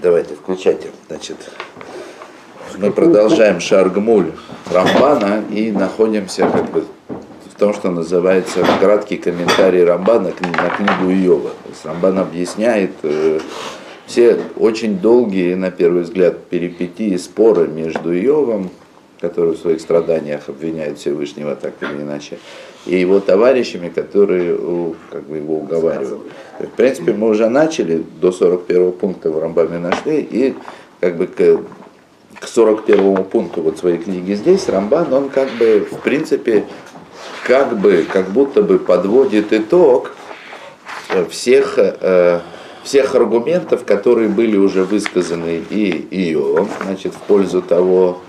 Давайте, 0.00 0.34
включайте. 0.34 0.92
Значит, 1.08 1.36
мы 2.78 2.92
продолжаем 2.92 3.58
Шаргмуль 3.58 4.30
Рамбана 4.70 5.42
и 5.50 5.72
находимся 5.72 6.42
как 6.42 6.70
бы 6.70 6.84
в 7.52 7.58
том, 7.58 7.74
что 7.74 7.90
называется 7.90 8.64
краткий 8.80 9.16
комментарий 9.16 9.82
Рамбана 9.82 10.32
на 10.40 10.70
книгу 10.70 11.10
Иова. 11.10 11.50
Рамбан 11.82 12.20
объясняет 12.20 12.92
э, 13.02 13.40
все 14.06 14.38
очень 14.56 14.98
долгие, 14.98 15.54
на 15.54 15.72
первый 15.72 16.02
взгляд, 16.02 16.44
перипетии, 16.44 17.16
споры 17.16 17.66
между 17.66 18.14
Иовом, 18.14 18.70
который 19.20 19.54
в 19.54 19.58
своих 19.58 19.80
страданиях 19.80 20.48
обвиняет 20.48 20.98
Всевышнего 20.98 21.56
так 21.56 21.74
или 21.80 22.02
иначе, 22.02 22.38
и 22.86 22.96
его 22.96 23.20
товарищами, 23.20 23.88
которые 23.88 24.56
как 25.10 25.24
бы, 25.24 25.36
его 25.36 25.58
уговаривают. 25.58 26.22
В 26.58 26.76
принципе, 26.76 27.12
мы 27.12 27.28
уже 27.28 27.48
начали, 27.48 28.04
до 28.20 28.32
41 28.32 28.92
пункта 28.92 29.30
в 29.30 29.38
Рамбаме 29.38 29.78
нашли, 29.78 30.20
и 30.20 30.54
как 31.00 31.16
бы 31.16 31.26
к, 31.26 31.60
к 32.40 32.46
41 32.46 33.24
пункту 33.24 33.62
вот 33.62 33.78
своей 33.78 33.98
книги 33.98 34.32
здесь 34.32 34.68
Рамбан, 34.68 35.12
он 35.12 35.28
как 35.28 35.50
бы, 35.52 35.86
в 35.90 35.98
принципе, 35.98 36.64
как 37.46 37.78
бы, 37.78 38.06
как 38.10 38.30
будто 38.30 38.62
бы 38.62 38.78
подводит 38.78 39.52
итог 39.52 40.12
всех, 41.30 41.74
э, 41.78 42.40
всех 42.82 43.14
аргументов, 43.14 43.84
которые 43.84 44.28
были 44.28 44.56
уже 44.56 44.84
высказаны 44.84 45.62
и 45.70 45.90
Иовом, 46.10 46.68
значит, 46.84 47.14
в 47.14 47.20
пользу 47.20 47.62
того, 47.62 48.20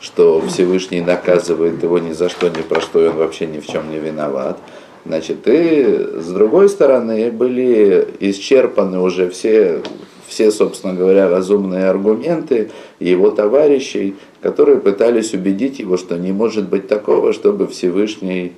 что 0.00 0.40
Всевышний 0.42 1.00
наказывает 1.00 1.82
его 1.82 1.98
ни 1.98 2.12
за 2.12 2.28
что, 2.28 2.48
ни 2.48 2.62
про 2.62 2.80
что, 2.80 3.04
и 3.04 3.08
он 3.08 3.16
вообще 3.16 3.46
ни 3.46 3.60
в 3.60 3.66
чем 3.66 3.90
не 3.90 3.98
виноват. 3.98 4.58
Значит, 5.04 5.46
и 5.46 6.08
с 6.18 6.28
другой 6.32 6.68
стороны 6.68 7.30
были 7.30 8.08
исчерпаны 8.18 9.00
уже 9.00 9.30
все, 9.30 9.82
все, 10.26 10.50
собственно 10.50 10.94
говоря, 10.94 11.28
разумные 11.28 11.88
аргументы 11.88 12.70
его 12.98 13.30
товарищей, 13.30 14.16
которые 14.42 14.78
пытались 14.78 15.32
убедить 15.32 15.78
его, 15.78 15.96
что 15.96 16.16
не 16.16 16.32
может 16.32 16.68
быть 16.68 16.88
такого, 16.88 17.32
чтобы 17.32 17.68
Всевышний 17.68 18.52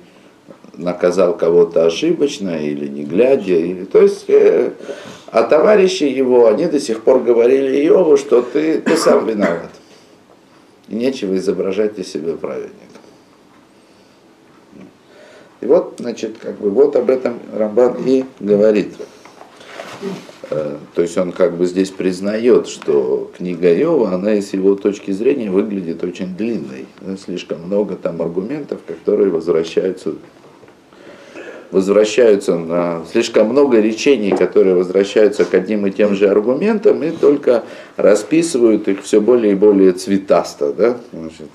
наказал 0.75 1.37
кого-то 1.37 1.85
ошибочно 1.85 2.61
или 2.63 2.87
не 2.87 3.03
глядя. 3.03 3.53
Или, 3.53 3.85
то 3.85 4.01
есть, 4.01 4.25
э, 4.27 4.71
а 5.27 5.43
товарищи 5.43 6.03
его, 6.03 6.47
они 6.47 6.65
до 6.65 6.79
сих 6.79 7.01
пор 7.01 7.19
говорили 7.19 7.85
Иову, 7.85 8.17
что 8.17 8.41
ты, 8.41 8.79
ты 8.81 8.97
сам 8.97 9.27
виноват. 9.27 9.69
И 10.89 10.95
нечего 10.95 11.37
изображать 11.37 11.97
из 11.99 12.11
себя 12.11 12.35
праведника. 12.35 12.73
И 15.61 15.65
вот, 15.65 15.95
значит, 15.99 16.37
как 16.39 16.57
бы 16.59 16.69
вот 16.69 16.95
об 16.95 17.09
этом 17.09 17.39
Рамбан 17.53 17.97
и 18.05 18.25
говорит. 18.39 18.93
Э, 20.49 20.77
то 20.95 21.01
есть 21.01 21.17
он 21.17 21.31
как 21.31 21.57
бы 21.57 21.65
здесь 21.65 21.91
признает, 21.91 22.67
что 22.67 23.29
книга 23.37 23.73
Иова, 23.73 24.13
она 24.13 24.33
из 24.33 24.53
его 24.53 24.75
точки 24.75 25.11
зрения 25.11 25.51
выглядит 25.51 26.03
очень 26.03 26.35
длинной. 26.35 26.87
Слишком 27.23 27.63
много 27.63 27.95
там 27.95 28.21
аргументов, 28.21 28.79
которые 28.87 29.29
возвращаются 29.29 30.13
возвращаются 31.71 32.57
на 32.57 33.03
слишком 33.11 33.49
много 33.49 33.79
речений, 33.79 34.31
которые 34.31 34.75
возвращаются 34.75 35.45
к 35.45 35.53
одним 35.53 35.85
и 35.85 35.91
тем 35.91 36.15
же 36.15 36.27
аргументам, 36.27 37.03
и 37.03 37.11
только 37.11 37.63
расписывают 37.97 38.87
их 38.87 39.03
все 39.03 39.21
более 39.21 39.53
и 39.53 39.55
более 39.55 39.91
цветасто. 39.91 40.73
Да? 40.73 40.97
Значит, 41.13 41.49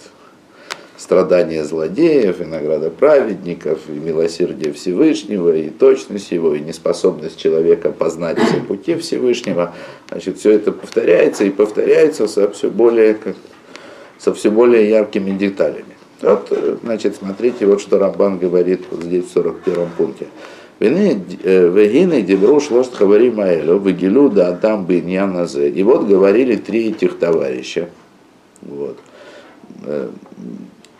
страдания 0.96 1.64
злодеев, 1.64 2.40
и 2.40 2.44
награда 2.44 2.90
праведников, 2.90 3.80
и 3.88 3.92
милосердие 3.92 4.72
Всевышнего, 4.72 5.54
и 5.54 5.68
точность 5.68 6.30
его, 6.30 6.54
и 6.54 6.60
неспособность 6.60 7.38
человека 7.38 7.90
познать 7.90 8.38
все 8.38 8.60
пути 8.60 8.94
Всевышнего. 8.94 9.74
Значит, 10.08 10.38
все 10.38 10.52
это 10.52 10.72
повторяется 10.72 11.44
и 11.44 11.50
повторяется 11.50 12.28
со 12.28 12.48
все 12.50 12.70
более, 12.70 13.14
как, 13.14 13.34
со 14.18 14.32
все 14.32 14.50
более 14.50 14.88
яркими 14.88 15.36
деталями. 15.36 15.94
Вот, 16.24 16.78
значит, 16.82 17.16
смотрите, 17.16 17.66
вот 17.66 17.80
что 17.80 17.98
Рамбан 17.98 18.38
говорит 18.38 18.82
вот 18.90 19.02
здесь 19.02 19.26
в 19.26 19.32
41 19.32 19.88
пункте. 19.96 20.26
Вегины 20.80 22.22
дебру 22.22 22.60
шлошт 22.60 22.94
хавари 22.94 23.30
маэлю, 23.30 23.78
вегилю 23.78 24.30
да 24.30 24.48
адам 24.48 24.86
биньяназе. 24.86 25.68
И 25.68 25.82
вот 25.82 26.06
говорили 26.06 26.56
три 26.56 26.88
этих 26.88 27.18
товарища. 27.18 27.90
Вот. 28.62 28.98
Э, 29.84 30.08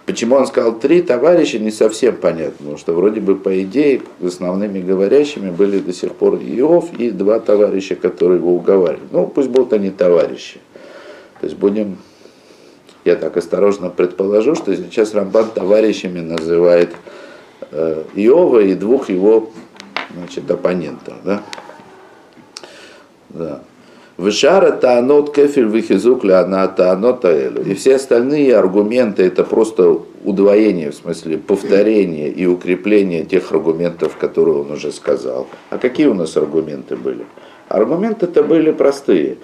почему 0.06 0.36
он 0.36 0.46
сказал 0.46 0.78
три 0.78 1.00
товарища, 1.00 1.58
не 1.58 1.70
совсем 1.70 2.16
понятно, 2.16 2.54
потому 2.58 2.76
что 2.76 2.92
вроде 2.92 3.20
бы 3.20 3.34
по 3.34 3.62
идее 3.62 4.02
основными 4.22 4.80
говорящими 4.80 5.50
были 5.50 5.78
до 5.78 5.92
сих 5.92 6.14
пор 6.14 6.36
Иов 6.36 6.90
и 6.98 7.10
два 7.10 7.40
товарища, 7.40 7.96
которые 7.96 8.38
его 8.38 8.54
уговаривали. 8.54 9.08
Ну, 9.10 9.26
пусть 9.26 9.48
будут 9.48 9.72
они 9.72 9.90
товарищи. 9.90 10.60
То 11.40 11.46
есть 11.46 11.58
будем 11.58 11.96
я 13.04 13.16
так 13.16 13.36
осторожно 13.36 13.90
предположу, 13.90 14.54
что 14.54 14.74
сейчас 14.74 15.14
Рамбан 15.14 15.50
товарищами 15.50 16.20
называет 16.20 16.90
э, 17.70 18.02
Иова 18.14 18.60
и 18.60 18.74
двух 18.74 19.10
его 19.10 19.50
значит, 20.16 20.50
оппонентов. 20.50 21.14
Да? 21.24 21.42
Да. 23.30 23.60
Вышара 24.16 24.70
таанот 24.70 25.34
кефель 25.34 25.66
вихизук 25.66 26.24
она 26.24 26.68
таанот. 26.68 27.24
И 27.24 27.74
все 27.74 27.96
остальные 27.96 28.56
аргументы 28.56 29.24
это 29.24 29.42
просто 29.42 30.00
удвоение, 30.24 30.92
в 30.92 30.94
смысле 30.94 31.38
повторение 31.38 32.30
и 32.30 32.46
укрепление 32.46 33.24
тех 33.24 33.50
аргументов, 33.52 34.16
которые 34.16 34.60
он 34.60 34.70
уже 34.70 34.92
сказал. 34.92 35.48
А 35.70 35.78
какие 35.78 36.06
у 36.06 36.14
нас 36.14 36.36
аргументы 36.36 36.96
были? 36.96 37.26
Аргументы-то 37.68 38.44
были 38.44 38.70
простые 38.70 39.38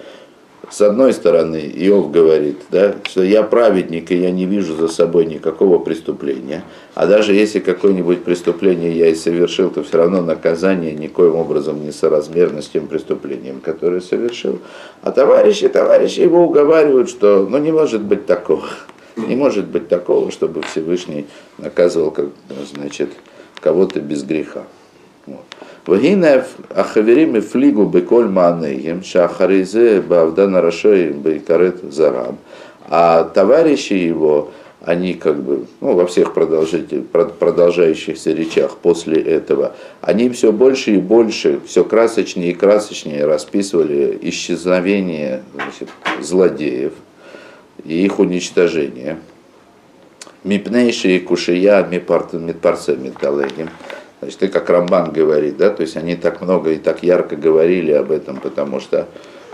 с 0.71 0.79
одной 0.79 1.11
стороны, 1.11 1.57
Иов 1.57 2.11
говорит, 2.11 2.61
да, 2.69 2.95
что 3.03 3.23
я 3.23 3.43
праведник, 3.43 4.09
и 4.09 4.15
я 4.15 4.31
не 4.31 4.45
вижу 4.45 4.73
за 4.75 4.87
собой 4.87 5.25
никакого 5.25 5.79
преступления. 5.79 6.63
А 6.95 7.07
даже 7.07 7.33
если 7.33 7.59
какое-нибудь 7.59 8.23
преступление 8.23 8.97
я 8.97 9.07
и 9.07 9.15
совершил, 9.15 9.69
то 9.69 9.83
все 9.83 9.97
равно 9.97 10.21
наказание 10.21 10.93
никоим 10.93 11.35
образом 11.35 11.83
не 11.83 11.91
соразмерно 11.91 12.61
с 12.61 12.69
тем 12.69 12.87
преступлением, 12.87 13.59
которое 13.59 13.99
совершил. 13.99 14.59
А 15.01 15.11
товарищи, 15.11 15.67
товарищи 15.67 16.21
его 16.21 16.45
уговаривают, 16.45 17.09
что 17.09 17.45
ну 17.49 17.57
не 17.57 17.73
может 17.73 18.01
быть 18.01 18.25
такого. 18.25 18.63
Не 19.17 19.35
может 19.35 19.67
быть 19.67 19.89
такого, 19.89 20.31
чтобы 20.31 20.61
Всевышний 20.61 21.27
наказывал, 21.57 22.11
как, 22.11 22.27
значит, 22.73 23.09
кого-то 23.59 23.99
без 23.99 24.23
греха. 24.23 24.63
Вот. 25.25 25.43
Вагинев 25.85 26.45
ахаверим 26.69 27.37
и 27.37 27.39
флигу 27.39 27.85
беколь 27.85 28.27
манеем, 28.27 29.03
шахаризе 29.03 30.01
бавдана 30.01 30.61
рашей 30.61 31.11
бейкарет 31.11 31.79
зарам. 31.91 32.37
А 32.87 33.23
товарищи 33.23 33.93
его, 33.93 34.51
они 34.83 35.15
как 35.15 35.41
бы, 35.41 35.65
ну, 35.79 35.93
во 35.93 36.05
всех 36.05 36.33
продолжающихся 36.33 38.31
речах 38.31 38.77
после 38.77 39.21
этого, 39.21 39.75
они 40.01 40.29
все 40.29 40.51
больше 40.51 40.95
и 40.95 40.97
больше, 40.97 41.59
все 41.65 41.83
красочнее 41.83 42.51
и 42.51 42.55
красочнее 42.55 43.25
расписывали 43.25 44.19
исчезновение 44.21 45.41
значит, 45.53 45.89
злодеев 46.21 46.93
и 47.83 48.05
их 48.05 48.19
уничтожение. 48.19 49.17
Мипнейшие 50.43 51.19
кушия 51.19 51.83
мипарце 51.83 52.37
металлегим. 52.39 53.69
Значит, 54.21 54.37
ты 54.37 54.47
как 54.49 54.69
Рамбан 54.69 55.11
говорит, 55.11 55.57
да, 55.57 55.71
то 55.71 55.81
есть 55.81 55.97
они 55.97 56.15
так 56.15 56.41
много 56.41 56.71
и 56.71 56.77
так 56.77 57.01
ярко 57.01 57.35
говорили 57.35 57.91
об 57.91 58.11
этом, 58.11 58.37
потому 58.37 58.79
что, 58.79 59.07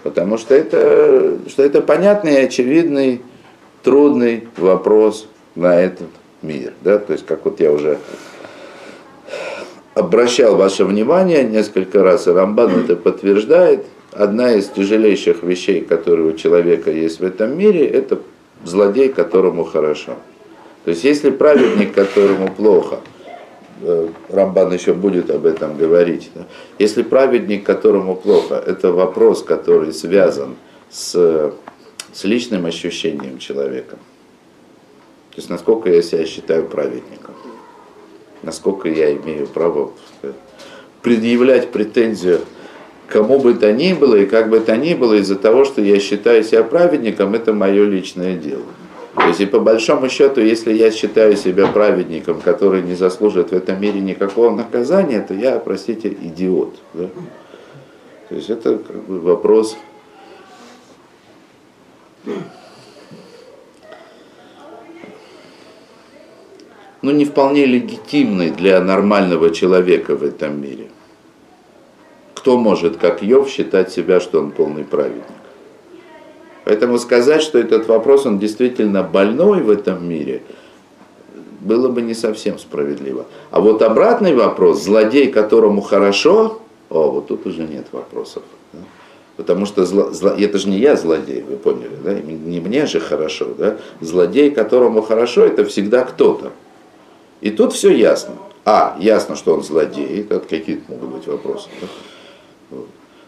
потому 0.04 0.38
что 0.38 0.54
это, 0.54 1.38
что 1.48 1.64
это 1.64 1.82
понятный 1.82 2.34
и 2.34 2.46
очевидный, 2.46 3.22
трудный 3.82 4.46
вопрос 4.58 5.30
на 5.56 5.80
этот 5.80 6.10
мир, 6.42 6.74
да, 6.82 6.98
то 6.98 7.14
есть 7.14 7.26
как 7.26 7.46
вот 7.46 7.62
я 7.62 7.72
уже 7.72 7.98
обращал 9.94 10.58
ваше 10.58 10.84
внимание 10.84 11.46
несколько 11.46 12.04
раз, 12.04 12.28
и 12.28 12.32
Рамбан 12.32 12.84
это 12.84 12.98
подтверждает, 12.98 13.86
одна 14.12 14.52
из 14.52 14.68
тяжелейших 14.68 15.44
вещей, 15.44 15.80
которые 15.80 16.28
у 16.28 16.34
человека 16.36 16.92
есть 16.92 17.22
в 17.22 17.24
этом 17.24 17.58
мире, 17.58 17.88
это 17.88 18.20
злодей, 18.66 19.08
которому 19.08 19.64
хорошо. 19.64 20.16
То 20.84 20.92
есть 20.92 21.06
если 21.06 21.30
праведник, 21.30 21.94
которому 21.94 22.50
плохо– 22.50 23.00
Рамбан 24.30 24.74
еще 24.74 24.94
будет 24.94 25.30
об 25.30 25.46
этом 25.46 25.78
говорить. 25.78 26.32
Если 26.80 27.04
праведник, 27.04 27.66
которому 27.66 28.16
плохо, 28.16 28.56
это 28.56 28.92
вопрос, 28.92 29.44
который 29.44 29.94
связан 29.94 30.56
с, 30.90 31.54
с 32.14 32.24
личным 32.24 32.66
ощущением 32.66 33.38
человека. 33.38 33.98
То 35.32 35.38
есть 35.38 35.50
насколько 35.50 35.90
я 35.90 36.02
себя 36.02 36.26
считаю 36.26 36.66
праведником, 36.66 37.36
насколько 38.42 38.90
я 38.90 39.14
имею 39.14 39.48
право 39.48 39.92
предъявлять 41.02 41.72
претензию 41.72 42.42
кому 43.08 43.40
бы 43.40 43.54
то 43.54 43.72
ни 43.72 43.94
было 43.94 44.16
и 44.16 44.26
как 44.26 44.50
бы 44.50 44.60
то 44.60 44.76
ни 44.78 44.94
было 44.94 45.16
из-за 45.16 45.36
того, 45.36 45.66
что 45.66 45.82
я 45.82 46.00
считаю 46.00 46.44
себя 46.44 46.64
праведником, 46.64 47.34
это 47.34 47.54
мое 47.54 47.86
личное 47.86 48.36
дело. 48.36 48.64
То 49.18 49.28
есть 49.28 49.42
и 49.42 49.48
по 49.48 49.60
большому 49.60 50.10
счету, 50.10 50.42
если 50.42 50.72
я 50.74 50.92
считаю 50.92 51.36
себя 51.36 51.68
праведником, 51.68 52.40
который 52.40 52.84
не 52.84 52.94
заслуживает 52.94 53.50
в 53.50 53.54
этом 53.54 53.82
мире 53.82 54.00
никакого 54.00 54.56
наказания, 54.56 55.22
то 55.22 55.34
я, 55.34 55.60
простите, 55.60 56.10
идиот. 56.10 56.76
Да? 56.94 57.10
То 58.30 58.36
есть 58.36 58.50
это 58.52 58.78
как 58.78 59.04
бы 59.06 59.20
вопрос 59.20 59.76
ну, 67.02 67.12
не 67.12 67.26
вполне 67.26 67.66
легитимный 67.66 68.52
для 68.52 68.80
нормального 68.82 69.50
человека 69.50 70.16
в 70.16 70.24
этом 70.24 70.62
мире. 70.62 70.90
Кто 72.36 72.58
может, 72.58 72.98
как 72.98 73.24
Йов, 73.24 73.50
считать 73.50 73.92
себя, 73.92 74.20
что 74.20 74.40
он 74.40 74.52
полный 74.52 74.84
праведник? 74.84 75.37
Поэтому 76.68 77.00
сказать, 77.00 77.42
что 77.42 77.58
этот 77.58 77.88
вопрос, 77.88 78.26
он 78.26 78.40
действительно 78.40 79.02
больной 79.02 79.62
в 79.62 79.70
этом 79.70 80.06
мире, 80.06 80.42
было 81.62 81.88
бы 81.88 82.02
не 82.02 82.14
совсем 82.14 82.60
справедливо. 82.60 83.26
А 83.52 83.62
вот 83.62 83.82
обратный 83.82 84.36
вопрос, 84.36 84.84
злодей, 84.84 85.32
которому 85.32 85.80
хорошо, 85.80 86.60
о, 86.90 87.10
вот 87.10 87.28
тут 87.28 87.46
уже 87.46 87.62
нет 87.62 87.86
вопросов. 87.94 88.44
Потому 89.38 89.66
что 89.66 89.86
зло, 89.86 90.12
зло, 90.12 90.32
это 90.32 90.58
же 90.58 90.68
не 90.68 90.78
я 90.80 90.98
злодей, 90.98 91.42
вы 91.42 91.56
поняли, 91.56 91.96
да? 92.04 92.14
не 92.16 92.60
мне 92.60 92.86
же 92.86 93.00
хорошо. 93.00 93.54
Да? 93.58 93.78
Злодей, 94.02 94.52
которому 94.52 95.02
хорошо, 95.02 95.46
это 95.46 95.64
всегда 95.64 96.04
кто-то. 96.04 96.52
И 97.40 97.50
тут 97.50 97.72
все 97.72 97.96
ясно. 97.96 98.34
А, 98.66 98.98
ясно, 99.00 99.38
что 99.38 99.54
он 99.54 99.64
злодей, 99.64 100.20
это 100.20 100.42
какие-то 100.42 100.92
могут 100.92 101.10
быть 101.12 101.28
вопросы. 101.28 101.70
Да? 101.80 101.88
Вот. 102.72 102.88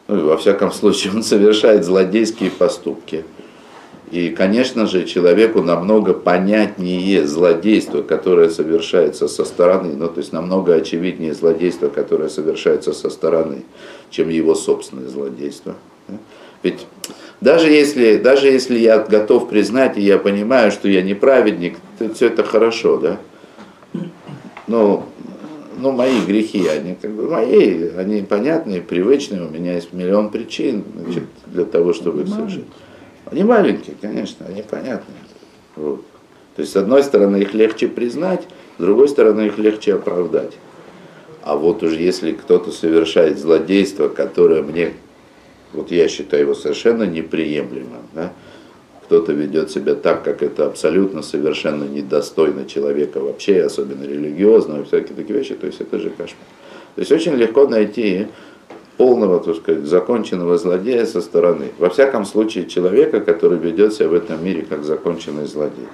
Ну 0.09 0.25
во 0.25 0.37
всяком 0.37 0.71
случае 0.71 1.13
он 1.13 1.21
совершает 1.21 1.85
злодейские 1.85 2.49
поступки. 2.49 3.25
И, 4.09 4.29
конечно 4.29 4.87
же, 4.87 5.05
человеку 5.05 5.61
намного 5.61 6.15
понятнее 6.15 7.27
злодейство, 7.27 8.01
которое 8.01 8.49
совершается 8.49 9.27
со 9.27 9.45
стороны, 9.45 9.95
ну, 9.95 10.07
то 10.07 10.17
есть 10.19 10.33
намного 10.33 10.73
очевиднее 10.73 11.35
злодейство, 11.35 11.89
которое 11.89 12.27
совершается 12.27 12.91
со 12.91 13.11
стороны, 13.11 13.61
чем 14.09 14.29
его 14.29 14.55
собственное 14.55 15.07
злодейство. 15.07 15.75
Ведь 16.63 16.87
даже 17.39 17.69
если, 17.69 18.17
даже 18.17 18.47
если 18.47 18.79
я 18.79 18.97
готов 18.97 19.47
признать, 19.47 19.95
и 19.95 20.01
я 20.01 20.17
понимаю, 20.17 20.71
что 20.71 20.89
я 20.89 21.03
не 21.03 21.13
праведник, 21.13 21.77
то 21.99 22.11
все 22.15 22.27
это 22.27 22.43
хорошо, 22.43 22.97
да? 22.97 23.19
Но, 24.65 25.05
но 25.79 25.91
мои 25.91 26.21
грехи, 26.25 26.67
они 26.67 26.95
как 26.95 27.11
бы 27.11 27.29
мои, 27.29 27.89
они 27.97 28.21
понятные, 28.21 28.81
привычные, 28.81 29.43
у 29.43 29.49
меня 29.49 29.73
есть 29.73 29.93
миллион 29.93 30.29
причин 30.29 30.83
значит, 30.95 31.23
для 31.47 31.65
того, 31.65 31.93
чтобы 31.93 32.23
их 32.23 32.27
совершить. 32.27 32.65
Они 33.25 33.43
маленькие, 33.43 33.95
конечно, 33.99 34.45
они 34.47 34.61
понятные. 34.61 35.17
Вот. 35.75 36.03
То 36.55 36.61
есть, 36.61 36.73
с 36.73 36.75
одной 36.75 37.03
стороны, 37.03 37.37
их 37.37 37.53
легче 37.53 37.87
признать, 37.87 38.41
с 38.77 38.81
другой 38.81 39.07
стороны, 39.07 39.47
их 39.47 39.57
легче 39.57 39.93
оправдать. 39.93 40.53
А 41.41 41.55
вот 41.55 41.83
уже 41.83 41.95
если 41.95 42.33
кто-то 42.33 42.71
совершает 42.71 43.39
злодейство, 43.39 44.09
которое 44.09 44.61
мне, 44.61 44.93
вот 45.73 45.91
я 45.91 46.07
считаю 46.09 46.43
его 46.43 46.55
совершенно 46.55 47.03
неприемлемым, 47.03 48.03
да, 48.13 48.33
кто-то 49.09 49.31
ведет 49.31 49.71
себя 49.71 49.95
так, 49.95 50.23
как 50.23 50.43
это 50.43 50.67
абсолютно 50.67 51.23
совершенно 51.23 51.83
недостойно 51.85 52.65
человека 52.65 53.19
вообще, 53.19 53.63
особенно 53.63 54.03
религиозного, 54.03 54.83
всякие 54.83 55.15
такие 55.15 55.39
вещи, 55.39 55.55
то 55.55 55.65
есть 55.65 55.81
это 55.81 55.97
же 55.97 56.11
кошмар. 56.11 56.45
То 56.93 57.01
есть 57.01 57.11
очень 57.11 57.33
легко 57.33 57.67
найти 57.67 58.27
полного, 58.97 59.39
так 59.39 59.55
сказать, 59.55 59.85
законченного 59.85 60.59
злодея 60.59 61.07
со 61.07 61.21
стороны. 61.21 61.71
Во 61.79 61.89
всяком 61.89 62.23
случае, 62.23 62.67
человека, 62.67 63.19
который 63.19 63.57
ведет 63.57 63.95
себя 63.95 64.09
в 64.09 64.13
этом 64.13 64.45
мире 64.45 64.61
как 64.69 64.83
законченный 64.83 65.47
злодей. 65.47 65.87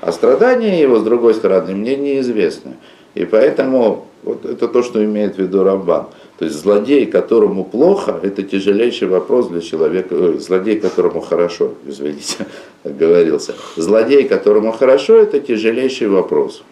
А 0.00 0.12
страдания 0.12 0.80
его, 0.80 1.00
с 1.00 1.02
другой 1.02 1.34
стороны, 1.34 1.74
мне 1.74 1.96
неизвестны. 1.96 2.76
И 3.16 3.24
поэтому 3.24 4.06
вот 4.22 4.44
это 4.44 4.68
то, 4.68 4.84
что 4.84 5.04
имеет 5.04 5.34
в 5.34 5.38
виду 5.38 5.64
Рамбан. 5.64 6.06
То 6.40 6.46
есть 6.46 6.56
злодей, 6.56 7.04
которому 7.04 7.66
плохо, 7.66 8.18
это 8.22 8.42
тяжелейший 8.42 9.08
вопрос 9.08 9.48
для 9.48 9.60
человека. 9.60 10.14
Ой, 10.14 10.38
злодей, 10.38 10.80
которому 10.80 11.20
хорошо, 11.20 11.74
извините, 11.86 12.46
говорился. 12.84 13.54
Злодей, 13.76 14.26
которому 14.26 14.72
хорошо, 14.72 15.18
это 15.18 15.38
тяжелейший 15.38 16.08
вопрос. 16.08 16.62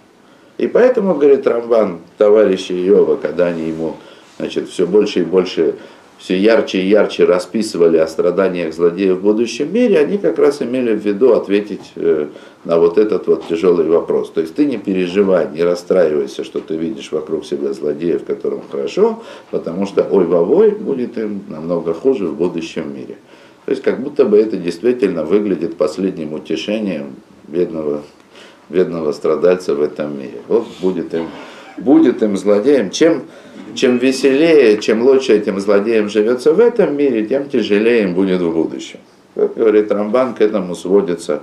И 0.57 0.69
поэтому, 0.69 1.15
говорит 1.17 1.47
Рамбан, 1.47 1.99
товарищи 2.17 2.73
Иова, 2.73 3.17
когда 3.17 3.49
они 3.49 3.69
ему 3.69 3.97
значит, 4.39 4.71
все 4.71 4.87
больше 4.87 5.21
и 5.21 5.25
больше, 5.25 5.75
все 6.17 6.39
ярче 6.39 6.81
и 6.81 6.89
ярче 6.89 7.27
расписывали 7.27 7.99
о 7.99 8.07
страданиях 8.07 8.73
злодеев 8.73 9.19
в 9.19 9.21
будущем 9.21 9.71
мире, 9.71 9.99
они 9.99 10.17
как 10.17 10.39
раз 10.39 10.63
имели 10.63 10.95
в 10.95 11.05
виду 11.05 11.35
ответить 11.35 11.93
э, 11.95 12.29
на 12.69 12.79
вот 12.79 12.99
этот 12.99 13.27
вот 13.27 13.49
тяжелый 13.49 13.89
вопрос. 13.89 14.31
То 14.31 14.43
есть 14.43 14.55
ты 14.55 14.67
не 14.67 14.77
переживай, 14.77 15.49
не 15.51 15.63
расстраивайся, 15.63 16.45
что 16.45 16.61
ты 16.61 16.77
видишь 16.77 17.11
вокруг 17.13 17.47
себя 17.47 17.73
злодеев, 17.73 18.27
которым 18.27 18.61
хорошо, 18.71 19.23
потому 19.51 19.87
что 19.87 20.03
ой-вовой 20.03 20.73
будет 20.73 21.17
им 21.17 21.41
намного 21.49 21.95
хуже 21.95 22.27
в 22.27 22.37
будущем 22.37 22.95
мире. 22.95 23.17
То 23.65 23.71
есть 23.71 23.83
как 23.83 24.03
будто 24.03 24.27
бы 24.27 24.37
это 24.37 24.59
действительно 24.59 25.25
выглядит 25.25 25.79
последним 25.79 26.35
утешением 26.35 27.15
бедного, 27.47 28.03
бедного 28.69 29.13
страдальца 29.13 29.75
в 29.75 29.81
этом 29.81 30.19
мире. 30.19 30.43
Вот 30.47 30.67
будет 30.83 31.15
им, 31.15 31.29
будет 31.79 32.23
им 32.23 32.37
злодеем. 32.37 32.91
Чем, 32.91 33.23
чем 33.75 33.97
веселее, 33.97 34.77
чем 34.77 35.01
лучше 35.01 35.33
этим 35.33 35.59
злодеям 35.59 36.11
живется 36.11 36.53
в 36.53 36.61
этом 36.61 36.95
мире, 36.99 37.25
тем 37.25 37.49
тяжелее 37.49 38.03
им 38.03 38.13
будет 38.13 38.43
в 38.43 38.53
будущем. 38.53 38.99
Как 39.35 39.55
говорит 39.55 39.91
Рамбан, 39.91 40.35
к 40.35 40.43
этому 40.43 40.75
сводится 40.75 41.41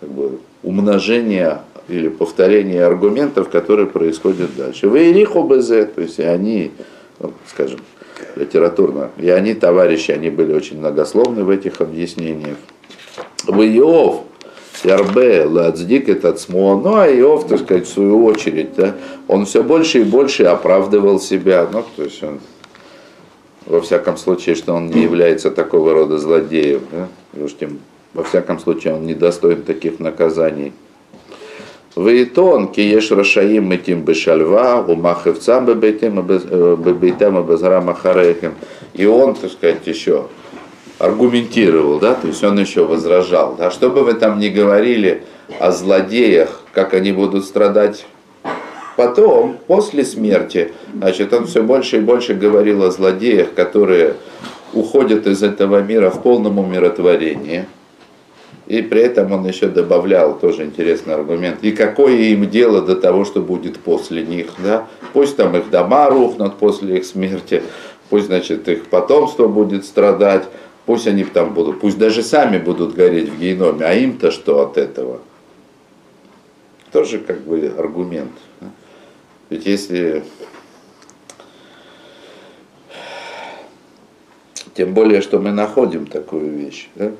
как 0.00 0.08
бы, 0.10 0.38
умножение 0.62 1.60
или 1.88 2.08
повторение 2.08 2.84
аргументов, 2.84 3.48
которые 3.48 3.86
происходят 3.86 4.54
дальше. 4.56 4.88
Вы 4.88 5.10
Ириху 5.10 5.42
БЗ, 5.42 5.68
то 5.94 6.00
есть 6.00 6.20
они, 6.20 6.72
ну, 7.18 7.32
скажем, 7.46 7.80
литературно, 8.36 9.10
и 9.16 9.30
они, 9.30 9.54
товарищи, 9.54 10.10
они 10.10 10.30
были 10.30 10.52
очень 10.52 10.78
многословны 10.78 11.44
в 11.44 11.50
этих 11.50 11.80
объяснениях. 11.80 12.56
В 13.46 13.60
Иов, 13.62 14.24
Ярбе, 14.84 15.44
Лацдик 15.44 16.08
этот 16.08 16.38
смо, 16.40 16.80
ну 16.80 16.96
а 16.96 17.08
Иов, 17.08 17.48
так 17.48 17.60
сказать, 17.60 17.86
в 17.86 17.92
свою 17.92 18.24
очередь, 18.24 18.74
да, 18.76 18.94
он 19.26 19.46
все 19.46 19.62
больше 19.62 20.00
и 20.00 20.04
больше 20.04 20.44
оправдывал 20.44 21.20
себя, 21.20 21.66
ну, 21.72 21.84
то 21.96 22.04
есть 22.04 22.22
он, 22.22 22.40
во 23.66 23.80
всяком 23.80 24.16
случае, 24.16 24.54
что 24.54 24.74
он 24.74 24.88
не 24.88 25.02
является 25.02 25.50
такого 25.50 25.94
рода 25.94 26.18
злодеем, 26.18 26.82
да, 26.92 27.08
уж 27.42 27.54
тем, 27.54 27.78
во 28.14 28.24
всяком 28.24 28.58
случае, 28.58 28.94
он 28.94 29.06
не 29.06 29.14
достоин 29.14 29.62
таких 29.62 30.00
наказаний. 30.00 30.72
Вейтон, 31.96 32.68
киеш 32.68 33.10
рашаим 33.10 33.72
этим 33.72 34.02
бешальва, 34.02 34.84
умахевцам 34.86 35.66
бебейтем 35.66 37.42
безрама 37.46 37.94
харехем. 37.94 38.54
И 38.94 39.04
он, 39.04 39.34
так 39.34 39.50
сказать, 39.50 39.86
еще 39.86 40.26
аргументировал, 40.98 41.98
да, 41.98 42.14
то 42.14 42.28
есть 42.28 42.42
он 42.44 42.58
еще 42.58 42.84
возражал. 42.84 43.56
Да, 43.58 43.70
что 43.70 43.90
бы 43.90 44.04
вы 44.04 44.14
там 44.14 44.38
ни 44.38 44.48
говорили 44.48 45.24
о 45.58 45.72
злодеях, 45.72 46.60
как 46.72 46.94
они 46.94 47.12
будут 47.12 47.44
страдать 47.44 48.06
потом, 48.96 49.58
после 49.66 50.04
смерти, 50.04 50.72
значит, 50.92 51.32
он 51.32 51.46
все 51.46 51.62
больше 51.62 51.98
и 51.98 52.00
больше 52.00 52.34
говорил 52.34 52.82
о 52.82 52.90
злодеях, 52.90 53.54
которые 53.54 54.14
уходят 54.72 55.26
из 55.26 55.42
этого 55.42 55.82
мира 55.82 56.10
в 56.10 56.20
полном 56.22 56.58
умиротворении. 56.58 57.66
И 58.68 58.82
при 58.82 59.00
этом 59.00 59.32
он 59.32 59.46
еще 59.46 59.66
добавлял 59.66 60.38
тоже 60.38 60.64
интересный 60.64 61.14
аргумент. 61.14 61.58
И 61.62 61.72
какое 61.72 62.14
им 62.14 62.48
дело 62.48 62.82
до 62.82 62.94
того, 62.94 63.24
что 63.24 63.40
будет 63.40 63.80
после 63.80 64.22
них, 64.22 64.52
да? 64.58 64.86
Пусть 65.12 65.36
там 65.36 65.56
их 65.56 65.70
дома 65.70 66.08
рухнут 66.10 66.56
после 66.56 66.98
их 66.98 67.06
смерти, 67.06 67.62
пусть, 68.10 68.26
значит, 68.26 68.68
их 68.68 68.86
потомство 68.86 69.48
будет 69.48 69.84
страдать, 69.84 70.44
Пусть 70.88 71.06
они 71.06 71.22
там 71.22 71.52
будут, 71.52 71.80
пусть 71.80 71.98
даже 71.98 72.22
сами 72.22 72.56
будут 72.56 72.94
гореть 72.94 73.28
в 73.28 73.38
геноме, 73.38 73.84
а 73.84 73.92
им-то 73.92 74.30
что 74.30 74.62
от 74.62 74.78
этого? 74.78 75.20
Тоже 76.92 77.18
как 77.18 77.42
бы 77.42 77.74
аргумент. 77.76 78.32
Ведь 79.50 79.66
если... 79.66 80.24
Тем 84.72 84.94
более, 84.94 85.20
что 85.20 85.38
мы 85.40 85.50
находим 85.52 86.06
такую 86.06 86.50
вещь. 86.52 86.88
Да? 86.94 87.12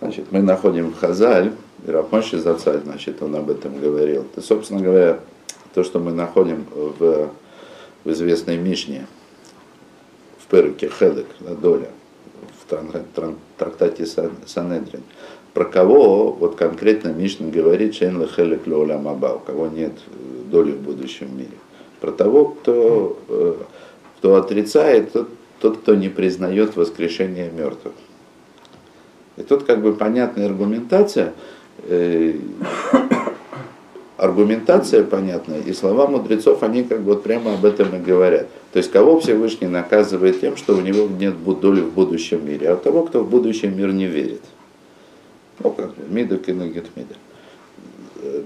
Значит, 0.00 0.26
мы 0.30 0.42
находим 0.42 0.92
Хазаль, 0.92 1.52
и 1.86 1.90
Рапмоши 1.90 2.38
Зацаль, 2.38 2.82
значит, 2.84 3.22
он 3.22 3.34
об 3.36 3.50
этом 3.50 3.80
говорил. 3.80 4.22
Это, 4.22 4.44
собственно 4.44 4.80
говоря, 4.80 5.20
то, 5.74 5.84
что 5.84 5.98
мы 5.98 6.12
находим 6.12 6.66
в, 6.70 7.30
в 8.04 8.10
известной 8.10 8.56
Мишне, 8.58 9.06
в 10.38 10.50
Перуке 10.50 10.88
Хедек, 10.88 11.26
да, 11.40 11.54
доля 11.54 11.88
трактате 13.56 14.06
Санедрин. 14.06 15.02
Про 15.54 15.64
кого 15.64 16.32
вот 16.32 16.56
конкретно 16.56 17.08
Мишна 17.08 17.48
говорит 17.48 17.94
Шейн 17.94 18.20
Лехелек 18.20 18.66
Леолям 18.66 19.08
Аба, 19.08 19.34
у 19.34 19.38
кого 19.38 19.68
нет 19.68 19.92
э, 19.92 20.50
доли 20.50 20.72
в 20.72 20.80
будущем 20.80 21.36
мире. 21.36 21.56
Про 22.00 22.12
того, 22.12 22.46
кто, 22.48 23.18
э, 23.28 23.54
кто 24.18 24.36
отрицает, 24.36 25.12
тот, 25.12 25.28
тот, 25.60 25.78
кто 25.78 25.94
не 25.94 26.10
признает 26.10 26.76
воскрешение 26.76 27.50
мертвых. 27.50 27.94
И 29.36 29.42
тут 29.42 29.64
как 29.64 29.82
бы 29.82 29.92
понятная 29.92 30.46
аргументация, 30.46 31.34
э, 31.84 32.34
аргументация 34.16 35.04
понятная, 35.04 35.60
и 35.60 35.72
слова 35.72 36.06
мудрецов, 36.06 36.62
они 36.62 36.84
как 36.84 37.00
бы 37.00 37.14
вот 37.14 37.22
прямо 37.22 37.54
об 37.54 37.64
этом 37.64 37.94
и 37.96 37.98
говорят. 37.98 38.48
То 38.72 38.78
есть 38.78 38.90
кого 38.90 39.20
Всевышний 39.20 39.68
наказывает 39.68 40.40
тем, 40.40 40.56
что 40.56 40.74
у 40.76 40.80
него 40.80 41.06
нет 41.06 41.34
доли 41.60 41.80
в 41.80 41.92
будущем 41.92 42.46
мире, 42.46 42.70
а 42.70 42.76
того, 42.76 43.04
кто 43.04 43.20
в 43.20 43.28
будущем 43.28 43.76
мир 43.76 43.92
не 43.92 44.06
верит. 44.06 44.42
Ну 45.58 45.70
как, 45.70 45.92
мида 46.08 46.38
киногет 46.38 46.86
мида. 46.96 47.14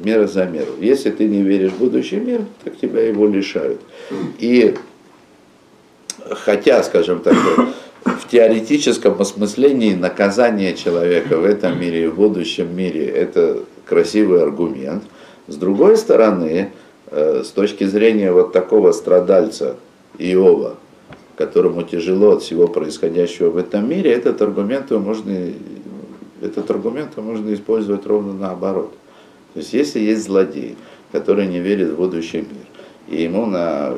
Мера 0.04 0.26
за 0.26 0.46
меру. 0.46 0.72
Если 0.80 1.10
ты 1.10 1.26
не 1.26 1.42
веришь 1.42 1.72
в 1.72 1.78
будущий 1.78 2.16
мир, 2.16 2.42
так 2.64 2.76
тебя 2.76 3.06
его 3.06 3.26
лишают. 3.26 3.80
И 4.38 4.74
хотя, 6.30 6.82
скажем 6.82 7.20
так, 7.20 7.36
в 8.04 8.28
теоретическом 8.28 9.20
осмыслении 9.20 9.94
наказание 9.94 10.74
человека 10.74 11.36
в 11.36 11.44
этом 11.44 11.78
мире 11.80 12.04
и 12.04 12.06
в 12.08 12.16
будущем 12.16 12.74
мире 12.74 13.06
это 13.06 13.58
красивый 13.84 14.42
аргумент. 14.42 15.02
С 15.48 15.56
другой 15.56 15.96
стороны, 15.96 16.70
э, 17.10 17.42
с 17.44 17.48
точки 17.48 17.84
зрения 17.84 18.32
вот 18.32 18.52
такого 18.52 18.92
страдальца 18.92 19.76
Иова, 20.18 20.76
которому 21.36 21.82
тяжело 21.82 22.32
от 22.32 22.42
всего 22.42 22.68
происходящего 22.68 23.50
в 23.50 23.56
этом 23.56 23.88
мире, 23.88 24.12
этот 24.12 24.40
аргумент 24.42 24.90
можно, 24.90 25.52
этот 26.40 26.70
аргумент 26.70 27.16
можно 27.16 27.52
использовать 27.52 28.06
ровно 28.06 28.32
наоборот. 28.32 28.92
То 29.54 29.60
есть 29.60 29.72
если 29.72 30.00
есть 30.00 30.24
злодей, 30.24 30.76
который 31.12 31.46
не 31.46 31.58
верит 31.58 31.90
в 31.90 31.96
будущий 31.96 32.38
мир, 32.38 32.66
и 33.08 33.22
ему 33.22 33.46
на 33.46 33.96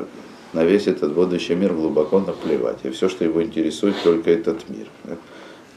на 0.53 0.63
весь 0.63 0.87
этот 0.87 1.13
будущий 1.13 1.55
мир 1.55 1.73
глубоко 1.73 2.19
наплевать. 2.19 2.77
И 2.83 2.89
все, 2.91 3.09
что 3.09 3.25
его 3.25 3.43
интересует, 3.43 3.95
только 4.03 4.31
этот 4.31 4.69
мир. 4.69 4.87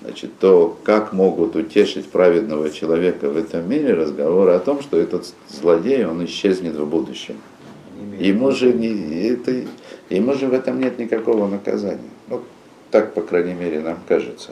Значит, 0.02 0.38
то 0.38 0.76
как 0.85 1.12
могут 1.12 1.56
утешить 1.56 2.06
праведного 2.06 2.71
человека 2.71 3.28
в 3.28 3.37
этом 3.37 3.68
мире 3.68 3.95
разговоры 3.95 4.52
о 4.52 4.61
том, 4.61 4.83
что 4.83 4.99
этот 4.99 5.26
злодей, 5.49 6.04
он 6.04 6.25
исчезнет 6.26 6.76
в 6.76 6.87
будущем. 6.87 7.37
Ему 8.18 8.50
же, 8.52 8.73
не, 8.73 9.28
это, 9.28 9.64
ему 10.11 10.35
же 10.35 10.47
в 10.47 10.54
этом 10.54 10.78
нет 10.78 10.99
никакого 10.99 11.49
наказания. 11.49 12.11
Ну, 12.28 12.42
так, 12.90 13.14
по 13.14 13.23
крайней 13.23 13.54
мере, 13.54 13.80
нам 13.80 13.99
кажется. 14.06 14.50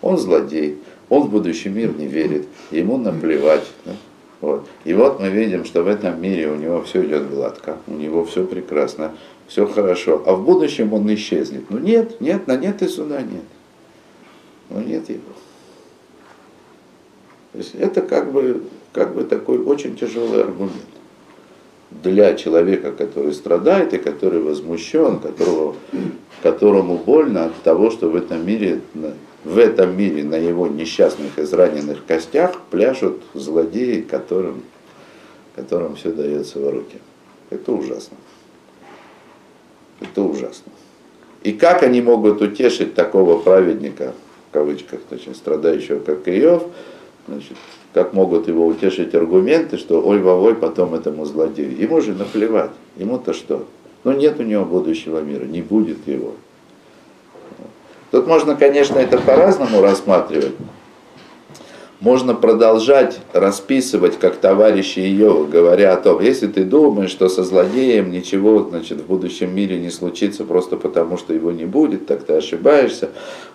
Он 0.00 0.16
злодей, 0.16 0.78
он 1.08 1.24
в 1.24 1.30
будущий 1.30 1.68
мир 1.68 1.94
не 1.94 2.06
верит, 2.06 2.46
ему 2.70 2.96
наплевать. 2.96 3.66
Да? 3.84 3.92
Вот. 4.40 4.66
И 4.84 4.92
вот 4.94 5.20
мы 5.20 5.28
видим, 5.28 5.64
что 5.64 5.82
в 5.82 5.88
этом 5.88 6.20
мире 6.20 6.48
у 6.48 6.56
него 6.56 6.82
все 6.82 7.04
идет 7.04 7.28
гладко, 7.28 7.76
у 7.86 7.94
него 7.94 8.24
все 8.24 8.44
прекрасно, 8.44 9.14
все 9.48 9.66
хорошо, 9.66 10.22
а 10.26 10.34
в 10.34 10.44
будущем 10.44 10.92
он 10.92 11.12
исчезнет. 11.14 11.70
Ну 11.70 11.78
нет, 11.78 12.20
нет, 12.20 12.46
на 12.46 12.56
нет 12.56 12.82
и 12.82 12.88
суда 12.88 13.22
нет. 13.22 13.44
Ну 14.70 14.80
нет 14.80 15.08
его. 15.08 15.20
То 17.52 17.58
есть 17.58 17.74
это 17.74 18.02
как 18.02 18.32
бы, 18.32 18.64
как 18.92 19.14
бы 19.14 19.24
такой 19.24 19.58
очень 19.58 19.96
тяжелый 19.96 20.42
аргумент 20.42 20.72
для 21.90 22.34
человека, 22.34 22.92
который 22.92 23.32
страдает 23.32 23.94
и 23.94 23.98
который 23.98 24.40
возмущен, 24.40 25.20
которого, 25.20 25.76
которому 26.42 26.98
больно 26.98 27.46
от 27.46 27.54
того, 27.62 27.90
что 27.90 28.10
в 28.10 28.16
этом 28.16 28.44
мире, 28.44 28.80
в 29.44 29.58
этом 29.58 29.96
мире 29.96 30.24
на 30.24 30.36
его 30.36 30.66
несчастных 30.66 31.38
израненных 31.38 32.04
костях 32.04 32.60
пляшут 32.70 33.22
злодеи, 33.34 34.00
которым, 34.00 34.62
которым 35.54 35.94
все 35.96 36.10
дается 36.10 36.58
в 36.58 36.68
руки. 36.68 36.98
Это 37.50 37.72
ужасно. 37.72 38.16
Это 40.00 40.22
ужасно. 40.22 40.72
И 41.42 41.52
как 41.52 41.82
они 41.82 42.02
могут 42.02 42.42
утешить 42.42 42.94
такого 42.94 43.38
праведника, 43.38 44.14
в 44.50 44.52
кавычках, 44.52 45.00
значит, 45.08 45.36
страдающего, 45.36 46.00
как 46.00 46.28
Иов, 46.28 46.64
значит, 47.28 47.56
как 47.94 48.12
могут 48.12 48.48
его 48.48 48.66
утешить 48.66 49.14
аргументы, 49.14 49.78
что 49.78 50.02
ой 50.02 50.18
вовой 50.20 50.54
потом 50.54 50.94
этому 50.94 51.24
злодею. 51.24 51.76
Ему 51.78 52.00
же 52.00 52.14
наплевать, 52.14 52.72
ему-то 52.96 53.32
что? 53.32 53.66
Ну 54.04 54.12
нет 54.12 54.38
у 54.38 54.42
него 54.42 54.64
будущего 54.64 55.20
мира, 55.20 55.44
не 55.44 55.62
будет 55.62 56.06
его. 56.06 56.34
Тут 58.10 58.26
можно, 58.26 58.54
конечно, 58.54 58.98
это 58.98 59.18
по-разному 59.18 59.80
рассматривать 59.80 60.54
можно 62.00 62.34
продолжать 62.34 63.20
расписывать, 63.32 64.18
как 64.18 64.36
товарищи 64.36 64.98
ее, 64.98 65.46
говоря 65.50 65.94
о 65.94 65.96
том, 65.96 66.20
если 66.20 66.46
ты 66.46 66.64
думаешь, 66.64 67.10
что 67.10 67.28
со 67.28 67.42
злодеем 67.42 68.10
ничего 68.10 68.62
значит, 68.68 68.98
в 69.00 69.06
будущем 69.06 69.54
мире 69.54 69.78
не 69.78 69.90
случится 69.90 70.44
просто 70.44 70.76
потому, 70.76 71.16
что 71.16 71.32
его 71.32 71.52
не 71.52 71.64
будет, 71.64 72.06
так 72.06 72.24
ты 72.24 72.34
ошибаешься, 72.34 73.10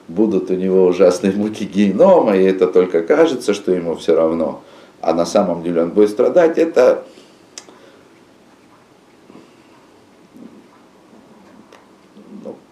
будут 0.07 0.49
у 0.49 0.55
него 0.55 0.85
ужасные 0.85 1.33
муки 1.33 1.65
генома, 1.65 2.35
и 2.35 2.43
это 2.43 2.67
только 2.67 3.03
кажется, 3.03 3.53
что 3.53 3.71
ему 3.71 3.95
все 3.95 4.15
равно, 4.15 4.61
а 5.01 5.13
на 5.13 5.25
самом 5.25 5.61
деле 5.61 5.83
он 5.83 5.91
будет 5.91 6.09
страдать, 6.09 6.57
это 6.57 7.03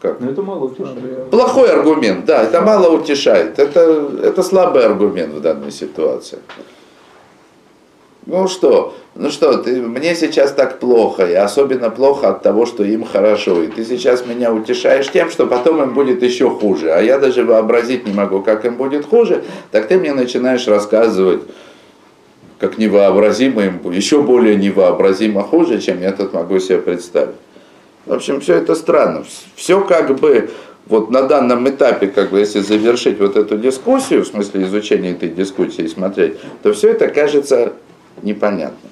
как? 0.01 0.19
Но 0.21 0.31
это 0.31 0.41
мало 0.41 0.65
утешает. 0.65 1.29
Плохой 1.29 1.71
аргумент, 1.71 2.25
да, 2.25 2.43
это 2.43 2.61
мало 2.61 2.89
утешает. 2.89 3.59
Это, 3.59 4.09
это 4.23 4.43
слабый 4.43 4.85
аргумент 4.85 5.33
в 5.33 5.41
данной 5.41 5.71
ситуации. 5.71 6.39
Ну 8.25 8.47
что, 8.47 8.93
ну 9.15 9.31
что, 9.31 9.57
ты, 9.57 9.81
мне 9.81 10.15
сейчас 10.15 10.51
так 10.51 10.79
плохо, 10.79 11.25
и 11.25 11.33
особенно 11.33 11.89
плохо 11.89 12.29
от 12.29 12.43
того, 12.43 12.65
что 12.65 12.83
им 12.83 13.03
хорошо. 13.03 13.63
И 13.63 13.67
ты 13.67 13.83
сейчас 13.83 14.25
меня 14.25 14.53
утешаешь 14.53 15.11
тем, 15.11 15.31
что 15.31 15.47
потом 15.47 15.81
им 15.81 15.93
будет 15.93 16.21
еще 16.21 16.49
хуже. 16.49 16.91
А 16.91 17.01
я 17.01 17.17
даже 17.17 17.43
вообразить 17.43 18.05
не 18.05 18.13
могу, 18.13 18.41
как 18.41 18.65
им 18.65 18.75
будет 18.75 19.05
хуже. 19.05 19.43
Так 19.71 19.87
ты 19.87 19.97
мне 19.97 20.13
начинаешь 20.13 20.67
рассказывать, 20.67 21.41
как 22.59 22.77
невообразимо 22.77 23.63
им, 23.63 23.91
еще 23.91 24.21
более 24.21 24.55
невообразимо 24.55 25.43
хуже, 25.43 25.81
чем 25.81 25.99
я 26.01 26.11
тут 26.11 26.33
могу 26.33 26.59
себе 26.59 26.77
представить. 26.77 27.35
В 28.09 28.13
общем, 28.13 28.41
все 28.41 28.55
это 28.55 28.73
странно. 28.73 29.23
Все 29.55 29.81
как 29.81 30.19
бы 30.19 30.49
вот 30.87 31.11
на 31.11 31.27
данном 31.27 31.69
этапе, 31.69 32.07
как 32.07 32.31
бы 32.31 32.39
если 32.39 32.59
завершить 32.59 33.19
вот 33.19 33.35
эту 33.35 33.55
дискуссию, 33.55 34.23
в 34.23 34.27
смысле 34.27 34.63
изучения 34.63 35.11
этой 35.11 35.29
дискуссии 35.29 35.83
и 35.83 35.87
смотреть, 35.87 36.37
то 36.63 36.73
все 36.73 36.89
это 36.89 37.07
кажется 37.09 37.73
непонятным. 38.23 38.91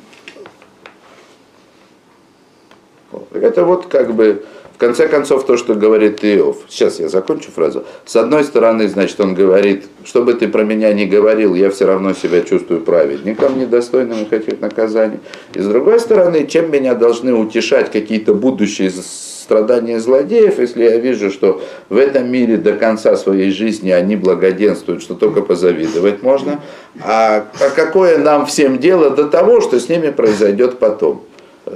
Это 3.34 3.66
вот 3.66 3.88
как 3.88 4.14
бы 4.14 4.46
в 4.78 4.80
конце 4.80 5.08
концов, 5.08 5.44
то, 5.44 5.58
что 5.58 5.74
говорит 5.74 6.24
Иов, 6.24 6.58
сейчас 6.70 7.00
я 7.00 7.10
закончу 7.10 7.50
фразу. 7.50 7.84
С 8.06 8.16
одной 8.16 8.44
стороны, 8.44 8.88
значит, 8.88 9.20
он 9.20 9.34
говорит, 9.34 9.86
что 10.06 10.22
бы 10.22 10.36
ты 10.36 10.48
про 10.48 10.64
меня 10.64 10.94
ни 10.94 11.06
говорил, 11.06 11.56
я 11.56 11.72
все 11.72 11.86
равно 11.88 12.14
себя 12.14 12.44
чувствую 12.44 12.82
праведником, 12.82 13.58
недостойным 13.58 14.28
этих 14.30 14.62
наказаний. 14.62 15.18
И 15.56 15.62
с 15.62 15.66
другой 15.66 16.00
стороны, 16.00 16.46
чем 16.46 16.70
меня 16.70 16.94
должны 16.94 17.34
утешать 17.34 17.92
какие-то 17.92 18.36
будущие 18.36 18.92
страдания 18.92 20.00
злодеев, 20.00 20.60
если 20.60 20.84
я 20.84 20.98
вижу, 20.98 21.32
что 21.32 21.60
в 21.90 21.98
этом 21.98 22.30
мире 22.30 22.58
до 22.58 22.74
конца 22.74 23.16
своей 23.16 23.50
жизни 23.50 23.90
они 23.90 24.16
благоденствуют, 24.16 25.02
что 25.02 25.16
только 25.16 25.42
позавидовать 25.42 26.22
можно, 26.22 26.62
а, 27.04 27.48
а 27.60 27.70
какое 27.76 28.20
нам 28.20 28.46
всем 28.46 28.78
дело 28.78 29.10
до 29.10 29.24
того, 29.24 29.60
что 29.60 29.80
с 29.80 29.90
ними 29.90 30.12
произойдет 30.12 30.78
потом? 30.78 31.24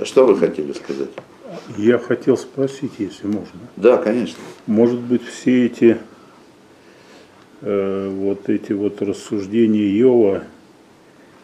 Что 0.03 0.27
вы 0.27 0.37
хотели 0.37 0.73
сказать? 0.73 1.09
Я 1.77 1.97
хотел 1.99 2.37
спросить, 2.37 2.93
если 2.97 3.27
можно. 3.27 3.59
Да, 3.77 3.97
конечно. 3.97 4.39
Может 4.67 4.99
быть, 4.99 5.23
все 5.25 5.65
эти 5.65 5.97
э, 7.61 8.09
вот 8.09 8.49
эти 8.49 8.73
вот 8.73 9.01
рассуждения 9.01 9.87
Иова 10.01 10.43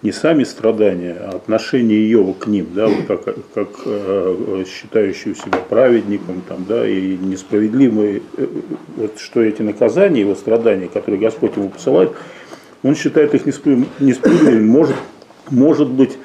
не 0.03 0.11
сами 0.11 0.43
страдания, 0.43 1.17
а 1.19 1.35
отношение 1.35 2.11
Иова 2.11 2.33
к 2.33 2.47
ним, 2.47 2.67
да, 2.73 2.87
вот 2.87 3.05
как, 3.07 3.35
как 3.53 3.69
э, 3.85 4.63
считающего 4.67 5.33
себя 5.33 5.57
праведником, 5.69 6.43
там, 6.47 6.65
да, 6.67 6.87
и 6.87 7.17
несправедливые, 7.17 8.21
э, 8.37 8.47
вот 8.95 9.19
что 9.19 9.41
эти 9.41 9.63
наказания, 9.63 10.21
его 10.21 10.35
страдания, 10.35 10.87
которые 10.87 11.19
Господь 11.19 11.55
ему 11.55 11.69
посылает, 11.69 12.11
он 12.83 12.95
считает 12.95 13.33
их 13.33 13.45
несправедливыми. 13.45 14.67
Может, 14.67 14.95
может 15.49 15.89
быть, 15.89 16.17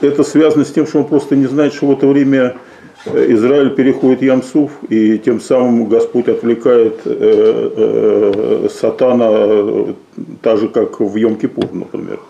это 0.00 0.22
связано 0.22 0.64
с 0.64 0.70
тем, 0.70 0.86
что 0.86 0.98
он 0.98 1.06
просто 1.06 1.34
не 1.34 1.46
знает, 1.46 1.72
что 1.72 1.86
в 1.86 1.92
это 1.92 2.06
время 2.06 2.56
Израиль 3.06 3.70
переходит 3.70 4.22
Ямсуф, 4.22 4.70
и 4.88 5.18
тем 5.18 5.40
самым 5.40 5.86
Господь 5.86 6.28
отвлекает 6.28 7.00
э, 7.04 7.72
э, 7.76 8.68
сатана, 8.70 9.94
так 10.40 10.58
же, 10.58 10.68
как 10.68 11.00
в 11.00 11.16
Йом-Кипур, 11.16 11.68
например. 11.72 12.20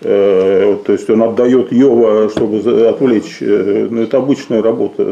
Э, 0.00 0.76
то 0.84 0.92
есть 0.92 1.08
он 1.10 1.22
отдает 1.22 1.72
Йова, 1.72 2.30
чтобы 2.30 2.58
отвлечь. 2.88 3.38
Э, 3.40 3.86
ну, 3.90 4.02
это 4.02 4.16
обычная 4.16 4.62
работа 4.62 5.04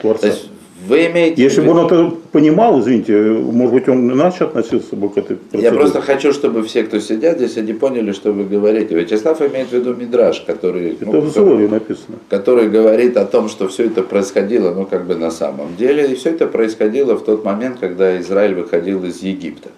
Творца. 0.00 0.20
То 0.20 0.26
есть 0.28 0.50
вы 0.86 1.06
имеете 1.06 1.42
Если 1.42 1.60
бы 1.60 1.72
он 1.72 1.86
это 1.86 2.16
понимал, 2.32 2.80
извините, 2.80 3.12
может 3.12 3.74
быть, 3.74 3.88
он 3.88 4.10
иначе 4.10 4.44
относился 4.44 4.96
бы 4.96 5.10
к 5.10 5.18
этой 5.18 5.36
процедуре. 5.36 5.64
Я 5.64 5.72
просто 5.72 6.00
хочу, 6.00 6.32
чтобы 6.32 6.62
все, 6.62 6.84
кто 6.84 7.00
сидят 7.00 7.36
здесь, 7.36 7.56
они 7.58 7.72
поняли, 7.72 8.12
что 8.12 8.32
вы 8.32 8.44
говорите. 8.44 8.94
Вячеслав 8.94 9.40
имеет 9.42 9.68
в 9.68 9.72
виду 9.72 9.94
Мидраж, 9.94 10.40
который, 10.40 10.92
это 10.92 11.04
ну, 11.06 11.20
в 11.20 11.28
который, 11.28 11.68
написано. 11.68 12.18
который 12.28 12.68
говорит 12.68 13.16
о 13.16 13.26
том, 13.26 13.48
что 13.48 13.68
все 13.68 13.86
это 13.86 14.02
происходило, 14.02 14.72
ну, 14.72 14.86
как 14.86 15.06
бы 15.06 15.16
на 15.16 15.30
самом 15.30 15.76
деле. 15.76 16.06
И 16.12 16.14
все 16.14 16.30
это 16.30 16.46
происходило 16.46 17.14
в 17.14 17.24
тот 17.24 17.44
момент, 17.44 17.78
когда 17.78 18.18
Израиль 18.20 18.54
выходил 18.54 19.04
из 19.04 19.22
Египта. 19.22 19.68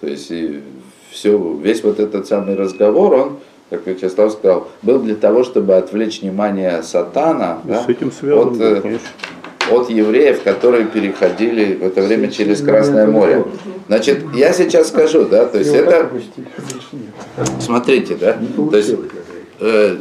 То 0.00 0.08
есть 0.08 0.32
все, 1.10 1.58
весь 1.62 1.84
вот 1.84 2.00
этот 2.00 2.26
самый 2.26 2.56
разговор, 2.56 3.14
он 3.14 3.36
как 3.70 3.86
Вячеслав 3.86 4.32
сказал, 4.32 4.66
был 4.82 4.98
для 4.98 5.14
того, 5.14 5.44
чтобы 5.44 5.76
отвлечь 5.76 6.22
внимание 6.22 6.82
сатана. 6.82 7.60
Да, 7.62 7.84
с 7.84 7.88
этим 7.88 8.10
связано, 8.10 8.50
от, 8.50 8.82
конечно 8.82 9.08
от 9.70 9.90
евреев, 9.90 10.42
которые 10.42 10.86
переходили 10.86 11.74
в 11.74 11.84
это 11.84 12.02
время 12.02 12.30
через 12.30 12.60
Красное 12.60 13.06
море. 13.06 13.44
Значит, 13.86 14.24
я 14.34 14.52
сейчас 14.52 14.88
скажу, 14.88 15.24
да, 15.24 15.46
то 15.46 15.58
есть 15.58 15.72
это, 15.74 16.10
смотрите, 17.60 18.14
да, 18.14 18.38
то 18.70 18.76
есть, 18.76 18.94
э, 19.60 19.96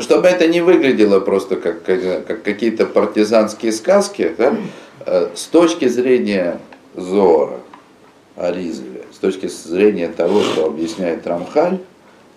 чтобы 0.00 0.28
это 0.28 0.48
не 0.48 0.60
выглядело 0.60 1.20
просто 1.20 1.56
как, 1.56 1.84
как 1.84 2.42
какие-то 2.42 2.86
партизанские 2.86 3.72
сказки, 3.72 4.34
да, 4.36 4.56
э, 5.06 5.28
с 5.34 5.44
точки 5.44 5.86
зрения 5.86 6.58
Зора, 6.96 7.58
Аризеля, 8.36 9.02
с 9.12 9.18
точки 9.18 9.46
зрения 9.46 10.08
того, 10.08 10.42
что 10.42 10.66
объясняет 10.66 11.26
Рамхаль, 11.26 11.78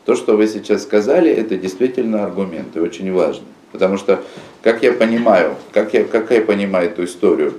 то, 0.06 0.16
что 0.16 0.38
вы 0.38 0.48
сейчас 0.48 0.84
сказали, 0.84 1.32
это 1.32 1.58
действительно 1.58 2.24
аргумент 2.24 2.76
и 2.76 2.80
очень 2.80 3.12
важно. 3.12 3.44
Потому 3.72 3.98
что, 3.98 4.24
как 4.62 4.84
я 4.84 4.94
понимаю, 4.94 5.56
как 5.74 5.94
я, 5.94 6.04
как 6.04 6.32
я 6.32 6.42
понимаю 6.42 6.90
эту 6.90 7.04
историю, 7.06 7.54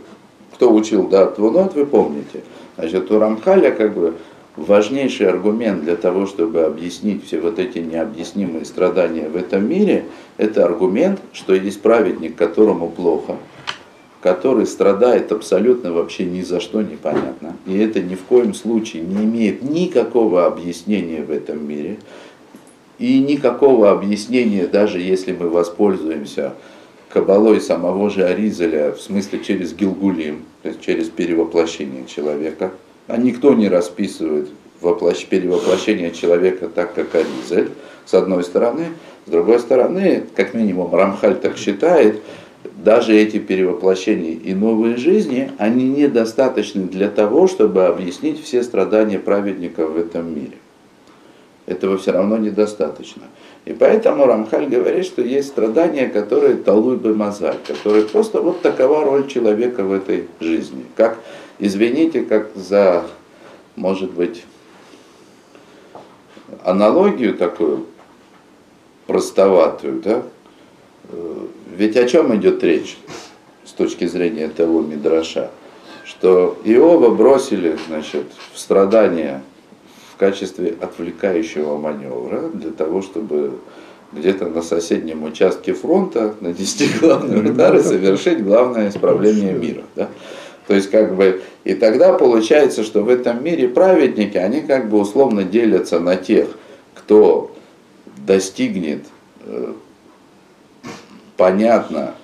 кто 0.54 0.72
учил 0.72 1.06
да, 1.08 1.26
Твунот, 1.26 1.74
вы 1.74 1.86
помните. 1.86 2.42
Значит, 2.76 3.10
у 3.10 3.18
Рамхаля 3.18 3.70
как 3.70 3.94
бы 3.94 4.14
важнейший 4.58 5.28
аргумент 5.28 5.84
для 5.84 5.96
того, 5.96 6.26
чтобы 6.26 6.62
объяснить 6.62 7.24
все 7.24 7.40
вот 7.40 7.58
эти 7.58 7.78
необъяснимые 7.78 8.64
страдания 8.64 9.28
в 9.28 9.36
этом 9.36 9.68
мире, 9.68 10.04
это 10.36 10.64
аргумент, 10.64 11.20
что 11.32 11.54
есть 11.54 11.80
праведник, 11.80 12.36
которому 12.36 12.88
плохо, 12.88 13.36
который 14.20 14.66
страдает 14.66 15.30
абсолютно 15.30 15.92
вообще 15.92 16.24
ни 16.24 16.42
за 16.42 16.60
что 16.60 16.82
непонятно. 16.82 17.56
И 17.66 17.78
это 17.78 18.00
ни 18.00 18.16
в 18.16 18.22
коем 18.22 18.52
случае 18.52 19.02
не 19.02 19.24
имеет 19.24 19.62
никакого 19.62 20.46
объяснения 20.46 21.22
в 21.22 21.30
этом 21.30 21.66
мире. 21.66 21.98
И 22.98 23.20
никакого 23.20 23.92
объяснения, 23.92 24.66
даже 24.66 25.00
если 25.00 25.32
мы 25.32 25.48
воспользуемся 25.48 26.54
кабалой 27.08 27.60
самого 27.60 28.10
же 28.10 28.24
Аризеля, 28.24 28.92
в 28.92 29.00
смысле 29.00 29.38
через 29.38 29.72
Гилгулим, 29.72 30.44
то 30.62 30.70
есть 30.70 30.80
через 30.80 31.08
перевоплощение 31.08 32.06
человека, 32.06 32.72
а 33.06 33.16
никто 33.16 33.54
не 33.54 33.68
расписывает 33.68 34.48
воплощ... 34.80 35.24
перевоплощение 35.26 36.10
человека 36.10 36.68
так, 36.68 36.94
как 36.94 37.14
Аризель, 37.14 37.70
с 38.04 38.14
одной 38.14 38.42
стороны. 38.42 38.86
С 39.26 39.30
другой 39.30 39.60
стороны, 39.60 40.24
как 40.34 40.54
минимум 40.54 40.94
Рамхаль 40.94 41.36
так 41.36 41.56
считает, 41.56 42.20
даже 42.84 43.16
эти 43.16 43.38
перевоплощения 43.38 44.32
и 44.32 44.54
новые 44.54 44.96
жизни, 44.96 45.52
они 45.58 45.88
недостаточны 45.88 46.84
для 46.84 47.08
того, 47.08 47.46
чтобы 47.46 47.86
объяснить 47.86 48.42
все 48.42 48.62
страдания 48.62 49.18
праведников 49.18 49.90
в 49.90 49.96
этом 49.98 50.34
мире 50.34 50.56
этого 51.68 51.98
все 51.98 52.12
равно 52.12 52.38
недостаточно. 52.38 53.22
И 53.66 53.72
поэтому 53.75 54.25
Рамхаль 54.25 54.66
говорит, 54.66 55.04
что 55.04 55.20
есть 55.20 55.48
страдания, 55.48 56.08
которые 56.08 56.56
талуй 56.56 56.96
бы 56.96 57.14
мозаль, 57.14 57.58
которые 57.66 58.06
просто 58.06 58.40
вот 58.40 58.62
такова 58.62 59.04
роль 59.04 59.28
человека 59.28 59.84
в 59.84 59.92
этой 59.92 60.28
жизни. 60.40 60.87
Как, 60.96 61.18
извините, 61.58 62.22
как 62.22 62.48
за, 62.54 63.04
может 63.76 64.10
быть, 64.12 64.44
аналогию 66.64 67.34
такую 67.34 67.84
простоватую, 69.06 70.00
да? 70.00 70.22
Э, 71.10 71.46
ведь 71.76 71.96
о 71.98 72.08
чем 72.08 72.34
идет 72.34 72.64
речь 72.64 72.96
с 73.66 73.72
точки 73.72 74.06
зрения 74.06 74.48
того 74.48 74.80
Мидраша? 74.80 75.50
Что 76.04 76.56
Иова 76.64 77.14
бросили 77.14 77.76
значит, 77.87 78.25
в 78.54 78.58
страдания 78.58 79.42
качестве 80.18 80.75
отвлекающего 80.80 81.78
маневра 81.78 82.50
для 82.52 82.70
того, 82.70 83.02
чтобы 83.02 83.52
где-то 84.12 84.46
на 84.46 84.62
соседнем 84.62 85.22
участке 85.25 85.72
фронта 85.72 86.34
нанести 86.40 86.88
главный 87.00 87.50
удар 87.50 87.76
и 87.76 87.82
совершить 87.82 88.44
главное 88.44 88.88
исправление 88.88 89.52
мира. 89.52 89.82
Да? 89.94 90.08
То 90.66 90.75
есть 90.75 90.90
как 90.90 91.14
бы 91.16 91.40
и 91.64 91.75
тогда 91.75 92.12
получается, 92.14 92.82
что 92.82 93.02
в 93.02 93.08
этом 93.08 93.42
мире 93.44 93.68
праведники, 93.68 94.37
они 94.37 94.60
как 94.62 94.88
бы 94.88 94.98
условно 94.98 95.44
делятся 95.44 96.00
на 96.00 96.16
тех, 96.16 96.48
кто 96.94 97.54
достигнет 98.26 99.04
э, 99.44 99.72
понятно 101.37 102.14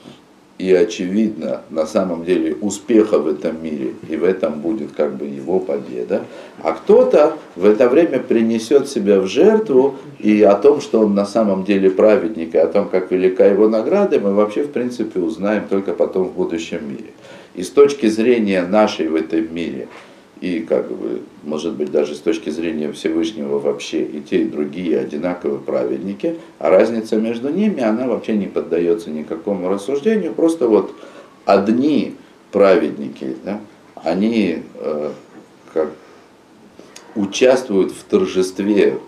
и 0.58 0.72
очевидно 0.72 1.62
на 1.70 1.86
самом 1.86 2.24
деле 2.24 2.54
успеха 2.60 3.18
в 3.18 3.26
этом 3.26 3.62
мире, 3.62 3.94
и 4.08 4.16
в 4.16 4.24
этом 4.24 4.60
будет 4.60 4.92
как 4.92 5.16
бы 5.16 5.26
его 5.26 5.58
победа, 5.58 6.22
а 6.62 6.72
кто-то 6.72 7.36
в 7.56 7.64
это 7.64 7.88
время 7.88 8.20
принесет 8.20 8.88
себя 8.88 9.20
в 9.20 9.26
жертву, 9.26 9.96
и 10.20 10.42
о 10.42 10.54
том, 10.54 10.80
что 10.80 11.00
он 11.00 11.14
на 11.14 11.26
самом 11.26 11.64
деле 11.64 11.90
праведник, 11.90 12.54
и 12.54 12.58
о 12.58 12.66
том, 12.66 12.88
как 12.88 13.10
велика 13.10 13.44
его 13.44 13.68
награда, 13.68 14.20
мы 14.20 14.32
вообще 14.32 14.62
в 14.62 14.70
принципе 14.70 15.20
узнаем 15.20 15.64
только 15.68 15.92
потом 15.92 16.28
в 16.28 16.32
будущем 16.32 16.88
мире. 16.88 17.10
И 17.54 17.62
с 17.62 17.70
точки 17.70 18.06
зрения 18.06 18.62
нашей 18.62 19.08
в 19.08 19.16
этом 19.16 19.52
мире– 19.54 19.88
и 20.44 20.60
как 20.60 20.92
бы, 20.92 21.22
может 21.42 21.72
быть, 21.72 21.90
даже 21.90 22.14
с 22.14 22.18
точки 22.18 22.50
зрения 22.50 22.92
Всевышнего 22.92 23.58
вообще 23.58 24.02
и 24.02 24.20
те, 24.20 24.42
и 24.42 24.44
другие 24.44 24.98
одинаковые 24.98 25.58
праведники, 25.58 26.36
а 26.58 26.68
разница 26.68 27.16
между 27.16 27.48
ними, 27.48 27.82
она 27.82 28.06
вообще 28.06 28.36
не 28.36 28.46
поддается 28.46 29.08
никакому 29.08 29.70
рассуждению, 29.70 30.34
просто 30.34 30.68
вот 30.68 30.94
одни 31.46 32.16
праведники, 32.52 33.36
да, 33.42 33.58
они 33.94 34.58
э, 34.74 35.10
как 35.72 35.92
участвуют 37.14 37.92
в 37.92 38.04
торжестве 38.04 38.98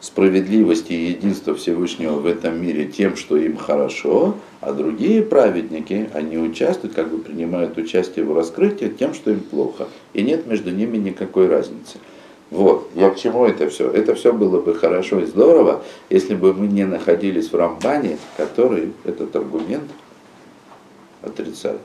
справедливости 0.00 0.92
и 0.92 1.10
единства 1.10 1.54
Всевышнего 1.54 2.12
в 2.12 2.26
этом 2.26 2.60
мире 2.60 2.86
тем, 2.86 3.16
что 3.16 3.36
им 3.36 3.56
хорошо, 3.56 4.36
а 4.60 4.72
другие 4.72 5.22
праведники, 5.22 6.08
они 6.14 6.38
участвуют, 6.38 6.94
как 6.94 7.10
бы 7.10 7.18
принимают 7.18 7.76
участие 7.76 8.24
в 8.24 8.34
раскрытии 8.34 8.86
тем, 8.86 9.14
что 9.14 9.30
им 9.30 9.40
плохо. 9.40 9.88
И 10.14 10.22
нет 10.22 10.46
между 10.46 10.70
ними 10.70 10.96
никакой 10.96 11.48
разницы. 11.48 11.98
Вот, 12.50 12.90
я 12.94 13.10
к 13.10 13.18
чему 13.18 13.44
это 13.44 13.68
все? 13.68 13.90
Это 13.90 14.14
все 14.14 14.32
было 14.32 14.60
бы 14.60 14.74
хорошо 14.74 15.20
и 15.20 15.26
здорово, 15.26 15.82
если 16.08 16.34
бы 16.34 16.54
мы 16.54 16.66
не 16.66 16.84
находились 16.84 17.52
в 17.52 17.56
Рамбане, 17.56 18.18
который 18.36 18.92
этот 19.04 19.36
аргумент 19.36 19.90
отрицает. 21.22 21.80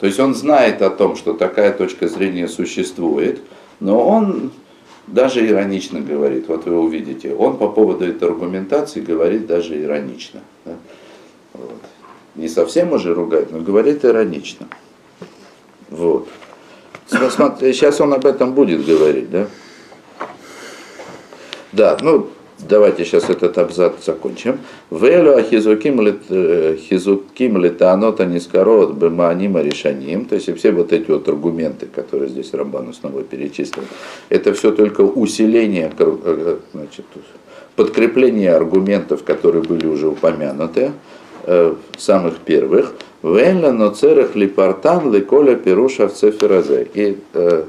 То 0.00 0.06
есть 0.06 0.18
он 0.18 0.34
знает 0.34 0.82
о 0.82 0.90
том, 0.90 1.14
что 1.14 1.34
такая 1.34 1.72
точка 1.72 2.08
зрения 2.08 2.48
существует, 2.48 3.40
но 3.78 4.06
он 4.06 4.50
даже 5.06 5.46
иронично 5.46 6.00
говорит, 6.00 6.48
вот 6.48 6.64
вы 6.64 6.78
увидите, 6.78 7.34
он 7.34 7.58
по 7.58 7.68
поводу 7.68 8.06
этой 8.06 8.28
аргументации 8.28 9.00
говорит 9.00 9.46
даже 9.46 9.80
иронично. 9.82 10.40
Да? 10.64 10.76
Вот. 11.52 11.80
Не 12.34 12.48
совсем 12.48 12.92
уже 12.92 13.14
ругает, 13.14 13.52
но 13.52 13.60
говорит 13.60 14.04
иронично. 14.04 14.66
Вот. 15.90 16.28
Сейчас 17.08 18.00
он 18.00 18.14
об 18.14 18.26
этом 18.26 18.54
будет 18.54 18.84
говорить, 18.84 19.30
да? 19.30 19.46
Да, 21.72 21.98
ну, 22.00 22.30
давайте 22.68 23.04
сейчас 23.04 23.30
этот 23.30 23.56
абзац 23.58 24.04
закончим. 24.04 24.58
Велю 24.90 25.36
ахизуким 25.36 26.00
летанота 27.58 28.24
нискорот 28.24 28.94
бемаанима 28.94 29.62
решанием. 29.62 30.24
То 30.24 30.36
есть 30.36 30.54
все 30.56 30.72
вот 30.72 30.92
эти 30.92 31.10
вот 31.10 31.28
аргументы, 31.28 31.86
которые 31.86 32.28
здесь 32.30 32.52
Рамбану 32.52 32.92
снова 32.92 33.22
перечислил, 33.22 33.84
это 34.28 34.52
все 34.54 34.72
только 34.72 35.02
усиление, 35.02 35.92
э, 35.98 36.56
значит, 36.72 37.04
подкрепление 37.76 38.54
аргументов, 38.54 39.24
которые 39.24 39.62
были 39.62 39.86
уже 39.86 40.08
упомянуты, 40.08 40.92
э, 41.44 41.74
самых 41.96 42.38
первых. 42.38 42.94
Венля 43.24 43.72
но 43.72 43.88
церех 43.88 44.36
липартан 44.36 45.10
ликоля 45.10 45.56
пируша 45.56 46.08
в 46.08 46.12
цеферазе. 46.12 46.86
И, 46.92 47.16
э, 47.32 47.64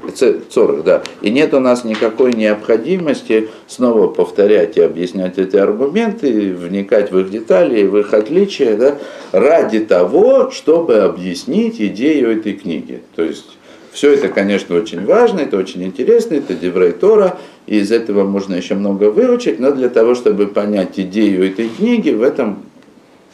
цорах, 0.50 0.84
да. 0.84 1.02
И 1.22 1.30
нет 1.30 1.54
у 1.54 1.60
нас 1.60 1.82
никакой 1.82 2.34
необходимости 2.34 3.48
снова 3.66 4.08
повторять 4.08 4.76
и 4.76 4.82
объяснять 4.82 5.38
эти 5.38 5.56
аргументы, 5.56 6.52
вникать 6.52 7.10
в 7.10 7.18
их 7.18 7.30
детали, 7.30 7.86
в 7.86 7.96
их 7.96 8.12
отличия, 8.12 8.76
да, 8.76 8.98
ради 9.32 9.80
того, 9.80 10.50
чтобы 10.50 10.98
объяснить 10.98 11.80
идею 11.80 12.38
этой 12.38 12.52
книги. 12.52 13.00
То 13.14 13.22
есть 13.22 13.56
все 13.92 14.12
это, 14.12 14.28
конечно, 14.28 14.76
очень 14.76 15.06
важно, 15.06 15.40
это 15.40 15.56
очень 15.56 15.82
интересно, 15.84 16.34
это 16.34 16.52
Деврей 16.52 16.92
Тора, 16.92 17.38
и 17.66 17.78
из 17.78 17.90
этого 17.92 18.24
можно 18.24 18.54
еще 18.54 18.74
много 18.74 19.04
выучить, 19.04 19.58
но 19.58 19.70
для 19.70 19.88
того, 19.88 20.14
чтобы 20.14 20.48
понять 20.48 20.98
идею 20.98 21.48
этой 21.50 21.70
книги, 21.70 22.10
в 22.10 22.22
этом 22.22 22.58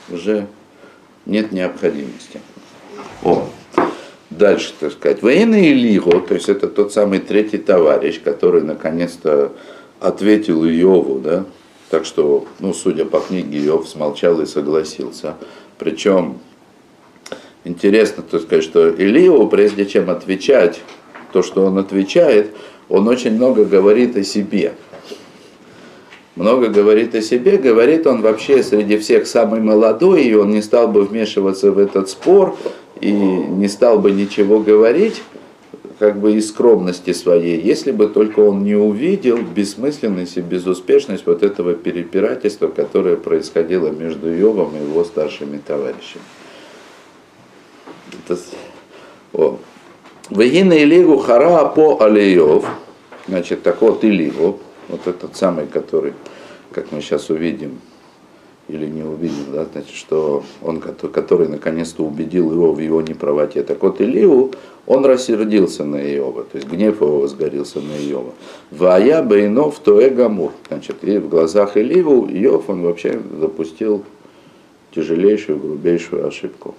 уже 0.08 0.46
нет 1.26 1.52
необходимости. 1.52 2.40
О, 3.22 3.48
дальше, 4.30 4.72
так 4.78 4.92
сказать, 4.92 5.22
военный 5.22 5.68
Илиго, 5.68 6.20
то 6.20 6.34
есть 6.34 6.48
это 6.48 6.68
тот 6.68 6.92
самый 6.92 7.20
третий 7.20 7.58
товарищ, 7.58 8.20
который 8.22 8.62
наконец-то 8.62 9.52
ответил 10.00 10.64
Иову, 10.64 11.20
да, 11.20 11.44
так 11.90 12.04
что, 12.04 12.46
ну, 12.58 12.72
судя 12.74 13.04
по 13.04 13.20
книге, 13.20 13.64
Иов 13.66 13.88
смолчал 13.88 14.40
и 14.40 14.46
согласился. 14.46 15.36
Причем 15.78 16.38
интересно, 17.64 18.22
так 18.22 18.42
сказать, 18.42 18.64
что 18.64 18.88
Илио, 18.88 19.46
прежде 19.46 19.86
чем 19.86 20.10
отвечать 20.10 20.80
то, 21.32 21.42
что 21.42 21.64
он 21.66 21.78
отвечает, 21.78 22.50
он 22.88 23.08
очень 23.08 23.34
много 23.34 23.64
говорит 23.64 24.16
о 24.16 24.24
себе 24.24 24.72
много 26.36 26.68
говорит 26.68 27.14
о 27.14 27.22
себе, 27.22 27.58
говорит 27.58 28.06
он 28.06 28.22
вообще 28.22 28.62
среди 28.62 28.96
всех 28.98 29.26
самый 29.26 29.60
молодой, 29.60 30.24
и 30.24 30.34
он 30.34 30.50
не 30.50 30.62
стал 30.62 30.88
бы 30.88 31.02
вмешиваться 31.02 31.72
в 31.72 31.78
этот 31.78 32.08
спор, 32.08 32.56
и 33.00 33.12
не 33.12 33.68
стал 33.68 33.98
бы 33.98 34.12
ничего 34.12 34.60
говорить, 34.60 35.22
как 35.98 36.18
бы 36.18 36.32
из 36.32 36.48
скромности 36.48 37.12
своей, 37.12 37.60
если 37.60 37.92
бы 37.92 38.08
только 38.08 38.40
он 38.40 38.64
не 38.64 38.74
увидел 38.74 39.38
бессмысленность 39.38 40.36
и 40.36 40.40
безуспешность 40.40 41.26
вот 41.26 41.42
этого 41.42 41.74
перепирательства, 41.74 42.68
которое 42.68 43.16
происходило 43.16 43.88
между 43.88 44.28
Йовом 44.28 44.74
и 44.76 44.82
его 44.82 45.04
старшими 45.04 45.58
товарищами. 45.58 46.24
Это, 48.26 48.40
о. 49.32 49.58
Вегина 50.30 50.72
Илигу 50.82 51.18
Хара 51.18 51.66
по 51.66 52.02
Алиев, 52.02 52.64
значит, 53.28 53.62
так 53.62 53.82
вот 53.82 54.02
Илигу, 54.04 54.60
вот 54.92 55.06
этот 55.08 55.36
самый, 55.36 55.66
который, 55.66 56.12
как 56.70 56.92
мы 56.92 57.00
сейчас 57.00 57.30
увидим, 57.30 57.78
или 58.68 58.86
не 58.86 59.02
увидел, 59.02 59.52
да, 59.52 59.66
значит, 59.72 59.94
что 59.94 60.44
он, 60.62 60.80
который 60.80 61.48
наконец-то 61.48 62.04
убедил 62.04 62.52
его 62.52 62.72
в 62.72 62.78
его 62.78 63.02
неправоте. 63.02 63.62
Так 63.64 63.82
вот, 63.82 64.00
Илиу, 64.00 64.52
он 64.86 65.04
рассердился 65.04 65.84
на 65.84 65.96
Иова, 65.96 66.44
то 66.44 66.56
есть 66.56 66.68
гнев 66.68 67.00
его 67.00 67.20
возгорелся 67.20 67.80
на 67.80 67.96
Иова. 68.08 68.32
Вая 68.70 69.22
бейнов 69.22 69.80
то 69.80 70.08
гамур. 70.10 70.52
Значит, 70.68 71.02
и 71.02 71.18
в 71.18 71.28
глазах 71.28 71.76
Илиу 71.76 72.28
Иов 72.28 72.68
он 72.68 72.82
вообще 72.82 73.18
допустил 73.40 74.04
тяжелейшую, 74.94 75.58
грубейшую 75.58 76.26
ошибку. 76.26 76.74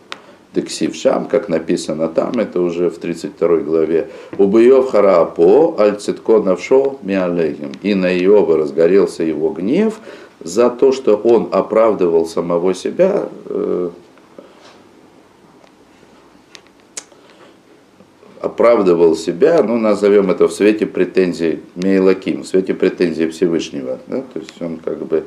Дексив 0.54 0.96
Шам, 0.96 1.26
как 1.26 1.50
написано 1.50 2.08
там, 2.08 2.34
это 2.40 2.62
уже 2.62 2.90
в 2.90 2.98
32 3.00 3.58
главе. 3.58 4.10
Убыев 4.38 4.92
хараапо, 4.92 5.76
аль 5.80 5.96
цитко 5.96 6.40
навшо 6.40 7.00
миалегим. 7.02 7.72
И 7.82 7.96
на 7.96 8.16
Иова 8.18 8.58
разгорелся 8.58 9.24
его 9.24 9.50
гнев, 9.50 10.00
за 10.44 10.70
то, 10.70 10.92
что 10.92 11.16
он 11.16 11.50
оправдывал 11.52 12.26
самого 12.28 12.74
себя, 12.76 13.30
э, 13.46 13.90
оправдывал 18.42 19.16
себя, 19.16 19.64
ну, 19.64 19.78
назовем 19.78 20.30
это 20.30 20.48
в 20.48 20.54
свете 20.54 20.86
претензий 20.86 21.62
Мейлаким, 21.76 22.44
в 22.44 22.48
свете 22.48 22.74
претензий 22.74 23.30
Всевышнего. 23.30 24.00
Да? 24.08 24.18
То 24.34 24.40
есть 24.40 24.62
он 24.62 24.78
как 24.78 25.06
бы 25.06 25.24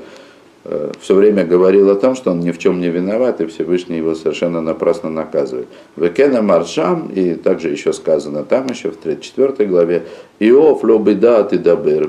все 1.00 1.14
время 1.14 1.44
говорил 1.44 1.90
о 1.90 1.94
том, 1.94 2.16
что 2.16 2.31
он 2.31 2.40
ни 2.40 2.50
в 2.50 2.59
чем 2.59 2.81
не 2.81 2.88
виноват, 2.88 3.40
и 3.40 3.46
Всевышний 3.46 3.98
его 3.98 4.14
совершенно 4.14 4.61
напрасно 4.61 5.11
наказывает. 5.11 5.68
Векена 5.96 6.42
Маршам, 6.42 7.09
и 7.09 7.35
также 7.35 7.68
еще 7.68 7.92
сказано 7.92 8.42
там 8.42 8.66
еще 8.66 8.90
в 8.90 8.96
34 8.96 9.68
главе, 9.68 10.07
Иов 10.40 10.83
лобы 10.83 11.14
да 11.14 11.44
ты 11.44 11.59
дабер, 11.59 12.09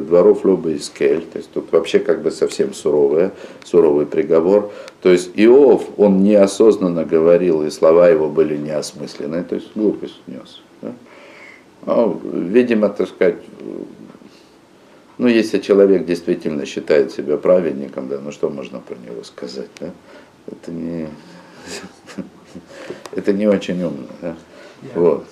дворов 0.00 0.44
лобы 0.44 0.74
искель. 0.74 1.24
То 1.32 1.38
есть 1.38 1.50
тут 1.52 1.70
вообще 1.70 1.98
как 1.98 2.22
бы 2.22 2.30
совсем 2.30 2.74
суровое, 2.74 3.32
суровый 3.64 4.06
приговор. 4.06 4.70
То 5.02 5.10
есть 5.10 5.30
Иов, 5.36 5.84
он 5.96 6.22
неосознанно 6.24 7.04
говорил, 7.04 7.62
и 7.62 7.70
слова 7.70 8.08
его 8.08 8.28
были 8.28 8.56
неосмысленные, 8.56 9.44
то 9.44 9.54
есть 9.54 9.68
глупость 9.74 10.20
нес. 10.26 10.62
Да? 10.82 10.92
Ну, 11.86 12.20
видимо, 12.32 12.88
так 12.88 13.08
сказать, 13.08 13.36
ну, 15.18 15.26
если 15.26 15.58
человек 15.58 16.06
действительно 16.06 16.64
считает 16.64 17.12
себя 17.12 17.36
праведником, 17.36 18.08
да, 18.08 18.18
ну 18.22 18.30
что 18.32 18.48
можно 18.50 18.78
про 18.80 18.94
него 18.94 19.24
сказать, 19.24 19.68
да? 19.80 19.90
Это 20.46 20.70
не, 20.70 21.08
это 23.12 23.32
не 23.32 23.46
очень 23.46 23.82
умно, 23.82 24.06
да? 24.22 24.36
Вот. 24.94 25.26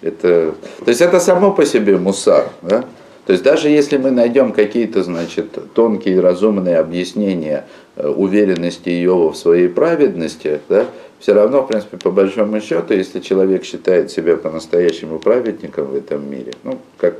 Это, 0.00 0.54
то 0.84 0.88
есть 0.88 1.00
это 1.00 1.18
само 1.18 1.52
по 1.52 1.64
себе 1.66 1.98
мусар, 1.98 2.50
да? 2.62 2.84
То 3.26 3.32
есть 3.32 3.44
даже 3.44 3.68
если 3.68 3.98
мы 3.98 4.10
найдем 4.10 4.52
какие-то, 4.52 5.02
значит, 5.02 5.58
тонкие 5.74 6.20
разумные 6.20 6.78
объяснения 6.78 7.66
э, 7.96 8.08
уверенности 8.08 8.88
Иова 9.04 9.32
в 9.32 9.36
своей 9.36 9.68
праведности, 9.68 10.60
да, 10.70 10.86
все 11.18 11.34
равно, 11.34 11.62
в 11.62 11.66
принципе, 11.66 11.98
по 11.98 12.10
большому 12.10 12.60
счету, 12.60 12.94
если 12.94 13.20
человек 13.20 13.64
считает 13.64 14.10
себя 14.10 14.36
по-настоящему 14.38 15.18
праведником 15.18 15.88
в 15.88 15.94
этом 15.96 16.30
мире, 16.30 16.52
ну, 16.62 16.78
как 16.96 17.16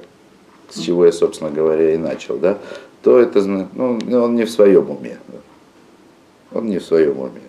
с 0.70 0.80
чего 0.80 1.06
я, 1.06 1.12
собственно 1.12 1.50
говоря, 1.50 1.94
и 1.94 1.96
начал, 1.96 2.36
да, 2.36 2.58
то 3.02 3.18
это, 3.18 3.42
ну, 3.42 3.98
он 4.12 4.34
не 4.34 4.44
в 4.44 4.50
своем 4.50 4.90
уме. 4.90 5.18
Он 6.52 6.66
не 6.66 6.78
в 6.78 6.84
своем 6.84 7.18
уме. 7.18 7.40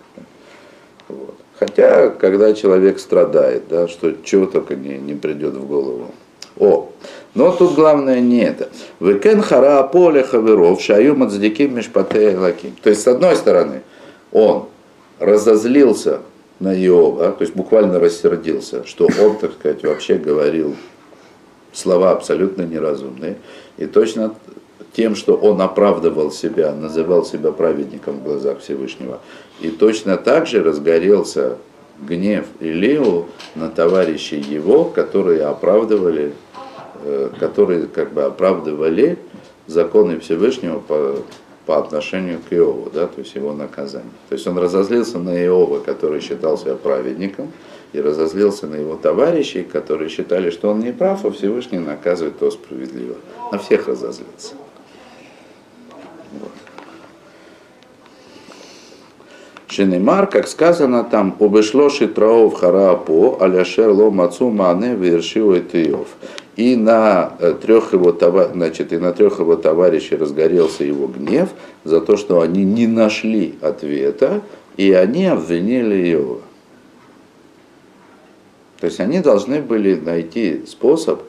Вот. 1.08 1.34
Хотя, 1.58 2.08
когда 2.10 2.54
человек 2.54 2.98
страдает, 2.98 3.64
да, 3.68 3.88
что 3.88 4.14
чего 4.24 4.46
только 4.46 4.74
не, 4.74 4.98
не 4.98 5.14
придет 5.14 5.54
в 5.54 5.66
голову. 5.66 6.06
О, 6.58 6.90
но 7.34 7.52
тут 7.52 7.74
главное 7.74 8.20
не 8.20 8.40
это. 8.40 8.68
Векен 8.98 9.40
хара 9.42 9.82
поле 9.82 10.22
хаверов 10.22 10.80
шаю 10.80 11.16
мацдиким 11.16 11.76
мишпате 11.76 12.36
лаким. 12.36 12.74
То 12.82 12.90
есть, 12.90 13.02
с 13.02 13.08
одной 13.08 13.36
стороны, 13.36 13.82
он 14.32 14.66
разозлился 15.18 16.20
на 16.58 16.74
Иова, 16.74 17.32
то 17.32 17.42
есть 17.42 17.54
буквально 17.54 17.98
рассердился, 17.98 18.86
что 18.86 19.08
он, 19.20 19.36
так 19.38 19.52
сказать, 19.52 19.82
вообще 19.82 20.16
говорил 20.16 20.76
слова 21.72 22.12
абсолютно 22.12 22.62
неразумные. 22.62 23.36
И 23.78 23.86
точно 23.86 24.34
тем, 24.92 25.14
что 25.14 25.34
он 25.34 25.60
оправдывал 25.60 26.30
себя, 26.30 26.74
называл 26.74 27.24
себя 27.24 27.52
праведником 27.52 28.18
в 28.18 28.24
глазах 28.24 28.60
Всевышнего. 28.60 29.20
И 29.60 29.70
точно 29.70 30.16
так 30.16 30.46
же 30.46 30.62
разгорелся 30.62 31.58
гнев 32.00 32.46
Илеу 32.60 33.26
на 33.54 33.68
товарищей 33.68 34.40
его, 34.40 34.84
которые 34.84 35.42
оправдывали, 35.44 36.32
э, 37.04 37.30
которые 37.38 37.86
как 37.86 38.12
бы 38.12 38.22
оправдывали 38.22 39.18
законы 39.66 40.18
Всевышнего 40.18 40.80
по, 40.80 41.16
по 41.66 41.78
отношению 41.78 42.40
к 42.48 42.52
Иову, 42.52 42.90
да, 42.92 43.06
то 43.06 43.20
есть 43.20 43.34
его 43.34 43.52
наказание. 43.52 44.10
То 44.28 44.34
есть 44.34 44.46
он 44.46 44.58
разозлился 44.58 45.18
на 45.18 45.30
Иова, 45.44 45.80
который 45.80 46.20
считал 46.20 46.58
себя 46.58 46.74
праведником, 46.74 47.52
и 47.92 48.00
разозлился 48.00 48.66
на 48.66 48.76
его 48.76 48.96
товарищей, 48.96 49.62
которые 49.62 50.08
считали, 50.08 50.50
что 50.50 50.70
он 50.70 50.80
не 50.80 50.92
прав, 50.92 51.24
а 51.24 51.30
Всевышний 51.30 51.78
наказывает 51.78 52.38
то 52.38 52.50
справедливо. 52.50 53.16
На 53.50 53.58
всех 53.58 53.88
разозлился. 53.88 54.54
Вот. 56.32 56.52
Шинемар, 59.68 60.26
как 60.26 60.48
сказано 60.48 61.04
там, 61.04 61.36
обышло 61.38 61.90
шитраов 61.90 62.54
хараапо, 62.54 63.38
аляшер 63.40 63.90
ло 63.90 64.10
мацу 64.10 64.50
мане 64.50 64.94
вершио 64.94 65.56
этиов. 65.56 66.08
И 66.56 66.76
на 66.76 67.32
э, 67.38 67.54
трех 67.60 67.92
его, 67.92 68.14
значит, 68.52 68.92
и 68.92 68.98
на 68.98 69.12
трех 69.12 69.38
его 69.38 69.56
товарищей 69.56 70.16
разгорелся 70.16 70.84
его 70.84 71.06
гнев 71.06 71.48
за 71.84 72.00
то, 72.00 72.16
что 72.16 72.40
они 72.40 72.64
не 72.64 72.86
нашли 72.86 73.54
ответа, 73.62 74.42
и 74.76 74.92
они 74.92 75.26
обвинили 75.26 76.06
его. 76.06 76.40
То 78.80 78.86
есть 78.86 79.00
они 79.00 79.20
должны 79.20 79.60
были 79.60 79.94
найти 79.94 80.64
способ 80.66 81.22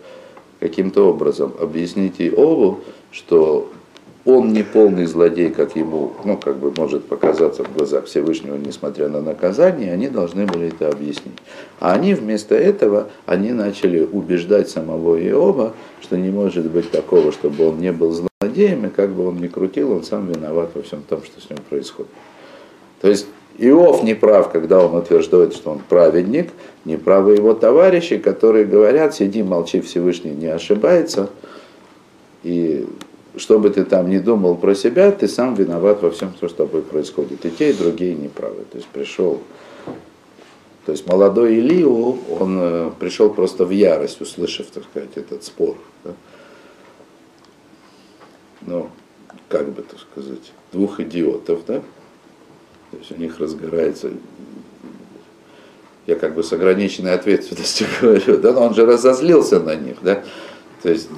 каким-то 0.59 1.09
образом 1.09 1.53
объяснить 1.59 2.19
Иову, 2.19 2.79
что 3.11 3.69
он 4.23 4.53
не 4.53 4.63
полный 4.63 5.05
злодей, 5.05 5.49
как 5.49 5.75
ему, 5.75 6.13
ну, 6.23 6.37
как 6.37 6.57
бы 6.57 6.71
может 6.77 7.05
показаться 7.05 7.63
в 7.63 7.73
глазах 7.73 8.05
Всевышнего, 8.05 8.55
несмотря 8.55 9.09
на 9.09 9.19
наказание, 9.19 9.91
они 9.91 10.07
должны 10.07 10.45
были 10.45 10.67
это 10.67 10.89
объяснить. 10.89 11.37
А 11.79 11.93
они 11.93 12.13
вместо 12.13 12.53
этого, 12.53 13.09
они 13.25 13.51
начали 13.51 14.01
убеждать 14.03 14.69
самого 14.69 15.19
Иова, 15.19 15.73
что 16.01 16.17
не 16.17 16.29
может 16.29 16.69
быть 16.69 16.91
такого, 16.91 17.31
чтобы 17.31 17.67
он 17.67 17.79
не 17.79 17.91
был 17.91 18.11
злодеем, 18.11 18.85
и 18.85 18.89
как 18.89 19.09
бы 19.09 19.27
он 19.27 19.37
ни 19.37 19.47
крутил, 19.47 19.91
он 19.91 20.03
сам 20.03 20.31
виноват 20.31 20.69
во 20.75 20.83
всем 20.83 21.01
том, 21.01 21.23
что 21.23 21.41
с 21.41 21.49
ним 21.49 21.59
происходит. 21.67 22.11
То 23.01 23.09
есть 23.09 23.25
Иов 23.61 24.03
не 24.03 24.15
прав, 24.15 24.51
когда 24.51 24.83
он 24.83 24.95
утверждает, 24.95 25.53
что 25.53 25.71
он 25.71 25.79
праведник, 25.87 26.49
не 26.83 26.97
правы 26.97 27.35
его 27.35 27.53
товарищи, 27.53 28.17
которые 28.17 28.65
говорят, 28.65 29.13
сиди, 29.13 29.43
молчи, 29.43 29.81
Всевышний 29.81 30.31
не 30.31 30.47
ошибается, 30.47 31.29
и 32.41 32.87
что 33.35 33.59
бы 33.59 33.69
ты 33.69 33.85
там 33.85 34.09
ни 34.09 34.17
думал 34.17 34.55
про 34.55 34.73
себя, 34.73 35.11
ты 35.11 35.27
сам 35.27 35.53
виноват 35.53 36.01
во 36.01 36.09
всем, 36.09 36.33
что 36.35 36.49
с 36.49 36.53
тобой 36.53 36.81
происходит. 36.81 37.45
И 37.45 37.51
те, 37.51 37.69
и 37.69 37.73
другие 37.73 38.15
не 38.15 38.29
правы. 38.29 38.65
То 38.71 38.77
есть 38.77 38.87
пришел, 38.87 39.39
то 40.87 40.91
есть 40.91 41.07
молодой 41.07 41.55
Илию, 41.55 42.17
он 42.39 42.57
э, 42.59 42.91
пришел 42.99 43.29
просто 43.29 43.65
в 43.65 43.69
ярость, 43.69 44.21
услышав, 44.21 44.65
так 44.67 44.83
сказать, 44.85 45.11
этот 45.15 45.43
спор. 45.43 45.77
Да? 46.03 46.13
Ну, 48.61 48.89
как 49.47 49.69
бы, 49.69 49.83
так 49.83 49.99
сказать, 49.99 50.51
двух 50.71 50.99
идиотов, 50.99 51.59
да, 51.67 51.83
то 52.91 52.97
есть 52.97 53.11
у 53.11 53.15
них 53.15 53.39
разгорается. 53.39 54.11
Я 56.07 56.15
как 56.15 56.35
бы 56.35 56.43
с 56.43 56.51
ограниченной 56.51 57.13
ответственностью 57.13 57.87
говорю, 58.01 58.37
да, 58.37 58.53
но 58.53 58.67
он 58.67 58.73
же 58.73 58.85
разозлился 58.85 59.59
на 59.59 59.75
них, 59.75 59.97
да, 60.01 60.23
то 60.81 60.89
есть 60.89 61.09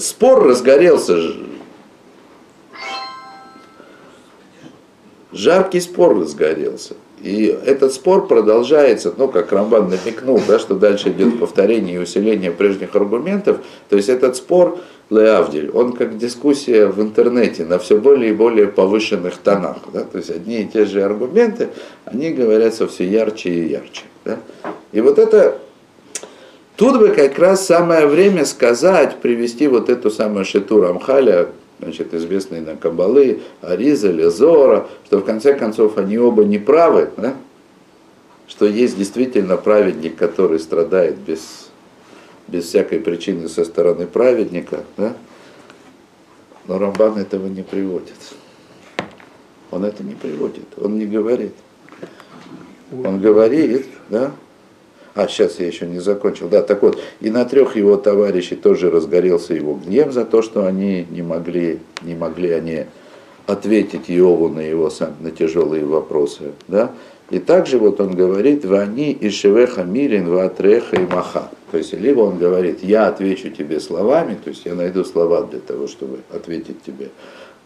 спор 0.00 0.44
разгорелся, 0.44 1.34
жаркий 5.32 5.80
спор 5.80 6.18
разгорелся, 6.18 6.94
и 7.22 7.56
этот 7.64 7.92
спор 7.92 8.26
продолжается, 8.26 9.12
ну, 9.16 9.28
как 9.28 9.52
Рамбан 9.52 9.88
намекнул, 9.88 10.40
да, 10.46 10.58
что 10.58 10.74
дальше 10.74 11.10
идет 11.10 11.38
повторение 11.40 11.96
и 11.96 11.98
усиление 11.98 12.50
прежних 12.50 12.94
аргументов. 12.94 13.58
То 13.88 13.96
есть 13.96 14.08
этот 14.08 14.36
спор, 14.36 14.78
Леавдиль, 15.10 15.70
он 15.70 15.92
как 15.92 16.18
дискуссия 16.18 16.86
в 16.86 17.00
интернете 17.00 17.64
на 17.64 17.78
все 17.78 17.98
более 17.98 18.30
и 18.30 18.34
более 18.34 18.68
повышенных 18.68 19.38
тонах. 19.38 19.78
Да? 19.92 20.04
То 20.04 20.18
есть 20.18 20.30
одни 20.30 20.62
и 20.62 20.66
те 20.66 20.84
же 20.84 21.02
аргументы, 21.02 21.68
они 22.04 22.30
говорятся 22.30 22.86
все 22.86 23.04
ярче 23.08 23.50
и 23.50 23.68
ярче. 23.68 24.02
Да? 24.24 24.38
И 24.92 25.00
вот 25.00 25.18
это 25.18 25.58
Тут 26.78 27.00
бы 27.00 27.08
как 27.08 27.36
раз 27.40 27.66
самое 27.66 28.06
время 28.06 28.44
сказать, 28.44 29.16
привести 29.16 29.66
вот 29.66 29.88
эту 29.88 30.12
самую 30.12 30.44
Шиту 30.44 30.80
Рамхаля, 30.80 31.48
значит, 31.78 32.14
известные 32.14 32.60
на 32.60 32.76
Кабалы, 32.76 33.40
Ариза, 33.60 34.10
Лезора, 34.10 34.88
что 35.06 35.18
в 35.18 35.24
конце 35.24 35.54
концов 35.54 35.98
они 35.98 36.18
оба 36.18 36.44
не 36.44 36.58
правы, 36.58 37.10
да? 37.16 37.36
что 38.46 38.66
есть 38.66 38.96
действительно 38.96 39.56
праведник, 39.56 40.16
который 40.16 40.58
страдает 40.58 41.16
без, 41.18 41.70
без 42.48 42.64
всякой 42.64 43.00
причины 43.00 43.48
со 43.48 43.64
стороны 43.64 44.06
праведника, 44.06 44.84
да? 44.96 45.14
но 46.66 46.78
Рамбан 46.78 47.18
этого 47.18 47.46
не 47.46 47.62
приводит. 47.62 48.16
Он 49.70 49.84
это 49.84 50.02
не 50.02 50.14
приводит, 50.14 50.66
он 50.78 50.98
не 50.98 51.06
говорит. 51.06 51.54
Он 52.90 53.20
говорит, 53.20 53.86
да, 54.08 54.32
а, 55.18 55.26
сейчас 55.26 55.58
я 55.58 55.66
еще 55.66 55.84
не 55.84 55.98
закончил. 55.98 56.48
Да, 56.48 56.62
так 56.62 56.80
вот, 56.80 56.96
и 57.20 57.28
на 57.28 57.44
трех 57.44 57.74
его 57.74 57.96
товарищей 57.96 58.54
тоже 58.54 58.88
разгорелся 58.88 59.52
его 59.52 59.74
гнев 59.74 60.12
за 60.12 60.24
то, 60.24 60.42
что 60.42 60.64
они 60.64 61.08
не 61.10 61.22
могли, 61.22 61.80
не 62.02 62.14
могли 62.14 62.52
они 62.52 62.84
ответить 63.48 64.08
Иову 64.08 64.48
на 64.48 64.60
его 64.60 64.88
на 65.18 65.32
тяжелые 65.32 65.84
вопросы. 65.84 66.52
Да? 66.68 66.92
И 67.30 67.40
также 67.40 67.78
вот 67.78 68.00
он 68.00 68.14
говорит, 68.14 68.64
вани 68.64 69.10
и 69.10 69.28
шевеха 69.30 69.82
мирин 69.82 70.30
ватреха 70.30 70.96
и 70.96 71.04
маха. 71.04 71.50
То 71.72 71.78
есть, 71.78 71.94
либо 71.94 72.20
он 72.20 72.38
говорит, 72.38 72.84
я 72.84 73.08
отвечу 73.08 73.50
тебе 73.50 73.80
словами, 73.80 74.38
то 74.42 74.50
есть 74.50 74.66
я 74.66 74.76
найду 74.76 75.04
слова 75.04 75.42
для 75.42 75.58
того, 75.58 75.88
чтобы 75.88 76.20
ответить 76.32 76.84
тебе 76.84 77.08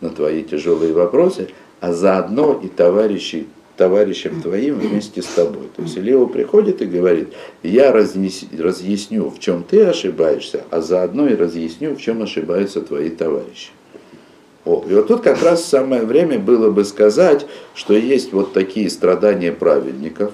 на 0.00 0.08
твои 0.08 0.42
тяжелые 0.42 0.94
вопросы, 0.94 1.48
а 1.80 1.92
заодно 1.92 2.58
и 2.62 2.68
товарищи 2.68 3.46
товарищем 3.82 4.40
твоим 4.40 4.78
вместе 4.78 5.22
с 5.22 5.26
тобой. 5.26 5.64
То 5.74 5.82
есть 5.82 5.98
Илева 5.98 6.26
приходит 6.26 6.80
и 6.82 6.86
говорит, 6.86 7.32
я 7.64 7.90
разъясню, 7.90 9.28
в 9.28 9.40
чем 9.40 9.64
ты 9.64 9.82
ошибаешься, 9.82 10.62
а 10.70 10.80
заодно 10.80 11.26
и 11.26 11.34
разъясню, 11.34 11.96
в 11.96 12.00
чем 12.00 12.22
ошибаются 12.22 12.80
твои 12.80 13.10
товарищи. 13.10 13.70
О, 14.64 14.84
и 14.88 14.94
вот 14.94 15.08
тут 15.08 15.22
как 15.22 15.42
раз 15.42 15.64
самое 15.64 16.02
время 16.02 16.38
было 16.38 16.70
бы 16.70 16.84
сказать, 16.84 17.44
что 17.74 17.94
есть 17.94 18.32
вот 18.32 18.52
такие 18.52 18.88
страдания 18.88 19.50
праведников, 19.50 20.30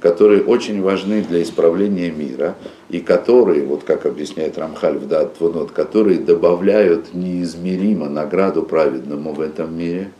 которые 0.00 0.42
очень 0.42 0.80
важны 0.80 1.20
для 1.20 1.42
исправления 1.42 2.10
мира, 2.10 2.54
и 2.88 3.00
которые, 3.00 3.66
вот 3.66 3.82
как 3.82 4.06
объясняет 4.06 4.56
Рамхаль 4.56 4.96
в 4.96 5.06
Датвунот, 5.06 5.72
которые 5.72 6.18
добавляют 6.18 7.12
неизмеримо 7.12 8.08
награду 8.08 8.62
праведному 8.62 9.34
в 9.34 9.42
этом 9.42 9.76
мире. 9.76 10.10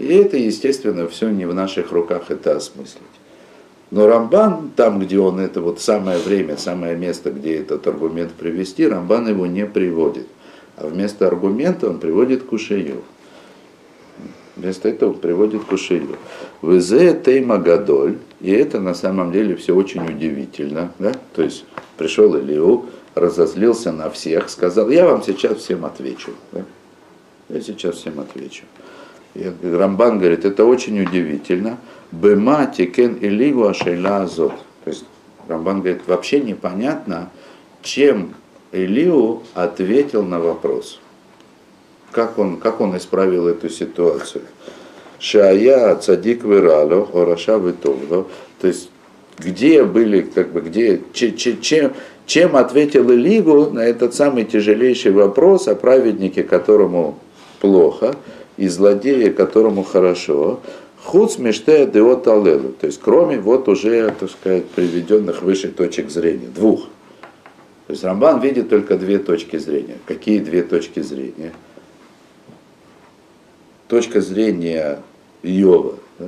И 0.00 0.14
это, 0.14 0.38
естественно, 0.38 1.06
все 1.08 1.28
не 1.28 1.44
в 1.44 1.52
наших 1.52 1.92
руках 1.92 2.30
это 2.30 2.56
осмыслить. 2.56 3.02
Но 3.90 4.06
Рамбан, 4.06 4.70
там, 4.74 4.98
где 4.98 5.18
он 5.18 5.38
это 5.38 5.60
вот 5.60 5.78
самое 5.80 6.18
время, 6.18 6.56
самое 6.56 6.96
место, 6.96 7.30
где 7.30 7.56
этот 7.56 7.86
аргумент 7.86 8.32
привести, 8.32 8.88
Рамбан 8.88 9.28
его 9.28 9.44
не 9.44 9.66
приводит. 9.66 10.26
А 10.78 10.86
вместо 10.86 11.26
аргумента 11.26 11.90
он 11.90 11.98
приводит 11.98 12.44
кушею. 12.44 13.02
Вместо 14.56 14.88
этого 14.88 15.10
он 15.10 15.18
приводит 15.18 15.64
кушею. 15.64 16.16
Везе 16.62 17.20
тейма 17.22 17.58
гадоль. 17.58 18.16
И 18.40 18.50
это 18.50 18.80
на 18.80 18.94
самом 18.94 19.32
деле 19.32 19.54
все 19.56 19.74
очень 19.74 20.06
удивительно. 20.06 20.92
Да? 20.98 21.12
То 21.34 21.42
есть 21.42 21.66
пришел 21.98 22.34
Илиу, 22.36 22.86
разозлился 23.14 23.92
на 23.92 24.08
всех, 24.08 24.48
сказал, 24.48 24.88
я 24.88 25.04
вам 25.06 25.22
сейчас 25.22 25.58
всем 25.58 25.84
отвечу. 25.84 26.30
Да? 26.52 26.64
Я 27.50 27.60
сейчас 27.60 27.96
всем 27.96 28.18
отвечу. 28.18 28.62
И 29.34 29.52
Рамбан 29.62 30.18
говорит, 30.18 30.44
это 30.44 30.64
очень 30.64 31.00
удивительно. 31.00 31.78
Бема 32.10 32.66
тикен 32.66 33.18
иливу 33.20 33.68
ашейла 33.68 34.22
азот. 34.22 34.54
То 34.84 34.90
есть 34.90 35.04
Рамбан 35.48 35.80
говорит, 35.80 36.02
вообще 36.06 36.40
непонятно, 36.40 37.30
чем 37.82 38.34
Илиу 38.72 39.42
ответил 39.54 40.24
на 40.24 40.40
вопрос. 40.40 41.00
Как 42.12 42.38
он, 42.38 42.56
как 42.56 42.80
он 42.80 42.96
исправил 42.96 43.46
эту 43.46 43.68
ситуацию. 43.68 44.44
Шая 45.18 45.94
цадик 45.96 46.44
вирало, 46.44 47.08
ораша 47.12 47.58
витовло. 47.58 48.26
То 48.60 48.66
есть 48.66 48.90
где 49.38 49.84
были, 49.84 50.22
как 50.22 50.52
бы, 50.52 50.60
где, 50.60 51.00
чем, 51.12 51.92
чем 52.26 52.56
ответил 52.56 53.10
Илигу 53.10 53.70
на 53.70 53.80
этот 53.80 54.14
самый 54.14 54.44
тяжелейший 54.44 55.12
вопрос 55.12 55.68
о 55.68 55.74
праведнике, 55.74 56.42
которому 56.42 57.18
плохо, 57.60 58.14
и 58.60 58.68
злодея, 58.68 59.32
которому 59.32 59.82
хорошо, 59.82 60.60
худ 61.02 61.32
смештея 61.32 61.86
деот 61.86 62.28
алелу, 62.28 62.74
то 62.78 62.86
есть 62.86 63.00
кроме 63.00 63.38
вот 63.38 63.68
уже, 63.68 64.14
так 64.20 64.30
сказать, 64.30 64.66
приведенных 64.66 65.40
выше 65.40 65.68
точек 65.68 66.10
зрения, 66.10 66.48
двух. 66.48 66.82
То 67.86 67.92
есть 67.94 68.04
Рамбан 68.04 68.40
видит 68.40 68.68
только 68.68 68.98
две 68.98 69.18
точки 69.18 69.56
зрения. 69.56 69.96
Какие 70.04 70.40
две 70.40 70.62
точки 70.62 71.00
зрения? 71.00 71.54
Точка 73.88 74.20
зрения 74.20 75.00
Иова, 75.42 75.94
да? 76.18 76.26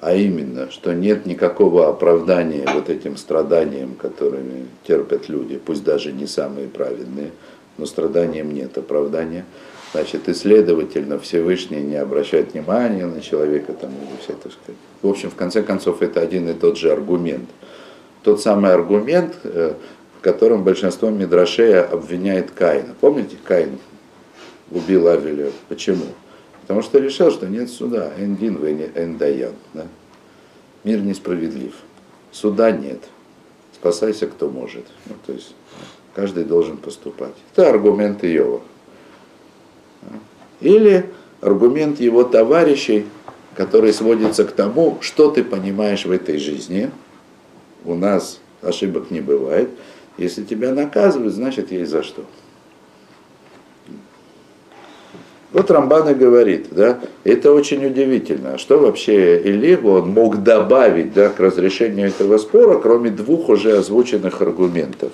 а 0.00 0.14
именно, 0.14 0.72
что 0.72 0.92
нет 0.92 1.24
никакого 1.24 1.88
оправдания 1.88 2.66
вот 2.74 2.90
этим 2.90 3.16
страданиям, 3.16 3.94
которыми 3.94 4.66
терпят 4.84 5.28
люди, 5.28 5.56
пусть 5.56 5.84
даже 5.84 6.10
не 6.10 6.26
самые 6.26 6.66
праведные, 6.66 7.30
но 7.78 7.86
страданиям 7.86 8.52
нет 8.52 8.76
оправдания. 8.76 9.44
Значит, 9.92 10.28
и 10.28 10.34
следовательно 10.34 11.18
Всевышний 11.18 11.80
не 11.80 11.96
обращает 11.96 12.52
внимания 12.52 13.06
на 13.06 13.20
человека, 13.20 13.72
там, 13.72 13.90
или 13.90 14.20
все, 14.22 14.34
так 14.34 14.52
сказать. 14.52 14.80
В 15.02 15.08
общем, 15.08 15.30
в 15.30 15.34
конце 15.34 15.62
концов, 15.62 16.00
это 16.00 16.20
один 16.20 16.48
и 16.48 16.54
тот 16.54 16.78
же 16.78 16.92
аргумент. 16.92 17.48
Тот 18.22 18.40
самый 18.40 18.72
аргумент, 18.72 19.34
э, 19.42 19.74
в 20.18 20.20
котором 20.20 20.62
большинство 20.62 21.10
Мидрашея 21.10 21.82
обвиняет 21.82 22.52
Каина. 22.52 22.94
Помните, 23.00 23.36
Каин 23.42 23.78
убил 24.70 25.08
Авеля. 25.08 25.50
Почему? 25.68 26.04
Потому 26.62 26.82
что 26.82 26.98
решил, 26.98 27.32
что 27.32 27.48
нет 27.48 27.68
суда. 27.68 28.12
Эндин, 28.16 28.58
эндаян. 28.94 29.54
Да? 29.74 29.86
Мир 30.84 31.00
несправедлив. 31.00 31.74
Суда 32.30 32.70
нет. 32.70 33.02
Спасайся, 33.74 34.28
кто 34.28 34.48
может. 34.48 34.84
Ну, 35.06 35.14
то 35.26 35.32
есть 35.32 35.54
каждый 36.14 36.44
должен 36.44 36.76
поступать. 36.76 37.34
Это 37.52 37.68
аргумент 37.68 38.22
Иова. 38.24 38.60
Или 40.60 41.06
аргумент 41.40 42.00
его 42.00 42.24
товарищей, 42.24 43.06
который 43.54 43.92
сводится 43.92 44.44
к 44.44 44.52
тому, 44.52 44.98
что 45.00 45.30
ты 45.30 45.42
понимаешь 45.42 46.04
в 46.04 46.10
этой 46.10 46.38
жизни. 46.38 46.90
У 47.84 47.94
нас 47.94 48.40
ошибок 48.62 49.10
не 49.10 49.20
бывает. 49.20 49.70
Если 50.18 50.44
тебя 50.44 50.72
наказывают, 50.72 51.34
значит 51.34 51.72
есть 51.72 51.90
за 51.90 52.02
что. 52.02 52.24
Вот 55.52 55.68
Рамбан 55.70 56.10
и 56.10 56.14
говорит, 56.14 56.68
да, 56.70 57.00
это 57.24 57.52
очень 57.52 57.84
удивительно, 57.84 58.56
что 58.56 58.78
вообще 58.78 59.40
Илигу 59.42 59.90
он 59.90 60.10
мог 60.10 60.44
добавить 60.44 61.12
да, 61.12 61.28
к 61.28 61.40
разрешению 61.40 62.08
этого 62.08 62.38
спора, 62.38 62.78
кроме 62.78 63.10
двух 63.10 63.48
уже 63.48 63.76
озвученных 63.76 64.40
аргументов. 64.42 65.10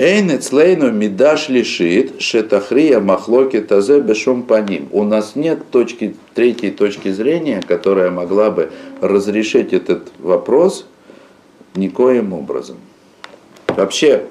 Эйн 0.00 0.34
эцлейну 0.34 0.90
мидаш 0.90 1.50
лишит 1.50 2.22
шетахрия 2.22 3.00
махлоки 3.00 3.60
тазе 3.60 4.00
бешум 4.00 4.44
паним. 4.44 4.88
У 4.92 5.04
нас 5.04 5.36
нет 5.36 5.70
точки, 5.70 6.16
третьей 6.32 6.70
точки 6.70 7.12
зрения, 7.12 7.60
которая 7.60 8.10
могла 8.10 8.50
бы 8.50 8.72
разрешить 9.02 9.74
этот 9.74 10.10
вопрос 10.18 10.86
никоим 11.74 12.32
образом. 12.32 12.78
Вообще, 13.66 14.24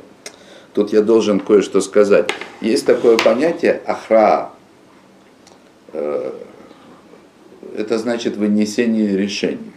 тут 0.73 0.91
я 0.91 1.03
должен 1.03 1.39
кое-что 1.39 1.82
сказать. 1.82 2.32
Есть 2.62 2.88
такое 2.88 3.19
понятие 3.19 3.79
ахра. 3.86 4.49
Э, 5.93 6.32
это 7.77 7.99
значит 7.99 8.38
вынесение 8.38 9.15
решения. 9.15 9.71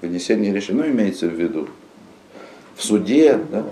Вынесение 0.00 0.54
решения, 0.54 0.84
ну, 0.84 0.88
имеется 0.88 1.26
в 1.26 1.34
виду 1.34 1.68
в 2.76 2.82
суде, 2.82 3.38
да, 3.52 3.62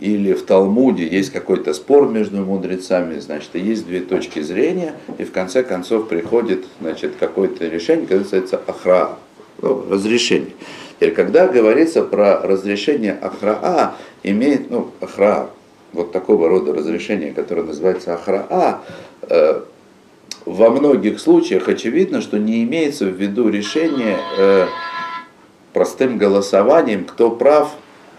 или 0.00 0.34
в 0.34 0.44
Талмуде 0.44 1.06
есть 1.06 1.30
какой-то 1.30 1.72
спор 1.72 2.08
между 2.08 2.44
мудрецами, 2.44 3.18
значит, 3.18 3.54
есть 3.54 3.86
две 3.86 4.00
точки 4.00 4.40
зрения, 4.40 4.94
и 5.18 5.24
в 5.24 5.32
конце 5.32 5.62
концов 5.62 6.08
приходит 6.08 6.66
значит, 6.80 7.14
какое-то 7.18 7.66
решение, 7.66 8.02
которое 8.02 8.20
называется 8.20 8.60
ахра, 8.66 9.10
ну, 9.62 9.84
разрешение. 9.90 10.52
Теперь, 10.96 11.14
когда 11.14 11.46
говорится 11.46 12.02
про 12.02 12.40
разрешение 12.42 13.18
ахраа, 13.20 13.94
имеет, 14.22 14.70
ну, 14.70 14.90
ахра, 15.00 15.50
вот 15.92 16.12
такого 16.12 16.48
рода 16.48 16.74
разрешение, 16.74 17.32
которое 17.32 17.62
называется 17.62 18.14
ахраа, 18.14 18.82
э, 19.22 19.62
во 20.44 20.70
многих 20.70 21.20
случаях 21.20 21.68
очевидно, 21.68 22.20
что 22.20 22.38
не 22.38 22.62
имеется 22.64 23.06
в 23.06 23.14
виду 23.14 23.48
решение 23.48 24.18
э, 24.38 24.66
простым 25.72 26.18
голосованием, 26.18 27.04
кто 27.04 27.30
прав, 27.30 27.74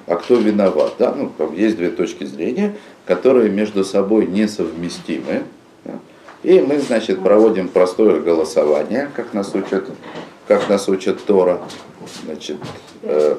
а 0.07 0.15
кто 0.15 0.35
виноват. 0.35 0.93
Да? 0.97 1.13
Ну, 1.13 1.31
есть 1.53 1.77
две 1.77 1.89
точки 1.89 2.23
зрения, 2.23 2.75
которые 3.05 3.49
между 3.49 3.83
собой 3.83 4.25
несовместимы. 4.25 5.43
Да? 5.83 5.99
И 6.43 6.59
мы, 6.61 6.79
значит, 6.79 7.21
проводим 7.21 7.67
простое 7.67 8.21
голосование, 8.21 9.09
как 9.15 9.33
нас 9.33 9.53
учат, 9.53 9.85
как 10.47 10.69
нас 10.69 10.87
учат 10.87 11.23
Тора, 11.23 11.59
значит, 12.25 12.57
э, 13.03 13.35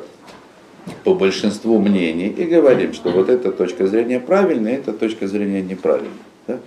по 1.04 1.14
большинству 1.14 1.78
мнений, 1.78 2.28
и 2.28 2.44
говорим, 2.44 2.92
что 2.92 3.10
вот 3.10 3.28
эта 3.28 3.50
точка 3.50 3.86
зрения 3.86 4.20
правильная, 4.20 4.76
эта 4.76 4.92
точка 4.92 5.26
зрения 5.26 5.62
неправильная. 5.62 6.12
Да? 6.46 6.58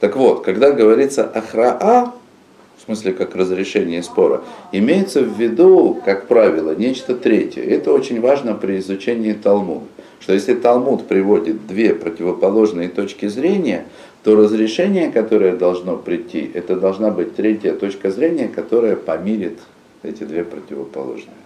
Так 0.00 0.16
вот, 0.16 0.44
когда 0.44 0.72
говорится 0.72 1.24
ахраа, 1.24 2.12
смысле 2.88 3.12
как 3.12 3.36
разрешение 3.36 4.02
спора, 4.02 4.42
имеется 4.72 5.20
в 5.22 5.38
виду, 5.38 6.00
как 6.04 6.26
правило, 6.26 6.74
нечто 6.74 7.14
третье. 7.14 7.62
Это 7.62 7.92
очень 7.92 8.20
важно 8.20 8.54
при 8.54 8.78
изучении 8.78 9.34
Талмуда. 9.34 9.84
Что 10.20 10.32
если 10.32 10.54
Талмуд 10.54 11.06
приводит 11.06 11.66
две 11.66 11.94
противоположные 11.94 12.88
точки 12.88 13.26
зрения, 13.26 13.84
то 14.24 14.36
разрешение, 14.36 15.12
которое 15.12 15.54
должно 15.54 15.96
прийти, 15.96 16.50
это 16.52 16.76
должна 16.76 17.10
быть 17.10 17.36
третья 17.36 17.74
точка 17.74 18.10
зрения, 18.10 18.48
которая 18.48 18.96
помирит 18.96 19.58
эти 20.02 20.24
две 20.24 20.44
противоположные. 20.44 21.36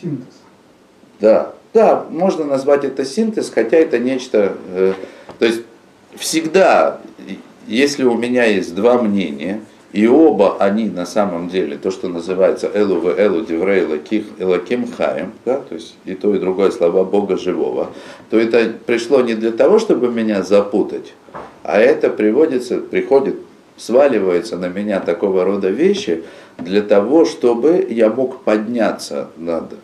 Синтез. 0.00 0.34
Да, 1.20 1.52
да, 1.74 2.06
можно 2.10 2.44
назвать 2.44 2.84
это 2.84 3.04
синтез, 3.04 3.50
хотя 3.50 3.76
это 3.76 3.98
нечто, 3.98 4.56
э, 4.74 4.94
то 5.38 5.44
есть 5.44 5.62
всегда 6.16 7.00
если 7.66 8.04
у 8.04 8.16
меня 8.16 8.44
есть 8.44 8.74
два 8.74 9.00
мнения, 9.00 9.60
и 9.92 10.06
оба 10.06 10.56
они 10.58 10.86
на 10.86 11.04
самом 11.04 11.48
деле, 11.48 11.76
то, 11.76 11.90
что 11.90 12.08
называется 12.08 12.70
Элу 12.72 13.00
в 13.00 13.08
Элу 13.08 13.44
Диврей 13.44 13.84
Элаким 14.38 14.90
Хаем, 14.90 15.32
да, 15.44 15.58
то 15.58 15.74
есть 15.74 15.96
и 16.06 16.14
то, 16.14 16.34
и 16.34 16.38
другое 16.38 16.70
слова 16.70 17.04
Бога 17.04 17.36
живого, 17.36 17.90
то 18.30 18.38
это 18.38 18.72
пришло 18.86 19.20
не 19.20 19.34
для 19.34 19.50
того, 19.52 19.78
чтобы 19.78 20.10
меня 20.10 20.42
запутать, 20.42 21.12
а 21.62 21.78
это 21.78 22.08
приводится, 22.08 22.78
приходит, 22.78 23.36
сваливается 23.76 24.56
на 24.56 24.68
меня 24.68 24.98
такого 25.00 25.44
рода 25.44 25.68
вещи 25.68 26.24
для 26.58 26.82
того, 26.82 27.26
чтобы 27.26 27.86
я 27.90 28.08
мог 28.08 28.44
подняться 28.44 29.28
над 29.36 29.74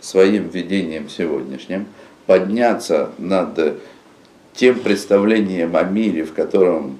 своим 0.00 0.48
видением 0.48 1.08
сегодняшним, 1.08 1.86
подняться 2.26 3.10
над 3.18 3.78
тем 4.54 4.80
представлением 4.80 5.76
о 5.76 5.82
мире, 5.82 6.24
в 6.24 6.32
котором 6.32 6.98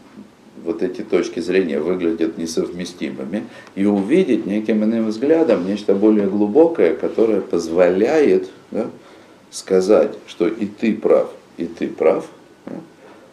вот 0.65 0.83
эти 0.83 1.03
точки 1.03 1.41
зрения 1.41 1.79
выглядят 1.79 2.39
несовместимыми, 2.39 3.45
и 3.75 3.85
увидеть 3.85 4.47
неким 4.47 4.83
иным 4.83 5.09
взглядом 5.09 5.67
нечто 5.67 5.95
более 5.95 6.27
глубокое, 6.27 6.95
которое 6.95 7.41
позволяет 7.41 8.49
да, 8.71 8.87
сказать, 9.51 10.17
что 10.27 10.49
и 10.49 10.67
ты 10.67 10.95
прав, 10.95 11.31
и 11.59 11.67
ты 11.67 11.87
прав, 11.87 12.27
да, 12.67 12.77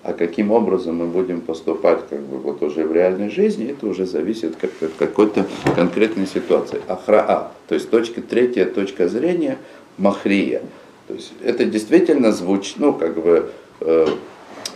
а 0.03 0.13
каким 0.13 0.51
образом 0.51 0.97
мы 0.97 1.07
будем 1.07 1.41
поступать 1.41 1.99
как 2.09 2.21
бы 2.21 2.37
вот 2.37 2.61
уже 2.61 2.85
в 2.85 2.91
реальной 2.91 3.29
жизни, 3.29 3.71
это 3.71 3.87
уже 3.87 4.05
зависит 4.05 4.55
как 4.55 4.71
от 4.81 4.91
какой-то 4.97 5.45
конкретной 5.75 6.27
ситуации. 6.27 6.81
Ахраа, 6.87 7.51
то 7.67 7.75
есть 7.75 7.89
точка, 7.89 8.21
третья 8.21 8.65
точка 8.65 9.07
зрения, 9.07 9.57
махрия. 9.97 10.63
То 11.07 11.13
есть 11.13 11.33
это 11.43 11.65
действительно 11.65 12.31
звучит, 12.31 12.77
ну 12.79 12.93
как 12.93 13.21
бы 13.21 13.51
э, 13.81 14.07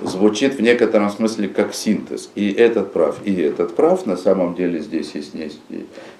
звучит 0.01 0.55
в 0.55 0.61
некотором 0.61 1.09
смысле 1.09 1.47
как 1.47 1.73
синтез. 1.73 2.29
И 2.35 2.51
этот 2.51 2.93
прав, 2.93 3.17
и 3.23 3.33
этот 3.41 3.75
прав. 3.75 4.05
На 4.05 4.17
самом 4.17 4.55
деле 4.55 4.79
здесь 4.79 5.11
есть, 5.13 5.33
есть, 5.33 5.59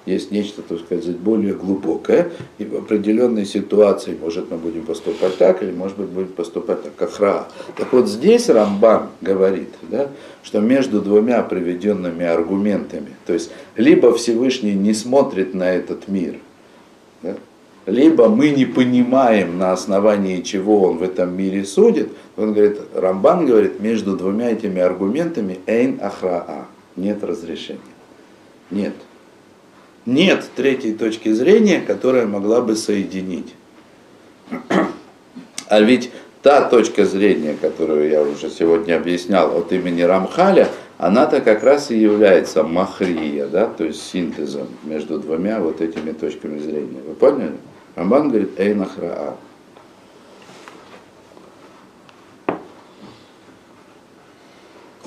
есть 0.06 0.32
нечто, 0.32 0.62
так 0.62 0.80
сказать, 0.80 1.18
более 1.18 1.54
глубокое. 1.54 2.30
И 2.58 2.66
в 2.66 2.76
определенной 2.76 3.46
ситуации, 3.46 4.18
может, 4.20 4.52
мы 4.52 4.58
будем 4.58 4.86
поступать 4.86 5.38
так, 5.38 5.64
или, 5.64 5.72
может 5.72 5.98
быть, 5.98 6.08
будем 6.08 6.30
поступать 6.30 6.84
так, 6.84 6.96
как 6.96 7.20
Ра. 7.20 7.48
Так 7.78 7.92
вот 7.94 8.08
здесь 8.08 8.50
Рамбан 8.50 9.10
говорит, 9.22 9.70
да, 9.84 10.10
что 10.44 10.60
между 10.60 11.02
двумя 11.02 11.42
приведенными 11.42 12.26
аргументами, 12.26 13.16
то 13.26 13.34
есть 13.34 13.52
либо 13.76 14.14
Всевышний 14.14 14.74
не 14.74 14.94
смотрит 14.94 15.54
на 15.54 15.72
этот 15.72 16.08
мир, 16.08 16.38
да, 17.22 17.36
либо 17.86 18.30
мы 18.30 18.50
не 18.50 18.66
понимаем, 18.66 19.58
на 19.58 19.72
основании 19.72 20.42
чего 20.42 20.84
он 20.84 20.98
в 20.98 21.04
этом 21.04 21.38
мире 21.38 21.64
судит, 21.66 22.10
он 22.36 22.54
говорит, 22.54 22.80
Рамбан 22.94 23.46
говорит, 23.46 23.80
между 23.80 24.18
двумя 24.18 24.52
этими 24.52 24.82
аргументами 24.82 25.60
эйн 25.68 26.00
ахраа, 26.02 26.66
нет 26.96 27.24
разрешения. 27.24 27.80
Нет. 28.72 28.94
Нет 30.06 30.46
третьей 30.56 30.94
точки 30.94 31.32
зрения, 31.32 31.80
которая 31.80 32.26
могла 32.26 32.62
бы 32.62 32.76
соединить. 32.76 33.54
А 35.68 35.82
ведь 35.82 36.12
та 36.44 36.70
точка 36.70 37.06
зрения, 37.06 37.58
которую 37.60 38.08
я 38.08 38.22
уже 38.22 38.52
сегодня 38.52 38.98
объяснял 38.98 39.58
от 39.58 39.72
имени 39.72 40.04
Рамхаля, 40.04 40.70
она-то 41.00 41.42
как 41.42 41.64
раз 41.64 41.90
и 41.90 41.98
является 41.98 42.62
махрия, 42.62 43.48
да, 43.48 43.66
то 43.66 43.84
есть 43.84 44.04
синтезом 44.04 44.68
между 44.84 45.18
двумя 45.18 45.60
вот 45.60 45.82
этими 45.82 46.12
точками 46.12 46.60
зрения. 46.60 47.02
Вы 47.04 47.16
поняли? 47.16 47.54
Рамбан 47.96 48.30
говорит 48.30 48.60
Эйн 48.60 48.82
Ахраа. 48.82 49.36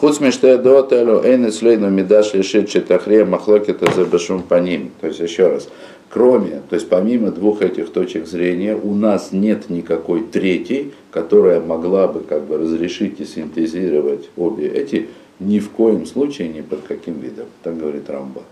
Худ 0.00 0.20
мештеадот 0.20 0.92
эло 0.92 1.24
эйн 1.24 1.48
эслейну 1.48 1.90
мидаш 1.90 2.32
лишит 2.32 2.68
читахрия 2.68 3.24
махлокета 3.24 3.92
за 3.92 4.04
бешум 4.04 4.42
по 4.42 4.54
ним. 4.54 4.92
То 5.00 5.08
есть 5.08 5.18
еще 5.18 5.48
раз, 5.48 5.68
кроме, 6.08 6.62
то 6.70 6.76
есть 6.76 6.88
помимо 6.88 7.32
двух 7.32 7.62
этих 7.62 7.92
точек 7.92 8.28
зрения, 8.28 8.76
у 8.76 8.94
нас 8.94 9.32
нет 9.32 9.70
никакой 9.70 10.22
третьей, 10.22 10.94
которая 11.10 11.60
могла 11.60 12.06
бы 12.06 12.20
как 12.20 12.44
бы 12.44 12.58
разрешить 12.58 13.18
и 13.20 13.24
синтезировать 13.24 14.30
обе 14.36 14.68
эти 14.68 15.08
ни 15.40 15.58
в 15.58 15.70
коем 15.70 16.06
случае, 16.06 16.48
ни 16.48 16.60
под 16.60 16.82
каким 16.82 17.18
видом. 17.18 17.46
Так 17.64 17.76
говорит 17.76 18.08
Рамбан. 18.08 18.44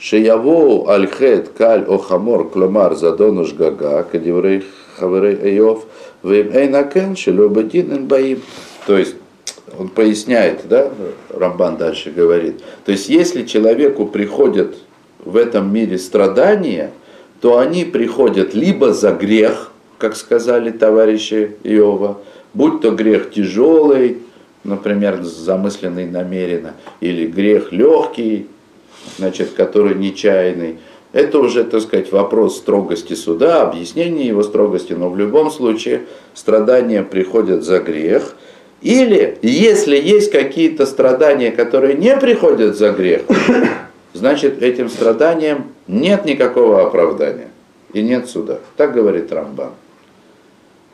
Шиявоу 0.00 0.88
альхет 0.88 1.50
каль 1.50 1.84
охамор 1.84 2.48
кломар 2.48 2.94
задону 2.94 3.44
жгага, 3.44 4.02
кадеврей 4.10 4.64
хаверей 4.96 5.36
эйов, 5.42 5.84
вейм 6.22 6.50
эйнакен 6.52 7.16
шелюбадин 7.16 8.06
баим. 8.06 8.40
То 8.86 8.96
есть 8.96 9.16
он 9.78 9.88
поясняет, 9.88 10.62
да, 10.68 10.90
Рамбан 11.28 11.76
дальше 11.76 12.10
говорит. 12.10 12.62
То 12.86 12.92
есть 12.92 13.10
если 13.10 13.44
человеку 13.44 14.06
приходят 14.06 14.74
в 15.22 15.36
этом 15.36 15.72
мире 15.72 15.98
страдания, 15.98 16.92
то 17.42 17.58
они 17.58 17.84
приходят 17.84 18.54
либо 18.54 18.94
за 18.94 19.12
грех, 19.12 19.70
как 19.98 20.16
сказали 20.16 20.70
товарищи 20.70 21.56
Иова, 21.62 22.18
будь 22.54 22.80
то 22.80 22.90
грех 22.92 23.30
тяжелый, 23.32 24.18
например, 24.64 25.22
замысленный 25.22 26.06
намеренно, 26.06 26.72
или 27.00 27.26
грех 27.26 27.70
легкий, 27.70 28.46
значит, 29.18 29.50
который 29.50 29.94
нечаянный, 29.94 30.78
это 31.12 31.40
уже, 31.40 31.64
так 31.64 31.82
сказать, 31.82 32.12
вопрос 32.12 32.58
строгости 32.58 33.14
суда, 33.14 33.62
объяснение 33.62 34.26
его 34.26 34.42
строгости, 34.42 34.92
но 34.92 35.10
в 35.10 35.16
любом 35.16 35.50
случае 35.50 36.02
страдания 36.34 37.02
приходят 37.02 37.64
за 37.64 37.80
грех. 37.80 38.36
Или, 38.80 39.36
если 39.42 39.96
есть 39.96 40.30
какие-то 40.30 40.86
страдания, 40.86 41.50
которые 41.50 41.94
не 41.94 42.16
приходят 42.16 42.76
за 42.76 42.92
грех, 42.92 43.22
значит, 44.14 44.62
этим 44.62 44.88
страданиям 44.88 45.72
нет 45.88 46.24
никакого 46.24 46.86
оправдания 46.86 47.48
и 47.92 48.02
нет 48.02 48.28
суда. 48.28 48.58
Так 48.76 48.94
говорит 48.94 49.32
Рамбан. 49.32 49.70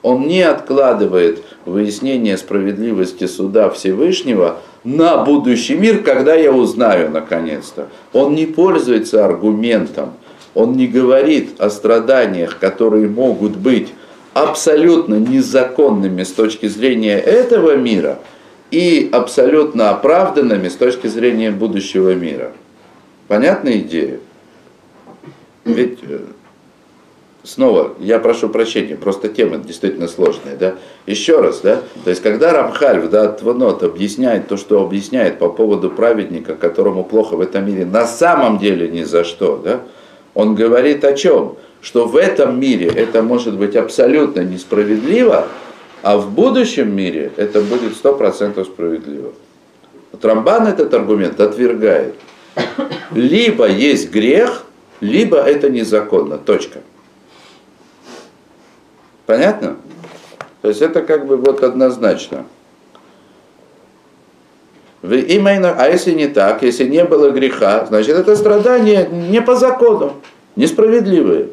Он 0.03 0.27
не 0.27 0.43
откладывает 0.43 1.43
выяснение 1.65 2.39
справедливости 2.39 3.27
суда 3.27 3.71
Всевышнего 3.71 4.61
на 4.87 5.25
будущий 5.25 5.75
мир, 5.75 6.03
когда 6.03 6.35
я 6.35 6.53
узнаю 6.53 7.11
наконец-то. 7.11 7.89
Он 8.13 8.37
не 8.37 8.47
пользуется 8.47 9.25
аргументом, 9.25 10.13
он 10.55 10.75
не 10.75 10.87
говорит 10.87 11.61
о 11.61 11.71
страданиях, 11.71 12.59
которые 12.61 13.09
могут 13.09 13.57
быть 13.57 13.89
абсолютно 14.33 15.17
незаконными 15.17 16.23
с 16.23 16.31
точки 16.31 16.67
зрения 16.69 17.19
этого 17.19 17.75
мира 17.77 18.21
и 18.71 19.09
абсолютно 19.13 19.91
оправданными 19.91 20.69
с 20.69 20.77
точки 20.77 21.09
зрения 21.09 21.51
будущего 21.51 22.15
мира. 22.15 22.53
Понятная 23.27 23.79
идея? 23.79 24.21
Ведь 25.65 25.99
э, 26.03 26.21
снова, 27.47 27.95
я 28.01 28.19
прошу 28.19 28.49
прощения, 28.49 28.97
просто 28.97 29.29
тема 29.29 29.59
действительно 29.59 30.09
сложная, 30.09 30.57
да. 30.57 30.75
Еще 31.07 31.41
раз, 31.41 31.61
да, 31.61 31.81
то 32.05 32.11
есть 32.11 32.23
когда 32.23 32.53
Рамхаль 32.53 33.01
в 33.01 33.09
Датванот 33.09 33.83
объясняет 33.83 34.49
то, 34.49 34.57
что 34.57 34.83
объясняет 34.83 35.39
по 35.39 35.49
поводу 35.49 35.91
праведника, 35.91 36.55
которому 36.55 37.05
плохо 37.05 37.37
в 37.37 37.41
этом 37.41 37.67
мире, 37.67 37.87
на 37.87 38.07
самом 38.07 38.59
деле 38.59 38.89
ни 38.89 39.05
за 39.05 39.25
что, 39.25 39.61
да, 39.65 39.81
Он 40.35 40.55
говорит 40.55 41.03
о 41.05 41.15
чем? 41.15 41.57
Что 41.81 42.07
в 42.07 42.17
этом 42.17 42.61
мире 42.61 42.89
это 42.89 43.23
может 43.23 43.55
быть 43.57 43.77
абсолютно 43.77 44.41
несправедливо, 44.41 45.47
а 46.03 46.19
в 46.19 46.31
будущем 46.31 46.95
мире 46.95 47.33
это 47.37 47.63
будет 47.63 47.93
100% 48.03 48.65
справедливо. 48.65 49.33
Трамбан 50.21 50.67
этот 50.67 50.93
аргумент 50.95 51.41
отвергает. 51.41 52.15
Либо 53.13 53.67
есть 53.69 54.11
грех, 54.11 54.65
либо 55.01 55.39
это 55.39 55.71
незаконно. 55.71 56.39
Точка. 56.39 56.81
Понятно? 59.27 59.77
То 60.63 60.69
есть 60.69 60.83
это 60.83 61.03
как 61.03 61.27
бы 61.27 61.37
вот 61.37 61.63
однозначно. 61.63 62.47
Именно, 65.03 65.75
а 65.77 65.89
если 65.89 66.13
не 66.13 66.27
так, 66.27 66.63
если 66.63 66.85
не 66.85 67.05
было 67.05 67.31
греха, 67.31 67.85
значит 67.87 68.17
это 68.17 68.35
страдание 68.35 69.07
не 69.07 69.41
по 69.43 69.55
закону, 69.55 70.15
несправедливые. 70.57 71.51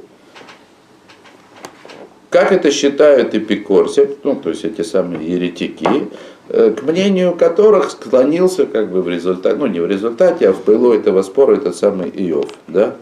Как 2.30 2.52
это 2.52 2.72
считают 2.72 3.36
эпикорсы, 3.36 4.18
ну, 4.24 4.36
то 4.36 4.50
есть 4.50 4.66
эти 4.66 4.82
самые 4.82 5.28
еретики, 5.28 6.10
э, 6.50 6.72
к 6.72 6.82
мнению 6.82 7.36
которых 7.36 7.92
склонился 7.92 8.66
как 8.66 8.90
бы 8.90 9.04
в 9.04 9.10
результате, 9.10 9.56
ну 9.56 9.68
не 9.68 9.80
в 9.80 9.86
результате, 9.86 10.50
а 10.50 10.54
в 10.54 10.64
пылу 10.64 10.94
этого 10.94 11.22
спора 11.22 11.58
этот 11.58 11.76
самый 11.76 12.10
Иов, 12.10 12.48
да? 12.68 12.96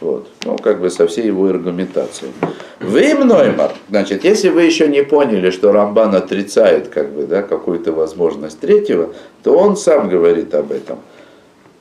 Вот. 0.00 0.28
Ну, 0.44 0.56
как 0.56 0.80
бы 0.80 0.90
со 0.90 1.06
всей 1.06 1.26
его 1.26 1.46
аргументацией. 1.46 2.32
Вы 2.80 3.14
Мноймар, 3.14 3.72
значит, 3.88 4.22
если 4.22 4.48
вы 4.48 4.62
еще 4.62 4.86
не 4.86 5.02
поняли, 5.02 5.50
что 5.50 5.72
Рамбан 5.72 6.14
отрицает 6.14 6.88
как 6.88 7.10
бы, 7.10 7.26
да, 7.26 7.42
какую-то 7.42 7.92
возможность 7.92 8.60
третьего, 8.60 9.12
то 9.42 9.56
он 9.58 9.76
сам 9.76 10.08
говорит 10.08 10.54
об 10.54 10.70
этом. 10.70 11.00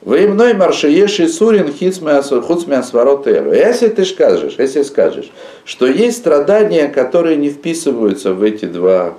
Вы 0.02 0.28
мной 0.28 0.54
маршиеши 0.54 1.28
сурин 1.28 1.72
хуцмиасворотелу. 1.72 3.52
Если 3.52 3.90
ты 3.90 4.06
скажешь, 4.06 4.56
если 4.58 4.84
скажешь, 4.84 5.30
что 5.66 5.86
есть 5.86 6.18
страдания, 6.18 6.88
которые 6.88 7.36
не 7.36 7.50
вписываются 7.50 8.34
в 8.34 8.42
эти 8.42 8.66
два, 8.66 9.16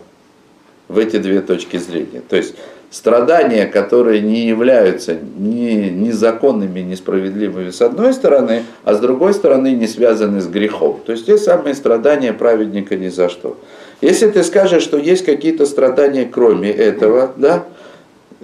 в 0.88 0.98
эти 0.98 1.18
две 1.18 1.40
точки 1.42 1.76
зрения. 1.76 2.22
То 2.26 2.36
есть 2.36 2.54
страдания, 2.90 3.66
которые 3.66 4.20
не 4.20 4.46
являются 4.46 5.16
ни 5.36 5.90
незаконными, 5.90 6.80
несправедливыми 6.80 7.70
с 7.70 7.82
одной 7.82 8.14
стороны, 8.14 8.64
а 8.84 8.94
с 8.94 9.00
другой 9.00 9.34
стороны 9.34 9.72
не 9.72 9.86
связаны 9.86 10.40
с 10.40 10.46
грехом. 10.46 11.00
То 11.04 11.12
есть 11.12 11.26
те 11.26 11.36
самые 11.36 11.74
страдания 11.74 12.32
праведника 12.32 12.96
ни 12.96 13.08
за 13.08 13.28
что. 13.28 13.58
Если 14.00 14.28
ты 14.28 14.42
скажешь, 14.44 14.82
что 14.82 14.96
есть 14.96 15.24
какие-то 15.24 15.66
страдания 15.66 16.24
кроме 16.24 16.70
этого, 16.70 17.32
да, 17.36 17.64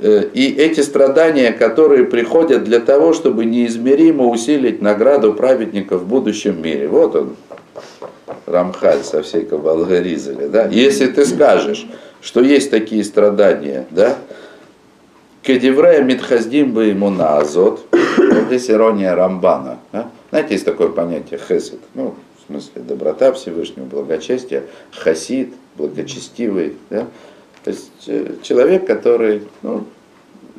э, 0.03 0.29
и 0.35 0.53
эти 0.53 0.81
страдания, 0.81 1.53
которые 1.53 2.05
приходят 2.05 2.65
для 2.65 2.81
того, 2.81 3.13
чтобы 3.13 3.45
неизмеримо 3.45 4.27
усилить 4.27 4.83
награду 4.83 5.33
праведника 5.33 5.97
в 5.97 6.07
будущем 6.07 6.61
мире. 6.61 6.89
Вот 6.89 7.15
он, 7.15 7.37
Рамхаль 8.47 9.03
со 9.03 9.22
всей 9.22 9.45
Кабалгаризали. 9.45 10.49
Да? 10.49 10.66
Если 10.66 11.07
ты 11.07 11.24
скажешь, 11.24 11.87
что 12.20 12.41
есть 12.41 12.70
такие 12.70 13.05
страдания, 13.05 13.87
да, 13.91 14.16
Кедеврея 15.43 16.03
Митхаздим 16.03 16.72
бы 16.72 16.87
ему 16.87 17.11
на 17.11 17.39
азот. 17.39 17.85
Здесь 18.47 18.70
ирония 18.70 19.14
Рамбана. 19.14 19.78
Да? 19.93 20.11
Знаете, 20.30 20.55
есть 20.55 20.64
такое 20.64 20.89
понятие 20.89 21.39
хесед. 21.39 21.80
Ну, 21.95 22.14
в 22.39 22.47
смысле, 22.47 22.82
доброта 22.82 23.32
Всевышнего, 23.32 23.85
благочестие. 23.85 24.64
Хасид, 24.91 25.53
благочестивый. 25.76 26.76
Да? 26.89 27.07
То 27.62 27.70
есть 27.70 27.91
э, 28.07 28.37
человек, 28.43 28.87
который, 28.87 29.43
ну, 29.62 29.85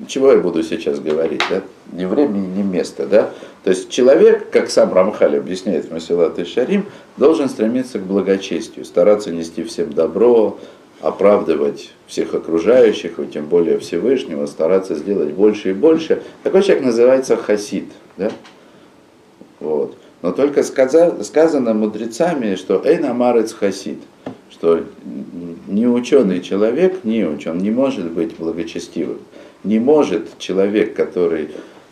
чего 0.07 0.31
я 0.31 0.39
буду 0.39 0.61
сейчас 0.63 0.99
говорить, 0.99 1.41
да? 1.49 1.61
Ни 1.91 2.05
времени, 2.05 2.47
ни 2.57 2.63
места, 2.63 3.05
да? 3.05 3.31
То 3.63 3.69
есть 3.69 3.89
человек, 3.89 4.49
как 4.49 4.69
сам 4.69 4.93
Рамхаль 4.93 5.37
объясняет 5.37 5.85
в 5.85 5.91
Масилат 5.91 6.37
и 6.39 6.45
Шарим, 6.45 6.85
должен 7.17 7.49
стремиться 7.49 7.99
к 7.99 8.03
благочестию, 8.03 8.85
стараться 8.85 9.31
нести 9.31 9.63
всем 9.63 9.93
добро, 9.93 10.57
оправдывать 11.01 11.91
всех 12.07 12.33
окружающих, 12.33 13.19
и 13.19 13.25
тем 13.25 13.45
более 13.45 13.79
Всевышнего, 13.79 14.45
стараться 14.45 14.95
сделать 14.95 15.33
больше 15.33 15.71
и 15.71 15.73
больше. 15.73 16.21
Такой 16.43 16.61
человек 16.61 16.85
называется 16.85 17.37
хасид. 17.37 17.85
Да? 18.17 18.31
Вот. 19.59 19.95
Но 20.21 20.31
только 20.31 20.63
сказано, 20.63 21.73
мудрецами, 21.73 22.55
что 22.55 22.81
Эйна 22.83 23.13
Марец 23.13 23.53
хасид, 23.53 23.99
что 24.49 24.83
не 25.67 25.87
ученый 25.87 26.41
человек, 26.41 27.03
не 27.03 27.25
учен, 27.25 27.57
не 27.59 27.71
может 27.71 28.11
быть 28.11 28.35
благочестивым. 28.37 29.19
Не 29.65 29.79
может 29.79 30.37
человек, 30.37 30.95
который 30.95 31.49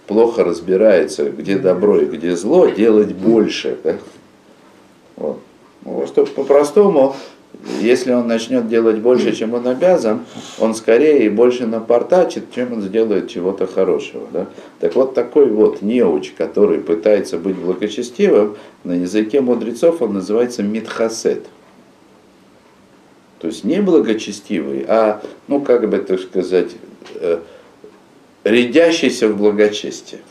плохо 0.07 0.43
разбирается, 0.43 1.29
где 1.29 1.57
добро 1.57 1.99
и 1.99 2.05
где 2.05 2.35
зло, 2.35 2.67
делать 2.67 3.13
больше. 3.13 3.77
Да? 3.83 3.95
Вот. 5.15 5.39
Ну, 5.83 6.07
что 6.07 6.25
по-простому 6.25 7.15
если 7.79 8.11
он 8.11 8.27
начнет 8.27 8.67
делать 8.67 8.97
больше, 8.97 9.33
чем 9.33 9.53
он 9.53 9.67
обязан, 9.67 10.21
он 10.59 10.73
скорее 10.75 11.25
и 11.25 11.29
больше 11.29 11.65
напортачит, 11.65 12.45
чем 12.53 12.73
он 12.73 12.81
сделает 12.81 13.29
чего-то 13.29 13.67
хорошего. 13.67 14.27
Да? 14.31 14.47
Так 14.79 14.95
вот 14.95 15.13
такой 15.13 15.49
вот 15.49 15.81
неуч, 15.81 16.33
который 16.37 16.79
пытается 16.79 17.37
быть 17.37 17.55
благочестивым, 17.55 18.57
на 18.83 18.93
языке 18.93 19.39
мудрецов 19.41 20.01
он 20.01 20.13
называется 20.13 20.63
митхасет. 20.63 21.45
То 23.39 23.47
есть 23.47 23.63
не 23.63 23.81
благочестивый, 23.81 24.85
а, 24.87 25.21
ну 25.47 25.61
как 25.61 25.89
бы 25.89 25.97
так 25.99 26.19
сказать, 26.19 26.71
э, 27.15 27.39
рядящийся 28.43 29.27
в 29.27 29.37
благочестие. 29.37 30.21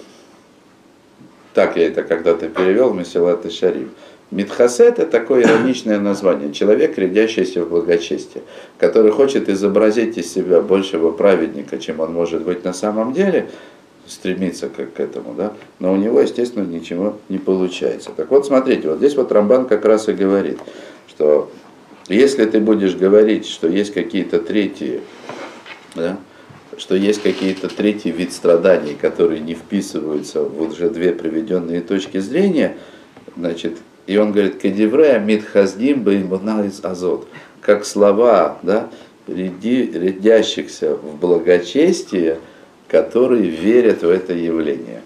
Так 1.55 1.77
я 1.77 1.87
это 1.89 2.03
когда-то 2.03 2.49
перевел 2.49 2.95
Месилат 2.95 3.45
и 3.47 3.51
Шариф. 3.51 3.89
Митхасет– 4.31 4.99
это 4.99 5.07
такое 5.07 5.43
ироничное 5.43 6.01
название. 6.01 6.53
Человек, 6.55 6.97
рядящийся 6.97 7.63
в 7.65 7.69
благочестие, 7.69 8.43
который 8.79 9.13
хочет 9.13 9.51
изобразить 9.51 10.17
из 10.17 10.33
себя 10.33 10.63
большего 10.63 11.11
праведника, 11.11 11.79
чем 11.79 12.01
он 12.01 12.15
может 12.15 12.43
быть 12.43 12.65
на 12.65 12.73
самом 12.73 13.13
деле, 13.13 13.49
стремится 14.07 14.69
к 14.69 14.99
этому, 14.99 15.35
да? 15.35 15.53
но 15.79 15.93
у 15.93 15.97
него, 15.97 16.21
естественно, 16.21 16.65
ничего 16.65 17.19
не 17.29 17.39
получается. 17.39 18.11
Так 18.17 18.31
вот, 18.31 18.47
смотрите, 18.47 18.89
вот 18.89 18.99
здесь 18.99 19.15
вот 19.17 19.31
Рамбан 19.31 19.67
как 19.67 19.85
раз 19.85 20.09
и 20.09 20.13
говорит, 20.13 20.59
что 21.09 21.51
если 22.09 22.47
ты 22.47 22.59
будешь 22.59 22.97
говорить, 22.97 23.47
что 23.47 23.69
есть 23.69 23.93
какие-то 23.93 24.41
третьи, 24.41 25.03
да, 25.95 26.19
что 26.79 26.95
есть 26.95 27.23
какие-то 27.23 27.69
третий 27.69 28.11
вид 28.11 28.33
страданий, 28.33 28.95
которые 28.95 29.41
не 29.41 29.55
вписываются 29.55 30.43
в 30.43 30.61
уже 30.63 30.91
две 30.91 31.13
приведенные 31.13 31.81
точки 31.81 32.19
зрения, 32.19 32.77
значит, 33.37 33.79
и 34.07 34.17
он 34.17 34.33
говорит, 34.33 34.59
кедеврея 34.59 35.19
митхаздим 35.19 36.03
беймбаналиц 36.03 36.81
азот. 36.83 37.29
Как 37.61 37.85
слова, 37.85 38.59
да, 38.63 38.89
рядящихся 39.29 40.97
в 40.97 41.17
благочестие, 41.17 42.39
которые 42.89 43.45
верят 43.45 44.03
в 44.03 44.09
это 44.09 44.33
явление. 44.33 45.03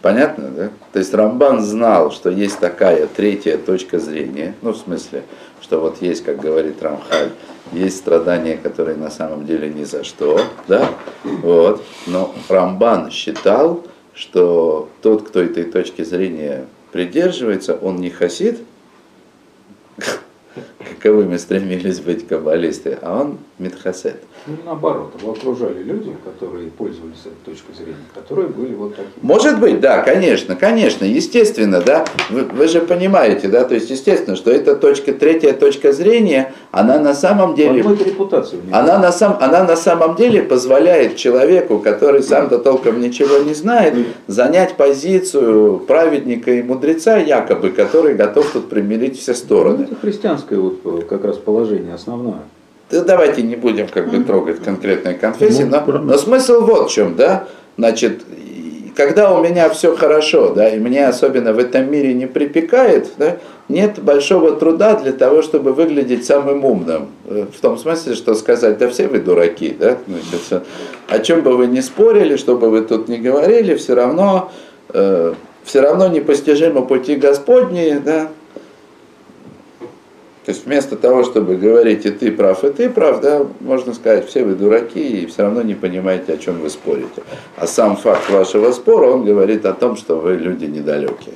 Понятно, 0.00 0.48
да? 0.48 0.70
То 0.92 1.00
есть 1.00 1.12
Рамбан 1.12 1.60
знал, 1.60 2.12
что 2.12 2.30
есть 2.30 2.60
такая 2.60 3.08
третья 3.08 3.58
точка 3.58 3.98
зрения, 3.98 4.54
ну, 4.62 4.72
в 4.72 4.76
смысле, 4.76 5.24
что 5.60 5.80
вот 5.80 6.00
есть, 6.00 6.24
как 6.24 6.38
говорит 6.40 6.80
Рамхаль, 6.80 7.30
есть 7.72 7.98
страдания, 7.98 8.56
которые 8.56 8.96
на 8.96 9.10
самом 9.10 9.46
деле 9.46 9.68
ни 9.68 9.84
за 9.84 10.04
что, 10.04 10.40
да, 10.66 10.90
вот, 11.24 11.84
но 12.06 12.34
Рамбан 12.48 13.10
считал, 13.10 13.84
что 14.14 14.88
тот, 15.02 15.28
кто 15.28 15.40
этой 15.40 15.64
точки 15.64 16.02
зрения 16.02 16.66
придерживается, 16.92 17.74
он 17.74 17.96
не 17.96 18.10
хасид, 18.10 18.58
каковыми 20.78 21.36
стремились 21.36 22.00
быть 22.00 22.26
каббалисты, 22.26 22.98
а 23.00 23.22
он 23.22 23.38
митхасет. 23.58 24.22
Ну, 24.46 24.54
наоборот, 24.64 25.12
его 25.20 25.32
окружали 25.32 25.82
люди, 25.82 26.14
которые 26.24 26.70
пользовались 26.70 27.20
этой 27.24 27.52
точкой 27.52 27.74
зрения, 27.74 27.96
которые 28.14 28.48
были 28.48 28.74
вот 28.74 28.90
такие. 28.90 29.10
Может 29.20 29.60
быть, 29.60 29.80
да, 29.80 30.02
конечно, 30.02 30.56
конечно, 30.56 31.04
естественно, 31.04 31.80
да. 31.80 32.04
Вы, 32.30 32.44
вы 32.44 32.68
же 32.68 32.80
понимаете, 32.80 33.48
да, 33.48 33.64
то 33.64 33.74
есть 33.74 33.90
естественно, 33.90 34.36
что 34.36 34.50
эта 34.50 34.76
точка, 34.76 35.12
третья 35.12 35.52
точка 35.52 35.92
зрения, 35.92 36.52
она 36.70 36.98
на 36.98 37.14
самом 37.14 37.54
деле... 37.54 37.82
репутацию. 37.82 38.62
Она 38.72 38.98
на, 38.98 39.12
сам, 39.12 39.36
она 39.40 39.64
на 39.64 39.76
самом 39.76 40.16
деле 40.16 40.42
позволяет 40.42 41.16
человеку, 41.16 41.78
который 41.78 42.22
сам-то 42.22 42.58
толком 42.58 43.00
ничего 43.00 43.38
не 43.38 43.54
знает, 43.54 43.94
занять 44.26 44.76
позицию 44.76 45.80
праведника 45.80 46.50
и 46.52 46.62
мудреца 46.62 47.18
якобы, 47.18 47.70
который 47.70 48.14
готов 48.14 48.50
тут 48.52 48.68
примирить 48.68 49.18
все 49.18 49.34
стороны. 49.34 49.78
Ну, 49.78 49.84
это 49.84 49.96
христианское 49.96 50.58
вот 50.58 50.80
э, 50.84 51.02
как 51.08 51.24
раз 51.24 51.36
положение 51.36 51.94
основное. 51.94 52.42
Да 52.90 53.02
давайте 53.02 53.42
не 53.42 53.56
будем 53.56 53.88
как 53.88 54.10
бы 54.10 54.24
трогать 54.24 54.62
конкретные 54.62 55.14
конфессии, 55.14 55.64
ну, 55.64 55.82
но, 55.86 55.98
но 55.98 56.18
смысл 56.18 56.62
вот 56.62 56.90
в 56.90 56.92
чем, 56.92 57.16
да, 57.16 57.46
значит, 57.76 58.22
когда 58.98 59.32
у 59.32 59.44
меня 59.44 59.68
все 59.68 59.94
хорошо, 59.94 60.52
да, 60.54 60.68
и 60.68 60.78
мне 60.78 61.06
особенно 61.06 61.52
в 61.52 61.58
этом 61.58 61.90
мире 61.90 62.14
не 62.14 62.26
припекает, 62.26 63.10
да, 63.16 63.36
нет 63.68 64.02
большого 64.02 64.56
труда 64.56 64.96
для 64.96 65.12
того, 65.12 65.42
чтобы 65.42 65.72
выглядеть 65.72 66.26
самым 66.26 66.64
умным. 66.64 67.08
Э, 67.26 67.46
в 67.56 67.60
том 67.60 67.78
смысле, 67.78 68.14
что 68.14 68.34
сказать, 68.34 68.78
да 68.78 68.88
все 68.88 69.06
вы 69.06 69.20
дураки, 69.20 69.76
да, 69.78 69.98
значит, 70.08 70.66
о 71.08 71.18
чем 71.20 71.42
бы 71.42 71.56
вы 71.56 71.66
ни 71.66 71.80
спорили, 71.80 72.36
что 72.36 72.56
бы 72.56 72.70
вы 72.70 72.80
тут 72.80 73.08
ни 73.08 73.18
говорили, 73.18 73.76
все 73.76 73.94
равно 73.94 74.50
э, 74.88 75.34
все 75.62 75.80
равно 75.80 76.08
непостижимы 76.08 76.84
пути 76.86 77.14
Господни, 77.16 78.00
да, 78.04 78.28
то 80.48 80.52
есть 80.52 80.64
вместо 80.64 80.96
того, 80.96 81.24
чтобы 81.24 81.56
говорить 81.56 82.06
и 82.06 82.10
ты 82.10 82.32
прав, 82.32 82.64
и 82.64 82.70
ты 82.70 82.88
прав, 82.88 83.20
да, 83.20 83.46
можно 83.60 83.92
сказать, 83.92 84.26
все 84.26 84.44
вы 84.44 84.54
дураки 84.54 84.98
и 84.98 85.26
все 85.26 85.42
равно 85.42 85.60
не 85.60 85.74
понимаете, 85.74 86.32
о 86.32 86.38
чем 86.38 86.60
вы 86.60 86.70
спорите. 86.70 87.22
А 87.58 87.66
сам 87.66 87.98
факт 87.98 88.30
вашего 88.30 88.72
спора, 88.72 89.10
он 89.10 89.26
говорит 89.26 89.66
о 89.66 89.74
том, 89.74 89.94
что 89.94 90.16
вы 90.16 90.36
люди 90.36 90.64
недалекие. 90.64 91.34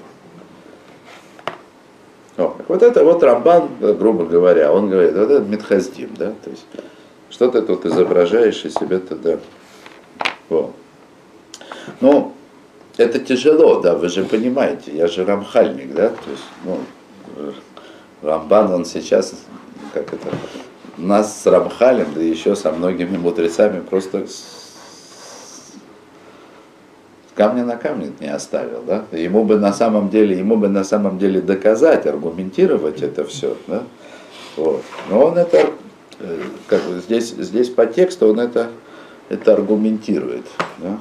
О, 2.38 2.56
вот 2.68 2.82
это 2.82 3.04
вот 3.04 3.22
Рамбан, 3.22 3.68
грубо 3.80 4.24
говоря, 4.24 4.72
он 4.72 4.88
говорит, 4.88 5.12
вот 5.12 5.30
это 5.30 5.44
Митхаздим, 5.44 6.08
да, 6.16 6.32
то 6.42 6.48
есть 6.48 6.64
что 7.28 7.50
ты 7.50 7.60
тут 7.60 7.84
изображаешь 7.84 8.64
из 8.64 8.72
себя 8.72 8.98
тогда. 8.98 9.38
Вот. 10.48 10.72
Ну, 12.00 12.32
это 12.96 13.18
тяжело, 13.18 13.80
да, 13.80 13.94
вы 13.94 14.08
же 14.08 14.24
понимаете, 14.24 14.96
я 14.96 15.06
же 15.06 15.26
рамхальник, 15.26 15.92
да, 15.92 16.08
то 16.08 16.30
есть, 16.30 16.44
ну, 16.64 16.78
Рамбан, 18.22 18.72
он 18.72 18.84
сейчас, 18.84 19.34
как 19.92 20.12
это, 20.12 20.28
нас 20.96 21.42
с 21.42 21.46
Рамхалем, 21.46 22.14
да 22.14 22.20
еще 22.20 22.54
со 22.54 22.72
многими 22.72 23.16
мудрецами 23.16 23.80
просто 23.80 24.26
с 24.26 24.62
камня 27.34 27.64
на 27.64 27.76
камне 27.76 28.12
не 28.20 28.28
оставил, 28.28 28.82
да? 28.86 29.04
Ему 29.12 29.44
бы 29.44 29.58
на 29.58 29.72
самом 29.72 30.10
деле, 30.10 30.38
ему 30.38 30.56
бы 30.56 30.68
на 30.68 30.84
самом 30.84 31.18
деле 31.18 31.40
доказать, 31.40 32.06
аргументировать 32.06 33.02
это 33.02 33.24
все, 33.24 33.56
да? 33.66 33.82
Вот. 34.56 34.82
Но 35.08 35.26
он 35.26 35.38
это, 35.38 35.70
э, 36.20 36.42
как 36.66 36.82
бы 36.82 37.00
здесь, 37.00 37.30
здесь 37.30 37.70
по 37.70 37.86
тексту 37.86 38.28
он 38.28 38.40
это, 38.40 38.68
это 39.28 39.54
аргументирует, 39.54 40.44
да? 40.78 40.98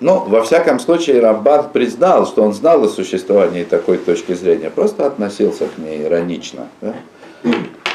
Но, 0.00 0.24
во 0.28 0.42
всяком 0.42 0.78
случае, 0.78 1.20
Рамбан 1.20 1.70
признал, 1.72 2.26
что 2.26 2.42
он 2.42 2.52
знал 2.52 2.84
о 2.84 2.88
существовании 2.88 3.64
такой 3.64 3.96
точки 3.96 4.34
зрения, 4.34 4.70
просто 4.70 5.06
относился 5.06 5.66
к 5.66 5.78
ней 5.78 6.04
иронично. 6.04 6.68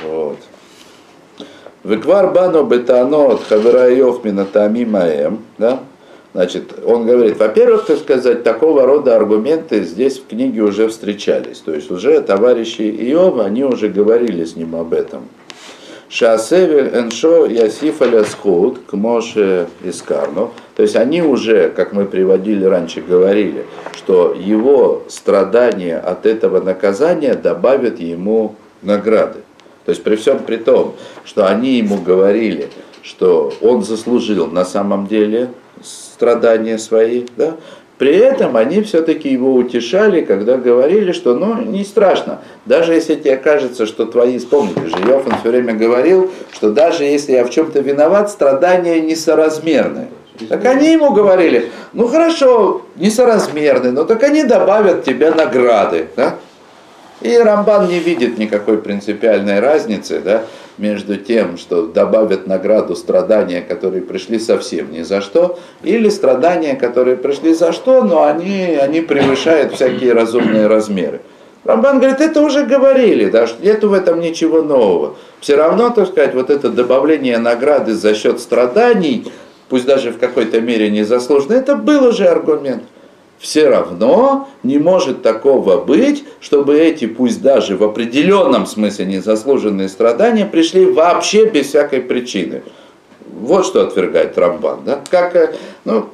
Вот. 0.04 0.38
Веквар 1.84 2.32
бану 2.32 2.64
бетанот 2.64 3.44
хавераев 3.44 4.24
минатами 4.24 4.86
маем, 4.86 5.40
да? 5.58 5.80
Значит, 6.34 6.74
он 6.86 7.06
говорит, 7.06 7.38
во-первых, 7.38 7.86
так 7.86 8.00
сказать, 8.00 8.44
такого 8.44 8.86
рода 8.86 9.18
аргументы 9.18 9.84
здесь 9.84 10.18
в 10.18 10.28
книге 10.28 10.62
уже 10.62 10.88
встречались. 10.88 11.60
То 11.60 11.74
есть 11.74 11.92
уже 11.92 12.22
товарищи 12.22 12.84
Иова, 12.84 13.46
они 13.46 13.66
уже 13.66 13.90
говорили 13.90 14.46
с 14.46 14.56
ним 14.56 14.76
об 14.76 14.94
этом. 14.94 15.24
Шаасевель 16.12 16.90
эншо 16.94 17.46
ясиф 17.46 18.02
алясхуд 18.02 18.80
к 18.86 18.94
Моше 18.94 19.68
Искарну. 19.82 20.52
То 20.76 20.84
есть 20.84 20.98
они 20.98 21.22
уже, 21.22 21.70
как 21.70 21.94
мы 21.94 22.06
приводили 22.06 22.66
раньше, 22.66 23.02
говорили, 23.02 23.66
что 23.96 24.34
его 24.38 25.04
страдания 25.08 25.98
от 25.98 26.26
этого 26.26 26.60
наказания 26.60 27.34
добавят 27.34 28.02
ему 28.02 28.56
награды. 28.82 29.40
То 29.86 29.92
есть 29.92 30.04
при 30.04 30.18
всем 30.18 30.40
при 30.40 30.58
том, 30.58 30.96
что 31.24 31.48
они 31.48 31.78
ему 31.78 31.98
говорили, 31.98 32.70
что 33.04 33.54
он 33.62 33.82
заслужил 33.82 34.48
на 34.48 34.66
самом 34.66 35.08
деле 35.08 35.50
страдания 35.82 36.78
свои, 36.78 37.26
да, 37.38 37.56
при 38.02 38.18
этом 38.18 38.58
они 38.58 38.82
все-таки 38.82 39.30
его 39.30 39.54
утешали, 39.54 40.22
когда 40.22 40.58
говорили, 40.58 41.12
что 41.12 41.36
ну 41.36 41.62
не 41.62 41.84
страшно. 41.84 42.40
Даже 42.66 42.96
если 42.96 43.14
тебе 43.14 43.38
кажется, 43.38 43.86
что 43.86 44.08
твои, 44.08 44.40
вспомните 44.40 44.88
же, 44.88 44.96
Йофан 45.08 45.36
все 45.40 45.50
время 45.52 45.76
говорил, 45.76 46.32
что 46.52 46.72
даже 46.72 47.04
если 47.04 47.34
я 47.34 47.46
в 47.46 47.52
чем-то 47.52 47.80
виноват, 47.80 48.32
страдания 48.32 49.00
несоразмерны. 49.02 50.08
Так 50.50 50.66
они 50.66 50.94
ему 50.94 51.14
говорили, 51.14 51.70
ну 51.94 52.08
хорошо, 52.08 52.82
несоразмерны, 52.96 53.92
но 53.92 54.04
так 54.04 54.24
они 54.24 54.46
добавят 54.46 55.04
тебе 55.04 55.30
награды. 55.30 56.08
Да? 56.16 56.38
И 57.22 57.38
Рамбан 57.38 57.88
не 57.88 58.00
видит 58.00 58.40
никакой 58.40 58.80
принципиальной 58.80 59.60
разницы 59.60 60.22
да, 60.22 60.46
между 60.78 61.18
тем, 61.18 61.58
что 61.58 61.86
добавят 61.88 62.48
награду 62.48 62.96
страдания, 62.96 63.62
которые 63.62 64.02
пришли 64.02 64.40
совсем 64.40 64.92
ни 64.92 65.02
за 65.02 65.22
что, 65.22 65.60
или 65.84 66.10
страдания, 66.10 66.76
которые 66.76 67.16
пришли 67.16 67.54
за 67.54 67.72
что, 67.72 68.04
но 68.04 68.24
они, 68.24 68.78
они 68.82 69.02
превышают 69.02 69.74
всякие 69.74 70.14
разумные 70.14 70.68
размеры. 70.68 71.22
Рамбан 71.64 72.00
говорит, 72.00 72.22
это 72.22 72.42
уже 72.42 72.66
говорили, 72.66 73.30
да, 73.30 73.46
что 73.46 73.64
нету 73.64 73.90
в 73.90 73.94
этом 73.94 74.20
ничего 74.20 74.64
нового. 74.64 75.16
Все 75.40 75.56
равно, 75.56 75.92
так 75.92 76.08
сказать, 76.08 76.34
вот 76.34 76.50
это 76.50 76.70
добавление 76.70 77.38
награды 77.38 77.94
за 77.94 78.16
счет 78.16 78.40
страданий, 78.40 79.32
пусть 79.70 79.86
даже 79.86 80.12
в 80.12 80.18
какой-то 80.18 80.60
мере 80.60 80.90
незаслуженно, 80.90 81.54
это 81.54 81.76
был 81.76 82.06
уже 82.06 82.26
аргумент 82.26 82.84
все 83.42 83.68
равно 83.68 84.48
не 84.62 84.78
может 84.78 85.24
такого 85.24 85.84
быть, 85.84 86.24
чтобы 86.40 86.78
эти, 86.78 87.08
пусть 87.08 87.42
даже 87.42 87.76
в 87.76 87.84
определенном 87.84 88.68
смысле 88.68 89.06
незаслуженные 89.06 89.90
страдания, 89.90 90.46
пришли 90.46 90.86
вообще 90.86 91.50
без 91.50 91.68
всякой 91.68 92.02
причины. 92.02 92.62
Вот 93.26 93.66
что 93.66 93.82
отвергает 93.82 94.38
Рамбан. 94.38 94.82
Да? 94.86 95.02
Как, 95.10 95.36
э, 95.36 95.56
ну, 95.86 96.10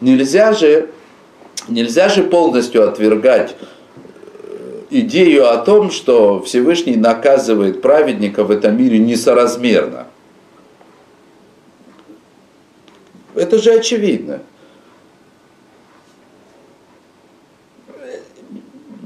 нельзя, 0.00 0.52
же, 0.52 0.90
нельзя 1.66 2.08
же 2.08 2.22
полностью 2.22 2.88
отвергать 2.88 3.56
э, 4.44 4.82
идею 4.90 5.50
о 5.50 5.56
том, 5.56 5.90
что 5.90 6.40
Всевышний 6.40 6.94
наказывает 6.94 7.82
праведника 7.82 8.44
в 8.44 8.52
этом 8.52 8.78
мире 8.78 9.00
несоразмерно. 9.00 10.06
Это 13.34 13.58
же 13.58 13.72
очевидно. 13.72 14.40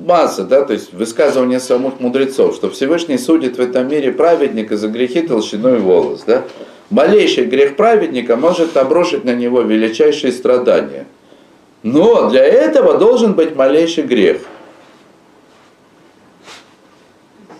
Масса, 0.04 0.44
да, 0.44 0.62
то 0.62 0.72
есть 0.72 0.92
высказывание 0.92 1.58
самых 1.58 1.98
мудрецов, 2.00 2.54
что 2.54 2.70
Всевышний 2.70 3.18
судит 3.18 3.56
в 3.56 3.60
этом 3.60 3.88
мире 3.88 4.12
праведника 4.12 4.76
за 4.76 4.88
грехи 4.88 5.22
толщиной 5.22 5.78
волос, 5.80 6.22
да. 6.26 6.44
Малейший 6.90 7.46
грех 7.46 7.76
праведника 7.76 8.36
может 8.36 8.76
обрушить 8.76 9.24
на 9.24 9.34
него 9.34 9.62
величайшие 9.62 10.32
страдания. 10.32 11.06
Но 11.82 12.30
для 12.30 12.44
этого 12.44 12.98
должен 12.98 13.32
быть 13.34 13.56
малейший 13.56 14.04
грех. 14.04 14.42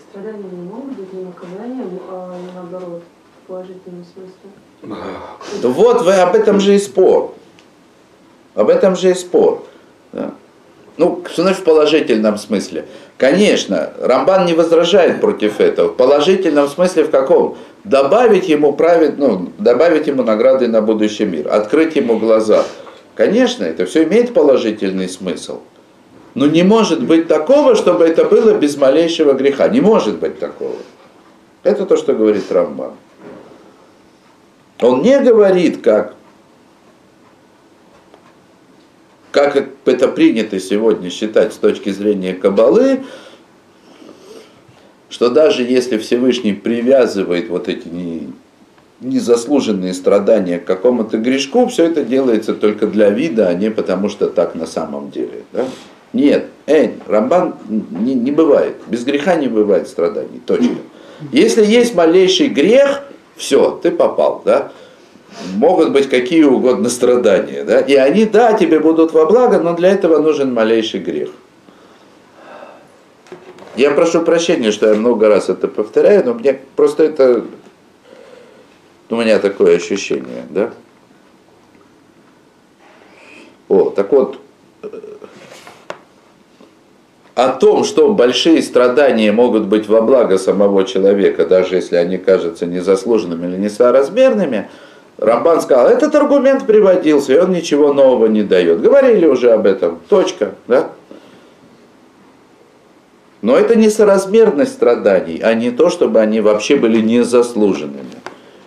Страдания 0.09 0.43
не 0.43 0.69
могут 0.69 0.93
быть 0.93 1.13
не 1.13 1.25
наказанием, 1.25 1.99
а 2.09 2.35
наоборот, 2.55 3.03
в 3.43 3.47
положительном 3.47 4.05
смысле. 4.13 4.99
Вот 5.63 6.01
вы 6.03 6.13
об 6.13 6.35
этом 6.35 6.59
же 6.59 6.75
и 6.75 6.79
спор. 6.79 7.33
Об 8.53 8.69
этом 8.69 8.95
же 8.95 9.11
и 9.11 9.13
спор. 9.15 9.65
Да? 10.13 10.31
Ну, 10.97 11.21
значит 11.35 11.59
в 11.59 11.63
положительном 11.63 12.37
смысле? 12.37 12.85
Конечно, 13.17 13.91
Рамбан 13.99 14.45
не 14.45 14.53
возражает 14.53 15.19
против 15.19 15.59
этого. 15.59 15.89
В 15.89 15.95
положительном 15.95 16.67
смысле 16.67 17.03
в 17.03 17.11
каком? 17.11 17.57
Добавить 17.83 18.47
ему, 18.47 18.73
правед, 18.73 19.17
ну, 19.17 19.51
добавить 19.57 20.07
ему 20.07 20.23
награды 20.23 20.67
на 20.67 20.81
будущий 20.81 21.25
мир, 21.25 21.47
открыть 21.51 21.95
ему 21.95 22.17
глаза. 22.17 22.63
Конечно, 23.15 23.63
это 23.63 23.85
все 23.85 24.03
имеет 24.03 24.33
положительный 24.33 25.09
смысл. 25.09 25.59
Но 26.33 26.47
не 26.47 26.63
может 26.63 27.01
быть 27.03 27.27
такого, 27.27 27.75
чтобы 27.75 28.05
это 28.05 28.25
было 28.25 28.53
без 28.55 28.75
малейшего 28.75 29.33
греха. 29.33 29.69
Не 29.69 29.79
может 29.79 30.19
быть 30.19 30.39
такого. 30.39 30.75
Это 31.63 31.85
то, 31.85 31.95
что 31.95 32.13
говорит 32.13 32.51
Рамбан. 32.51 32.91
Он 34.81 35.01
не 35.01 35.17
говорит, 35.19 35.81
как 35.81 36.15
как 39.35 39.67
это 39.83 40.07
принято 40.07 40.61
сегодня 40.61 41.09
считать 41.09 41.53
с 41.53 41.57
точки 41.57 41.89
зрения 41.89 42.33
Кабалы, 42.33 43.01
что 45.09 45.29
даже 45.29 45.61
если 45.63 45.97
Всевышний 45.97 46.53
привязывает 46.53 47.49
вот 47.49 47.67
эти 47.67 47.85
незаслуженные 49.01 49.93
страдания 49.93 50.57
к 50.57 50.63
какому-то 50.63 51.17
грешку, 51.17 51.67
все 51.67 51.83
это 51.83 52.05
делается 52.05 52.53
только 52.53 52.87
для 52.87 53.09
вида, 53.09 53.49
а 53.49 53.53
не 53.53 53.69
потому 53.69 54.07
что 54.07 54.29
так 54.29 54.55
на 54.55 54.65
самом 54.65 55.11
деле. 55.11 55.43
Да? 55.51 55.65
Нет, 56.13 56.45
Эй, 56.65 56.93
Рамбан 57.05 57.55
не, 57.67 58.13
не 58.13 58.31
бывает, 58.31 58.77
без 58.87 59.03
греха 59.03 59.35
не 59.35 59.49
бывает 59.49 59.89
страданий, 59.89 60.41
точно. 60.45 60.77
Если 61.33 61.65
есть 61.65 61.93
малейший 61.93 62.47
грех, 62.47 63.03
все, 63.35 63.77
ты 63.83 63.91
попал, 63.91 64.41
да? 64.45 64.71
Могут 65.55 65.91
быть 65.91 66.09
какие 66.09 66.43
угодно 66.43 66.89
страдания. 66.89 67.63
Да? 67.63 67.79
И 67.79 67.95
они, 67.95 68.25
да, 68.25 68.53
тебе 68.53 68.79
будут 68.79 69.13
во 69.13 69.25
благо, 69.25 69.59
но 69.59 69.73
для 69.73 69.89
этого 69.89 70.19
нужен 70.19 70.53
малейший 70.53 70.99
грех. 70.99 71.29
Я 73.75 73.91
прошу 73.91 74.21
прощения, 74.21 74.71
что 74.71 74.87
я 74.87 74.95
много 74.95 75.27
раз 75.27 75.49
это 75.49 75.67
повторяю, 75.67 76.23
но 76.25 76.33
мне 76.33 76.59
просто 76.75 77.03
это, 77.03 77.43
у 79.09 79.15
меня 79.15 79.39
такое 79.39 79.75
ощущение, 79.75 80.45
да? 80.49 80.71
О, 83.67 83.89
так 83.89 84.11
вот, 84.11 84.39
о 87.35 87.49
том, 87.49 87.83
что 87.83 88.13
большие 88.13 88.61
страдания 88.61 89.33
могут 89.33 89.65
быть 89.65 89.89
во 89.89 90.01
благо 90.01 90.37
самого 90.37 90.85
человека, 90.85 91.45
даже 91.45 91.75
если 91.75 91.97
они 91.97 92.17
кажутся 92.17 92.65
незаслуженными 92.65 93.47
или 93.47 93.57
несоразмерными, 93.57 94.69
Рамбан 95.18 95.60
сказал, 95.60 95.88
этот 95.88 96.14
аргумент 96.14 96.66
приводился, 96.66 97.34
и 97.34 97.38
он 97.38 97.52
ничего 97.52 97.92
нового 97.92 98.26
не 98.26 98.42
дает. 98.42 98.80
Говорили 98.80 99.26
уже 99.26 99.50
об 99.50 99.66
этом. 99.66 100.00
Точка. 100.08 100.54
Да? 100.66 100.90
Но 103.42 103.56
это 103.56 103.76
несоразмерность 103.76 104.72
страданий, 104.72 105.40
а 105.42 105.52
не 105.54 105.70
то, 105.70 105.90
чтобы 105.90 106.20
они 106.20 106.40
вообще 106.40 106.76
были 106.76 107.00
незаслуженными. 107.00 108.20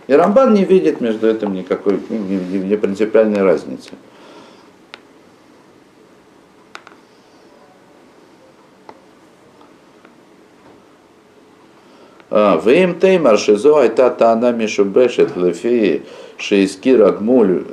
И 0.07 0.13
Рамбан 0.13 0.53
не 0.53 0.63
видит 0.63 1.01
между 1.01 1.27
этим 1.27 1.53
никакой 1.53 1.99
не, 2.09 2.17
не, 2.17 2.59
не 2.59 2.77
принципиальной 2.77 3.41
разницы. 3.41 3.91
ואם 12.63 12.93
תימר 12.99 13.35
שזו 13.37 13.79
הייתה 13.79 14.09
טענה 14.09 14.51
משובשת 14.51 15.37
לפי 15.37 15.97
Шейскир 16.38 17.02
Агмуль 17.02 17.64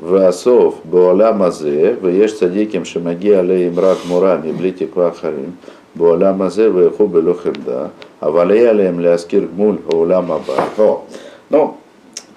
Васов 0.00 0.76
Буаламазе, 0.84 1.94
Веш 2.00 2.34
Садиким 2.34 2.84
Шимаги 2.84 3.30
Алеим 3.30 3.78
Рак 3.78 3.98
Мурами 4.04 4.52
Блити 4.52 4.86
Квахарим, 4.86 5.56
Буаламазе 5.94 6.70
Веху 6.70 7.06
Белохемда, 7.06 7.90
Авалей 8.20 8.70
Алеем 8.70 9.00
Ляскир 9.00 9.46
Гмуль 9.46 9.80
Ауламаба. 9.90 10.70
Ну, 11.50 11.76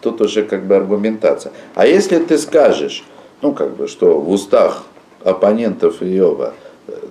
тут 0.01 0.21
уже 0.21 0.43
как 0.43 0.65
бы 0.65 0.75
аргументация. 0.75 1.53
А 1.75 1.85
если 1.85 2.17
ты 2.17 2.37
скажешь, 2.37 3.03
ну 3.41 3.53
как 3.53 3.75
бы, 3.75 3.87
что 3.87 4.19
в 4.19 4.29
устах 4.31 4.83
оппонентов 5.23 6.01
Иова– 6.01 6.53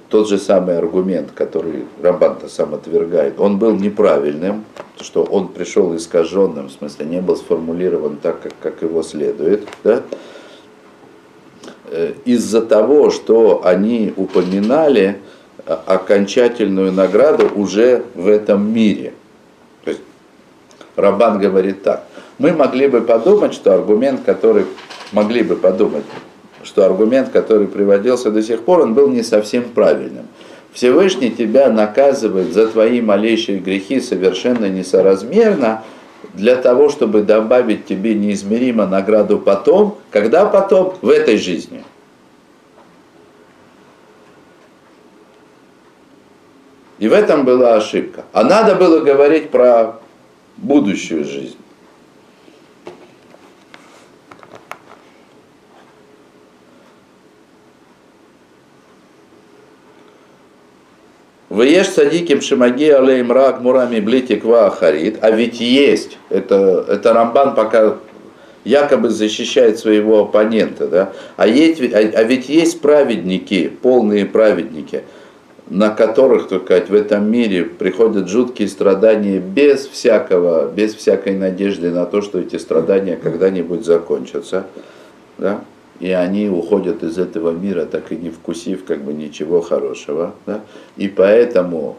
тот 0.09 0.29
же 0.29 0.39
самый 0.39 0.79
аргумент, 0.79 1.31
который 1.35 1.85
Рамбан-то 2.03 2.49
сам 2.49 2.75
отвергает, 2.75 3.39
он 3.39 3.59
был 3.59 3.77
неправильным, 3.77 4.65
что 5.01 5.23
он 5.23 5.49
пришел 5.49 5.95
искаженным, 5.97 6.69
в 6.69 6.73
смысле 6.73 7.07
не 7.07 7.21
был 7.21 7.37
сформулирован 7.37 8.17
так, 8.17 8.41
как, 8.41 8.53
как 8.61 8.83
его 8.83 9.03
следует, 9.03 9.69
да? 9.85 10.03
Э, 11.91 12.15
из-за 12.25 12.63
того, 12.63 13.11
что 13.11 13.63
они 13.65 14.13
упоминали 14.17 15.21
окончательную 15.67 16.93
награду 16.93 17.51
уже 17.55 18.05
в 18.15 18.29
этом 18.29 18.73
мире. 18.73 19.15
То 19.85 19.91
есть 19.91 20.03
Рабан 20.95 21.39
говорит 21.39 21.83
так. 21.83 22.05
Мы 22.39 22.53
могли 22.53 22.87
бы 22.87 23.01
подумать, 23.01 23.55
что 23.55 23.75
аргумент, 23.75 24.23
который 24.25 24.67
могли 25.13 25.43
бы 25.43 25.57
подумать, 25.57 26.05
что 26.67 26.85
аргумент, 26.85 27.31
который 27.31 27.69
приводился 27.69 28.31
до 28.31 28.43
сих 28.43 28.63
пор, 28.63 28.81
он 28.81 28.95
был 28.95 29.09
не 29.09 29.23
совсем 29.23 29.65
правильным. 29.65 30.27
Всевышний 30.73 31.31
тебя 31.31 31.71
наказывает 31.71 32.53
за 32.53 32.67
твои 32.67 33.01
малейшие 33.01 33.59
грехи 33.59 34.01
совершенно 34.01 34.67
несоразмерно, 34.67 35.85
для 36.35 36.57
того, 36.57 36.91
чтобы 36.91 37.23
добавить 37.23 37.87
тебе 37.87 38.15
неизмеримо 38.15 38.87
награду 38.87 39.39
потом, 39.39 39.97
когда 40.11 40.45
потом? 40.45 40.95
В 41.01 41.09
этой 41.09 41.39
жизни. 41.39 41.83
И 46.99 47.09
в 47.09 47.13
этом 47.13 47.45
была 47.45 47.77
ошибка. 47.77 48.25
А 48.33 48.43
надо 48.43 48.75
было 48.75 49.01
говорить 49.01 49.51
про 49.51 50.01
будущую 50.57 51.25
жизнь. 51.25 51.57
Вееш 61.57 61.89
садиким 61.89 62.43
шимаги 62.43 62.91
алейм 62.91 63.33
рак 63.33 63.61
мурами 63.61 64.01
блитиква 64.01 64.67
ахарит. 64.67 65.19
А 65.23 65.31
ведь 65.31 65.61
есть, 65.61 66.19
это, 66.29 66.85
это 66.87 67.15
Рамбан 67.15 67.55
пока 67.55 67.97
якобы 68.65 69.09
защищает 69.09 69.79
своего 69.79 70.21
оппонента. 70.21 70.87
Да? 70.87 71.13
А, 71.37 71.47
есть, 71.47 71.81
а, 71.81 71.99
а 71.99 72.23
ведь 72.25 72.51
есть 72.51 72.81
праведники, 72.81 73.69
полные 73.69 74.27
праведники, 74.27 75.05
на 75.71 75.89
которых, 75.89 76.49
так 76.49 76.65
сказать, 76.65 76.91
в 76.91 76.95
этом 76.95 77.31
мире 77.31 77.65
приходят 77.65 78.29
жуткие 78.29 78.69
страдания 78.69 79.39
без 79.39 79.87
всякого, 79.87 80.71
без 80.71 80.95
всякой 80.95 81.37
надежды 81.37 81.91
на 81.91 82.05
то, 82.05 82.21
что 82.21 82.39
эти 82.39 82.57
страдания 82.57 83.17
когда-нибудь 83.17 83.87
закончатся. 83.87 84.67
Да? 85.39 85.63
И 86.01 86.11
они 86.11 86.49
уходят 86.49 87.03
из 87.03 87.19
этого 87.19 87.51
мира, 87.51 87.87
так 87.87 88.13
и 88.13 88.17
не 88.17 88.31
вкусив 88.31 88.85
как 88.85 89.03
бы 89.03 89.13
ничего 89.13 89.61
хорошего. 89.61 90.35
Да? 90.47 90.61
И 90.97 91.09
поэтому 91.09 91.97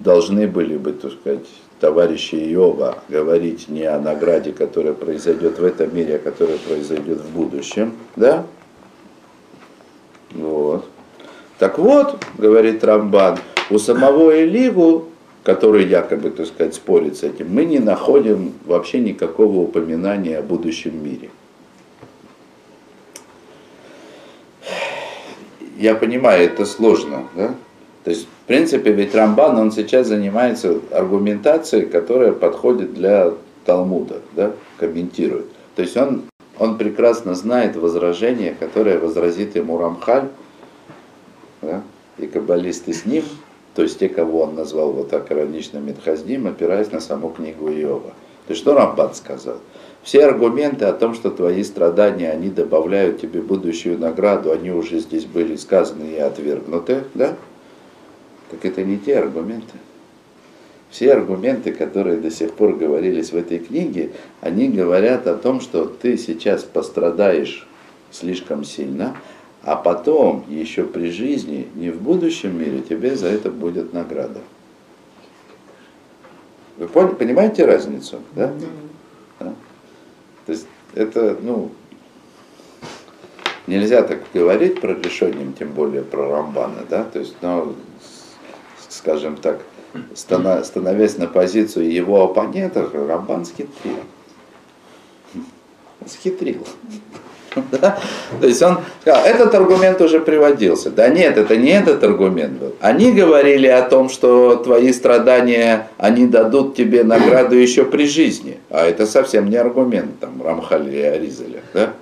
должны 0.00 0.46
были 0.46 0.76
бы, 0.76 0.92
так 0.92 1.12
сказать, 1.12 1.46
товарищи 1.80 2.34
Иова 2.34 2.98
говорить 3.08 3.68
не 3.68 3.84
о 3.84 4.00
награде, 4.00 4.52
которая 4.52 4.94
произойдет 4.94 5.58
в 5.58 5.64
этом 5.64 5.94
мире, 5.94 6.16
а 6.16 6.18
которая 6.18 6.58
произойдет 6.58 7.18
в 7.20 7.30
будущем. 7.30 7.92
Да? 8.16 8.44
Вот. 10.32 10.84
Так 11.58 11.78
вот, 11.78 12.22
говорит 12.36 12.84
Рамбан, 12.84 13.38
у 13.70 13.78
самого 13.78 14.30
Эливу, 14.30 15.06
который 15.42 15.86
якобы, 15.86 16.30
так 16.30 16.46
сказать, 16.46 16.74
спорит 16.74 17.16
с 17.16 17.22
этим, 17.22 17.52
мы 17.52 17.64
не 17.64 17.78
находим 17.78 18.52
вообще 18.66 19.00
никакого 19.00 19.60
упоминания 19.60 20.38
о 20.38 20.42
будущем 20.42 21.02
мире. 21.02 21.30
Я 25.78 25.94
понимаю, 25.94 26.44
это 26.44 26.66
сложно, 26.66 27.28
да? 27.34 27.54
То 28.04 28.10
есть, 28.10 28.26
в 28.26 28.46
принципе, 28.46 28.92
ведь 28.92 29.14
Рамбан, 29.14 29.58
он 29.58 29.72
сейчас 29.72 30.06
занимается 30.06 30.80
аргументацией, 30.92 31.86
которая 31.86 32.32
подходит 32.32 32.94
для 32.94 33.32
Талмуда, 33.64 34.20
да, 34.34 34.52
комментирует. 34.78 35.46
То 35.76 35.82
есть 35.82 35.96
он, 35.96 36.22
он 36.58 36.78
прекрасно 36.78 37.34
знает 37.34 37.76
возражение, 37.76 38.56
которое 38.58 38.98
возразит 38.98 39.56
ему 39.56 39.78
Рамхаль, 39.78 40.28
да, 41.60 41.82
и 42.18 42.26
каббалисты 42.26 42.92
с 42.92 43.04
ним, 43.04 43.24
то 43.74 43.82
есть 43.82 43.98
те, 43.98 44.08
кого 44.08 44.42
он 44.42 44.54
назвал 44.54 44.92
вот 44.92 45.10
так 45.10 45.30
иронично 45.30 45.78
Медхаздим, 45.78 46.46
опираясь 46.46 46.90
на 46.90 47.00
саму 47.00 47.28
книгу 47.30 47.68
Иова. 47.68 48.12
То 48.46 48.52
есть 48.52 48.62
что 48.62 48.74
Рамбан 48.74 49.14
сказал? 49.14 49.58
Все 50.08 50.24
аргументы 50.24 50.86
о 50.86 50.94
том, 50.94 51.12
что 51.12 51.30
твои 51.30 51.62
страдания, 51.62 52.30
они 52.30 52.48
добавляют 52.48 53.20
тебе 53.20 53.42
будущую 53.42 53.98
награду, 53.98 54.50
они 54.52 54.70
уже 54.70 55.00
здесь 55.00 55.26
были 55.26 55.54
сказаны 55.56 56.04
и 56.04 56.16
отвергнуты, 56.16 57.04
да? 57.12 57.36
Так 58.50 58.64
это 58.64 58.82
не 58.84 58.96
те 58.96 59.18
аргументы. 59.18 59.74
Все 60.88 61.12
аргументы, 61.12 61.74
которые 61.74 62.16
до 62.16 62.30
сих 62.30 62.54
пор 62.54 62.76
говорились 62.76 63.32
в 63.32 63.36
этой 63.36 63.58
книге, 63.58 64.12
они 64.40 64.68
говорят 64.68 65.26
о 65.26 65.34
том, 65.34 65.60
что 65.60 65.84
ты 65.84 66.16
сейчас 66.16 66.62
пострадаешь 66.62 67.68
слишком 68.10 68.64
сильно, 68.64 69.14
а 69.62 69.76
потом, 69.76 70.42
еще 70.48 70.84
при 70.84 71.10
жизни, 71.10 71.68
не 71.74 71.90
в 71.90 72.00
будущем 72.00 72.58
мире, 72.58 72.80
тебе 72.80 73.14
за 73.14 73.28
это 73.28 73.50
будет 73.50 73.92
награда. 73.92 74.40
Вы 76.78 76.88
понимаете 76.88 77.66
разницу? 77.66 78.20
Да? 78.34 78.54
То 80.48 80.52
есть 80.52 80.66
это, 80.94 81.36
ну, 81.42 81.70
нельзя 83.66 84.02
так 84.02 84.20
говорить 84.32 84.80
про 84.80 84.94
решением, 84.94 85.52
тем 85.52 85.72
более 85.72 86.00
про 86.00 86.26
Рамбана, 86.26 86.86
да, 86.88 87.04
то 87.04 87.18
есть, 87.18 87.36
ну, 87.42 87.74
скажем 88.88 89.36
так, 89.36 89.60
становясь 90.14 91.18
на 91.18 91.26
позицию 91.26 91.92
его 91.92 92.24
оппонента, 92.24 92.88
Рамбан 92.90 93.44
схитрил. 93.44 93.98
Схитрил. 96.06 96.66
Да? 97.80 97.98
То 98.40 98.46
есть 98.46 98.62
он 98.62 98.78
сказал, 99.02 99.24
этот 99.24 99.54
аргумент 99.54 100.00
уже 100.00 100.20
приводился. 100.20 100.90
Да 100.90 101.08
нет, 101.08 101.36
это 101.36 101.56
не 101.56 101.70
этот 101.70 102.02
аргумент 102.02 102.58
был. 102.58 102.74
Они 102.80 103.12
говорили 103.12 103.66
о 103.66 103.82
том, 103.82 104.08
что 104.08 104.56
твои 104.56 104.92
страдания, 104.92 105.88
они 105.98 106.26
дадут 106.26 106.76
тебе 106.76 107.04
награду 107.04 107.56
еще 107.56 107.84
при 107.84 108.06
жизни. 108.06 108.58
А 108.70 108.86
это 108.86 109.06
совсем 109.06 109.48
не 109.48 109.56
аргумент, 109.56 110.18
там, 110.20 110.42
Рамхали 110.42 110.96
и 110.96 111.02
Аризеля. 111.02 111.60
Да? 111.74 111.92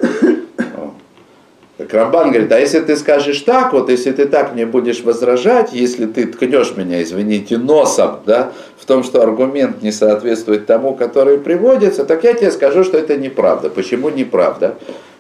Так 1.77 1.93
Рамбан 1.93 2.31
говорит, 2.31 2.51
а 2.53 2.59
если 2.59 2.81
ты 2.81 2.97
скажешь 2.97 3.41
так, 3.41 3.75
вот 3.75 3.91
если 3.91 4.11
ты 4.11 4.25
так 4.25 4.55
мне 4.55 4.65
будешь 4.65 5.03
возражать, 5.03 5.75
если 5.75 6.07
ты 6.07 6.27
ткнешь 6.27 6.75
меня, 6.75 7.03
извините, 7.03 7.59
носом, 7.59 8.21
да, 8.25 8.53
в 8.79 8.87
том, 8.87 9.05
что 9.05 9.23
аргумент 9.23 9.83
не 9.83 9.93
соответствует 9.93 10.65
тому, 10.65 10.95
который 10.95 11.37
приводится, 11.37 12.07
так 12.07 12.25
я 12.25 12.33
тебе 12.33 12.51
скажу, 12.51 12.83
что 12.83 12.97
это 12.97 13.17
неправда. 13.17 13.69
Почему 13.69 14.09
неправда? 14.09 14.77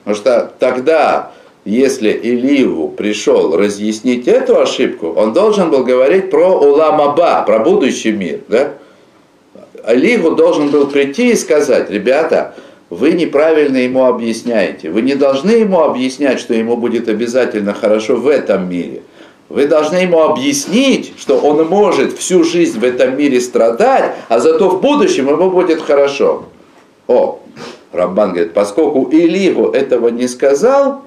Потому 0.07 0.23
что 0.23 0.53
тогда, 0.61 1.33
если 1.65 2.13
Иливу 2.13 2.91
пришел 2.91 3.57
разъяснить 3.57 4.29
эту 4.29 4.61
ошибку, 4.61 5.09
он 5.09 5.33
должен 5.33 5.69
был 5.69 5.83
говорить 5.83 6.31
про 6.31 6.57
Уламаба, 6.57 7.43
про 7.45 7.59
будущий 7.59 8.13
мир. 8.13 8.39
Да? 8.47 8.75
Иливу 9.85 10.37
должен 10.37 10.69
был 10.69 10.87
прийти 10.87 11.33
и 11.33 11.35
сказать, 11.35 11.91
ребята, 11.91 12.55
вы 12.89 13.15
неправильно 13.15 13.79
ему 13.79 14.05
объясняете. 14.05 14.91
Вы 14.91 15.03
не 15.03 15.17
должны 15.17 15.51
ему 15.51 15.81
объяснять, 15.81 16.39
что 16.39 16.55
ему 16.55 16.77
будет 16.77 17.09
обязательно 17.09 17.75
хорошо 17.75 18.15
в 18.15 18.29
этом 18.29 18.71
мире. 18.71 19.03
Вы 19.49 19.67
должны 19.67 19.97
ему 19.97 20.21
объяснить, 20.21 21.15
что 21.19 21.37
он 21.37 21.67
может 21.67 22.17
всю 22.17 22.45
жизнь 22.45 22.79
в 22.79 22.85
этом 22.85 23.19
мире 23.19 23.41
страдать, 23.41 24.15
а 24.29 24.39
зато 24.39 24.69
в 24.69 24.81
будущем 24.81 25.29
ему 25.29 25.51
будет 25.51 25.83
хорошо. 25.83 26.45
О, 27.09 27.41
Рамбан 27.97 28.33
говорит, 28.33 28.53
поскольку 28.53 29.09
Илигу 29.11 29.71
этого 29.71 30.09
не 30.09 30.29
сказал, 30.29 31.03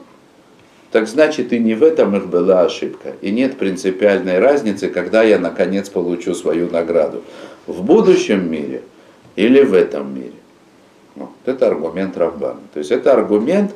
так 0.92 1.08
значит 1.08 1.54
и 1.54 1.60
не 1.60 1.76
в 1.76 1.84
этом 1.84 2.16
их 2.16 2.28
была 2.28 2.62
ошибка. 2.62 3.14
И 3.22 3.32
нет 3.32 3.58
принципиальной 3.58 4.40
разницы, 4.40 4.90
когда 4.90 5.24
я 5.24 5.40
наконец 5.40 5.90
получу 5.90 6.34
свою 6.34 6.70
награду. 6.70 7.24
В 7.68 7.84
будущем 7.84 8.52
мире 8.52 8.82
или 9.36 9.62
в 9.62 9.74
этом 9.74 10.14
мире. 10.14 10.34
Вот 11.16 11.30
это 11.46 11.68
аргумент 11.68 12.18
Рамбана. 12.18 12.60
То 12.74 12.80
есть 12.80 12.92
это 12.92 13.14
аргумент 13.14 13.72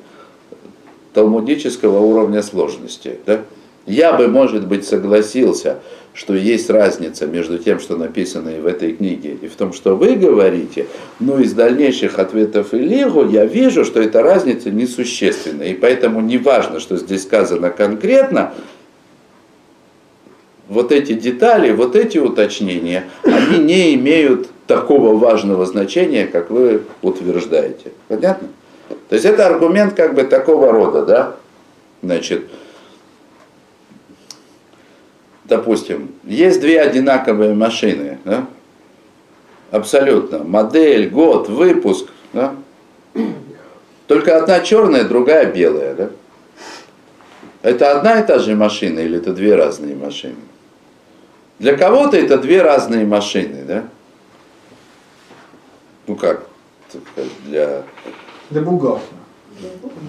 талмудического 1.14 2.00
уровня 2.00 2.42
сложности. 2.42 3.20
Да? 3.26 3.42
Я 3.86 4.14
бы, 4.14 4.28
может 4.28 4.68
быть, 4.68 4.86
согласился, 4.86 5.80
что 6.14 6.36
есть 6.36 6.70
разница 6.70 7.26
между 7.26 7.58
тем, 7.58 7.80
что 7.80 7.98
написано 7.98 8.50
и 8.50 8.60
в 8.60 8.68
этой 8.68 8.94
книге, 8.94 9.38
и 9.42 9.48
в 9.48 9.56
том, 9.56 9.74
что 9.74 9.96
вы 9.96 10.16
говорите, 10.16 10.88
но 11.20 11.40
из 11.40 11.54
дальнейших 11.54 12.20
ответов 12.20 12.74
Илигу 12.74 13.28
я 13.28 13.46
вижу, 13.46 13.84
что 13.84 14.00
эта 14.00 14.22
разница 14.22 14.70
несущественна, 14.70 15.64
и 15.64 15.74
поэтому 15.74 16.22
не 16.22 16.38
важно, 16.38 16.80
что 16.80 16.98
здесь 16.98 17.24
сказано 17.24 17.72
конкретно, 17.72 18.54
вот 20.70 20.92
эти 20.92 21.14
детали, 21.14 21.72
вот 21.72 21.96
эти 21.96 22.20
уточнения, 22.20 23.06
они 23.24 23.58
не 23.58 23.96
имеют 23.96 24.48
такого 24.68 25.18
важного 25.18 25.66
значения, 25.66 26.26
как 26.26 26.50
вы 26.50 26.84
утверждаете. 27.02 27.92
Понятно? 28.08 28.48
То 29.10 29.16
есть 29.16 29.26
это 29.26 29.46
аргумент 29.48 29.94
как 29.94 30.16
бы 30.16 30.24
такого 30.24 30.72
рода, 30.72 31.06
да? 31.06 31.36
Значит, 32.02 32.46
допустим, 35.46 36.12
есть 36.24 36.62
две 36.62 36.82
одинаковые 36.82 37.54
машины, 37.54 38.20
да? 38.26 38.46
абсолютно, 39.72 40.44
модель, 40.44 41.10
год, 41.10 41.50
выпуск, 41.50 42.08
да? 42.32 42.56
только 44.08 44.38
одна 44.38 44.60
черная, 44.62 45.04
другая 45.04 45.52
белая. 45.52 45.96
Да? 45.96 46.10
Это 47.62 47.98
одна 47.98 48.20
и 48.20 48.28
та 48.28 48.40
же 48.40 48.56
машина 48.56 49.00
или 49.00 49.18
это 49.18 49.34
две 49.34 49.56
разные 49.56 49.96
машины? 49.96 50.36
Для 51.60 51.78
кого-то 51.78 52.18
это 52.18 52.38
две 52.38 52.62
разные 52.62 53.06
машины, 53.06 53.64
да? 53.66 53.84
Ну 56.08 56.16
как, 56.16 56.46
для... 57.46 57.84
Для 58.50 58.62
бухгалтера. 58.62 59.18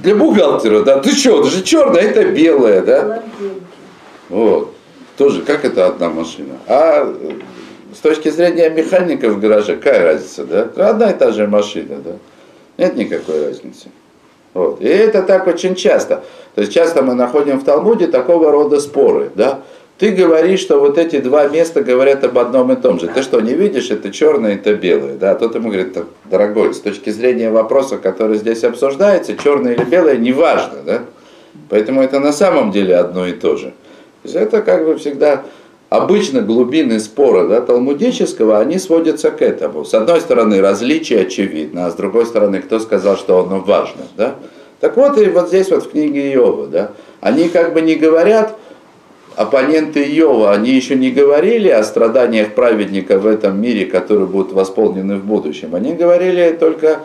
Для 0.03 0.17
бухгалтера, 0.17 0.83
да. 0.83 0.99
Ты 0.99 1.13
что, 1.13 1.41
это 1.41 1.51
же 1.51 1.63
черная, 1.63 2.03
это 2.03 2.25
белая, 2.25 2.83
да? 2.83 3.23
Вот. 4.29 4.74
Тоже, 5.17 5.43
как 5.43 5.65
это 5.65 5.87
одна 5.87 6.09
машина? 6.09 6.55
А 6.67 7.13
с 7.95 7.99
точки 7.99 8.31
зрения 8.31 8.69
механика 8.69 9.29
в 9.29 9.39
гараже, 9.39 9.77
какая 9.77 10.03
разница, 10.03 10.45
да? 10.45 10.91
Одна 10.91 11.11
и 11.11 11.15
та 11.15 11.31
же 11.31 11.47
машина, 11.47 11.97
да? 12.05 12.13
Нет 12.77 12.97
никакой 12.97 13.47
разницы. 13.47 13.89
Вот. 14.53 14.81
И 14.81 14.87
это 14.87 15.23
так 15.23 15.47
очень 15.47 15.75
часто. 15.75 16.25
То 16.55 16.61
есть 16.61 16.73
часто 16.73 17.03
мы 17.03 17.15
находим 17.15 17.59
в 17.59 17.65
Талмуде 17.65 18.09
такого 18.09 18.51
рода 18.51 18.81
споры, 18.81 19.31
да? 19.35 19.61
Ты 19.99 20.11
говоришь, 20.11 20.59
что 20.59 20.81
вот 20.81 20.99
эти 20.99 21.21
два 21.21 21.47
места 21.47 21.81
говорят 21.81 22.25
об 22.25 22.37
одном 22.37 22.73
и 22.73 22.77
том 22.77 22.99
же. 22.99 23.07
Ты 23.07 23.23
что, 23.23 23.41
не 23.41 23.55
видишь, 23.55 23.91
это 23.91 24.11
черное, 24.11 24.57
это 24.57 24.75
белое. 24.75 25.15
Да? 25.15 25.31
А 25.31 25.35
тот 25.37 25.55
ему 25.55 25.69
говорит, 25.69 25.97
дорогой, 26.25 26.75
с 26.75 26.81
точки 26.81 27.11
зрения 27.11 27.51
вопроса, 27.51 27.99
который 27.99 28.39
здесь 28.39 28.65
обсуждается, 28.65 29.37
черное 29.37 29.75
или 29.75 29.85
белое, 29.85 30.17
не 30.17 30.33
важно. 30.33 30.79
Да? 30.85 31.03
Поэтому 31.71 32.03
это 32.03 32.19
на 32.19 32.33
самом 32.33 32.73
деле 32.73 32.97
одно 32.97 33.25
и 33.25 33.33
то 33.33 33.55
же. 33.57 33.73
То 34.25 34.29
есть 34.29 34.37
это 34.37 34.63
как 34.63 34.87
бы 34.87 34.97
всегда 34.97 35.43
обычно 35.91 36.41
глубины 36.41 36.99
спора 36.99 37.47
да, 37.47 37.61
талмудического, 37.61 38.59
они 38.59 38.79
сводятся 38.79 39.31
к 39.31 39.43
этому. 39.43 39.85
С 39.85 39.93
одной 39.93 40.23
стороны, 40.23 40.63
различие 40.63 41.21
очевидно, 41.21 41.87
а 41.87 41.91
с 41.91 41.95
другой 41.95 42.25
стороны, 42.25 42.63
кто 42.63 42.79
сказал, 42.79 43.19
что 43.19 43.41
оно 43.41 43.61
важно. 43.61 44.05
Да? 44.17 44.37
Так 44.81 44.97
вот 44.97 45.19
и 45.19 45.27
вот 45.27 45.49
здесь 45.49 45.71
вот 45.71 45.85
в 45.85 45.91
книге 45.91 46.33
Иова, 46.33 46.69
да, 46.69 46.93
они 47.21 47.51
как 47.51 47.75
бы 47.75 47.83
не 47.83 47.97
говорят, 47.97 48.57
оппоненты 49.37 50.03
Иова, 50.03 50.53
они 50.53 50.71
еще 50.71 50.95
не 50.95 51.11
говорили 51.11 51.69
о 51.69 51.85
страданиях 51.85 52.55
праведника 52.55 53.19
в 53.19 53.27
этом 53.27 53.61
мире, 53.61 53.85
которые 53.85 54.27
будут 54.27 54.55
восполнены 54.55 55.17
в 55.17 55.25
будущем. 55.27 55.75
Они 55.75 55.93
говорили 55.93 56.57
только 56.59 57.01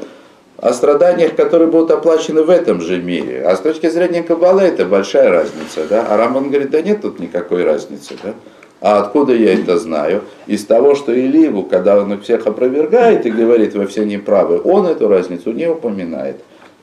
о 0.61 0.73
страданиях, 0.73 1.35
которые 1.35 1.69
будут 1.69 1.91
оплачены 1.91 2.43
в 2.43 2.49
этом 2.49 2.81
же 2.81 3.01
мире. 3.01 3.43
А 3.45 3.55
с 3.55 3.61
точки 3.61 3.89
зрения 3.89 4.23
Каббалы 4.23 4.63
это 4.63 4.85
большая 4.85 5.29
разница. 5.29 5.85
Да? 5.89 6.05
А 6.09 6.17
Рамон 6.17 6.49
говорит, 6.49 6.69
да 6.69 6.81
нет 6.81 7.01
тут 7.01 7.19
никакой 7.19 7.63
разницы. 7.63 8.15
Да? 8.21 8.33
А 8.81 8.99
откуда 8.99 9.33
я 9.33 9.53
это 9.53 9.77
знаю? 9.77 10.23
Из 10.47 10.65
того, 10.65 10.95
что 10.95 11.17
Илигу, 11.17 11.63
когда 11.63 11.97
он 11.99 12.19
всех 12.21 12.45
опровергает 12.45 13.25
и 13.25 13.31
говорит, 13.31 13.73
вы 13.73 13.87
все 13.87 14.05
неправы, 14.05 14.61
он 14.63 14.85
эту 14.85 15.07
разницу 15.07 15.51
не 15.51 15.67
упоминает. 15.67 16.37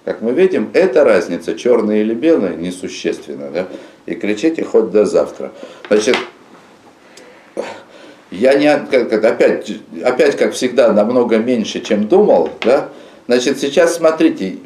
Как 0.04 0.22
мы 0.22 0.32
видим, 0.32 0.70
эта 0.72 1.04
разница, 1.04 1.54
черная 1.54 2.00
или 2.00 2.14
белая, 2.14 2.54
несущественна. 2.54 3.50
Да? 3.52 3.66
И 4.06 4.14
кричите 4.14 4.64
хоть 4.64 4.90
до 4.90 5.04
завтра. 5.04 5.52
Значит, 5.88 6.16
я 8.30 8.54
не, 8.54 8.68
опять, 8.68 9.70
опять, 10.02 10.36
как 10.36 10.52
всегда, 10.52 10.92
намного 10.92 11.38
меньше, 11.38 11.80
чем 11.80 12.08
думал. 12.08 12.50
Да? 12.62 12.88
Значит, 13.26 13.58
сейчас 13.58 13.96
смотрите, 13.96 14.56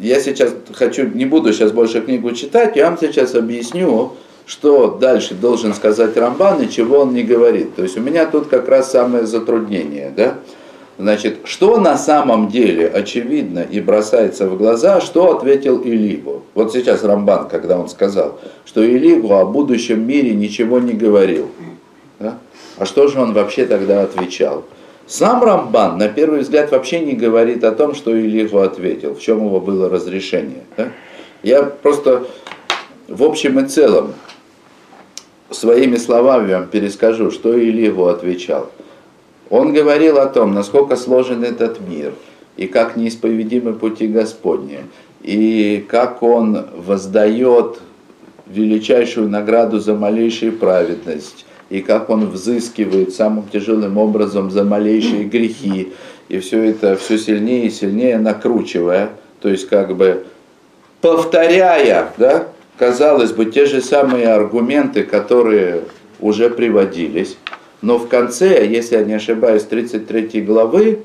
я 0.00 0.20
сейчас 0.20 0.54
хочу, 0.72 1.08
не 1.08 1.24
буду 1.24 1.52
сейчас 1.52 1.72
больше 1.72 2.00
книгу 2.00 2.32
читать, 2.32 2.76
я 2.76 2.88
вам 2.88 2.98
сейчас 3.00 3.34
объясню, 3.34 4.12
что 4.46 4.98
дальше 5.00 5.34
должен 5.34 5.74
сказать 5.74 6.16
Рамбан 6.16 6.62
и 6.62 6.70
чего 6.70 6.98
он 7.00 7.14
не 7.14 7.22
говорит. 7.22 7.74
То 7.74 7.82
есть 7.82 7.96
у 7.96 8.00
меня 8.00 8.26
тут 8.26 8.48
как 8.48 8.68
раз 8.68 8.90
самое 8.92 9.26
затруднение. 9.26 10.12
Да? 10.14 10.38
Значит, 10.98 11.38
что 11.44 11.78
на 11.78 11.96
самом 11.98 12.48
деле 12.48 12.86
очевидно 12.86 13.60
и 13.60 13.80
бросается 13.80 14.46
в 14.46 14.56
глаза, 14.56 15.00
что 15.00 15.36
ответил 15.36 15.80
Илигу. 15.82 16.42
Вот 16.54 16.72
сейчас 16.72 17.02
Рамбан, 17.02 17.48
когда 17.48 17.78
он 17.78 17.88
сказал, 17.88 18.38
что 18.64 18.84
Илигу 18.84 19.34
о 19.34 19.44
будущем 19.44 20.06
мире 20.06 20.34
ничего 20.34 20.78
не 20.78 20.92
говорил. 20.92 21.48
Да? 22.20 22.38
А 22.76 22.84
что 22.84 23.08
же 23.08 23.20
он 23.20 23.32
вообще 23.32 23.66
тогда 23.66 24.02
отвечал? 24.02 24.64
Сам 25.06 25.42
Рамбан, 25.44 25.98
на 25.98 26.08
первый 26.08 26.40
взгляд, 26.40 26.70
вообще 26.70 27.00
не 27.00 27.12
говорит 27.12 27.62
о 27.62 27.72
том, 27.72 27.94
что 27.94 28.18
Илигу 28.18 28.58
ответил, 28.58 29.14
в 29.14 29.20
чем 29.20 29.44
его 29.44 29.60
было 29.60 29.88
разрешение. 29.90 30.62
Да? 30.76 30.88
Я 31.42 31.62
просто 31.62 32.26
в 33.08 33.22
общем 33.22 33.60
и 33.60 33.66
целом 33.66 34.14
своими 35.50 35.96
словами 35.96 36.52
вам 36.52 36.68
перескажу, 36.68 37.30
что 37.30 37.58
Илигу 37.58 38.06
отвечал. 38.06 38.70
Он 39.50 39.74
говорил 39.74 40.18
о 40.18 40.26
том, 40.26 40.54
насколько 40.54 40.96
сложен 40.96 41.44
этот 41.44 41.80
мир, 41.86 42.14
и 42.56 42.66
как 42.66 42.96
неисповедимы 42.96 43.74
пути 43.74 44.06
Господни, 44.06 44.80
и 45.22 45.84
как 45.88 46.22
он 46.22 46.66
воздает 46.74 47.78
величайшую 48.46 49.28
награду 49.28 49.80
за 49.80 49.94
малейшую 49.94 50.52
праведность, 50.52 51.46
и 51.70 51.80
как 51.80 52.10
он 52.10 52.28
взыскивает 52.28 53.14
самым 53.14 53.48
тяжелым 53.48 53.98
образом 53.98 54.50
за 54.50 54.64
малейшие 54.64 55.24
грехи, 55.24 55.92
и 56.28 56.38
все 56.38 56.62
это 56.62 56.96
все 56.96 57.18
сильнее 57.18 57.66
и 57.66 57.70
сильнее 57.70 58.18
накручивая, 58.18 59.10
то 59.40 59.48
есть 59.48 59.68
как 59.68 59.96
бы 59.96 60.24
повторяя, 61.00 62.12
да, 62.16 62.48
казалось 62.78 63.32
бы, 63.32 63.46
те 63.46 63.66
же 63.66 63.80
самые 63.80 64.28
аргументы, 64.28 65.02
которые 65.02 65.82
уже 66.20 66.48
приводились, 66.50 67.36
но 67.82 67.98
в 67.98 68.08
конце, 68.08 68.66
если 68.66 68.96
я 68.96 69.04
не 69.04 69.12
ошибаюсь, 69.12 69.64
33 69.64 70.40
главы, 70.40 71.00